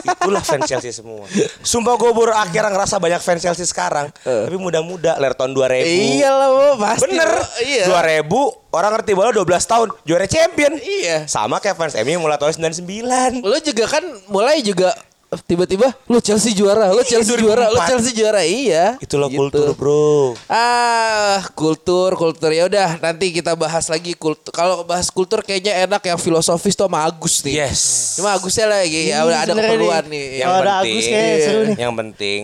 Itulah 0.02 0.42
fans 0.42 0.66
Chelsea 0.66 0.90
semua. 0.90 1.30
Sumpah 1.62 1.94
gue 2.02 2.10
baru 2.10 2.34
akhirnya 2.34 2.74
ngerasa 2.74 2.98
banyak 2.98 3.22
fans 3.22 3.46
Chelsea 3.46 3.70
sekarang. 3.70 4.10
Tapi 4.26 4.58
muda-muda, 4.58 5.22
lahir 5.22 5.38
tahun 5.38 5.54
2000. 5.54 5.86
Iyalah 5.86 6.50
Bo, 6.50 6.66
pasti. 6.82 7.06
Bener. 7.06 7.30
Bo. 7.30 7.46
Iya. 7.62 7.86
2000 8.26 8.74
orang 8.74 8.92
ngerti 8.98 9.12
bola 9.14 9.30
12 9.30 9.46
tahun, 9.70 9.88
juara 10.02 10.26
champion. 10.26 10.74
Iya. 10.82 11.30
Sama 11.30 11.62
kayak 11.62 11.78
fans 11.78 11.94
MU 12.02 12.26
mulai 12.26 12.42
tahun 12.42 12.58
99. 12.58 13.46
Lo 13.46 13.58
juga 13.62 13.86
kan 13.86 14.04
mulai 14.26 14.66
juga 14.66 14.98
tiba-tiba 15.42 15.88
lo 16.06 16.20
Chelsea 16.20 16.52
juara, 16.52 16.92
lo 16.92 17.00
Chelsea 17.02 17.32
2004. 17.32 17.40
juara, 17.40 17.66
lo 17.68 17.80
Chelsea 17.86 18.12
juara. 18.12 18.42
Iya. 18.42 19.00
Itulah 19.00 19.28
gitu. 19.28 19.40
kultur, 19.40 19.68
Bro. 19.74 20.36
Ah, 20.46 21.40
kultur, 21.52 22.10
kultur 22.14 22.52
ya 22.52 22.68
udah 22.68 23.00
nanti 23.00 23.32
kita 23.32 23.56
bahas 23.56 23.88
lagi 23.88 24.12
kultur. 24.12 24.52
Kalau 24.52 24.84
bahas 24.84 25.08
kultur 25.08 25.40
kayaknya 25.40 25.88
enak 25.88 26.04
yang 26.04 26.18
filosofis 26.18 26.74
tuh 26.74 26.86
sama 26.86 27.02
Agus 27.02 27.40
nih. 27.42 27.64
Yes. 27.64 27.80
Cuma 28.16 28.34
Agusnya 28.34 28.68
lagi 28.68 29.08
ya 29.08 29.24
udah 29.24 29.40
ada 29.42 29.54
keperluan 29.54 30.04
nih. 30.04 30.12
nih. 30.12 30.26
Yang 30.38 30.52
ada 30.52 30.60
penting, 30.60 30.92
Agus 30.92 31.06
kayak 31.08 31.38
seru 31.42 31.62
nih. 31.64 31.78
yang 31.80 31.94
penting 31.96 32.40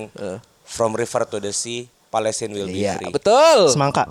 from 0.64 0.92
river 0.94 1.22
to 1.26 1.38
the 1.38 1.52
sea, 1.52 1.82
Palestine 2.08 2.52
will 2.52 2.68
be 2.68 2.82
Iya, 2.82 2.96
free. 2.96 3.12
betul. 3.12 3.68
Semangka. 3.68 4.08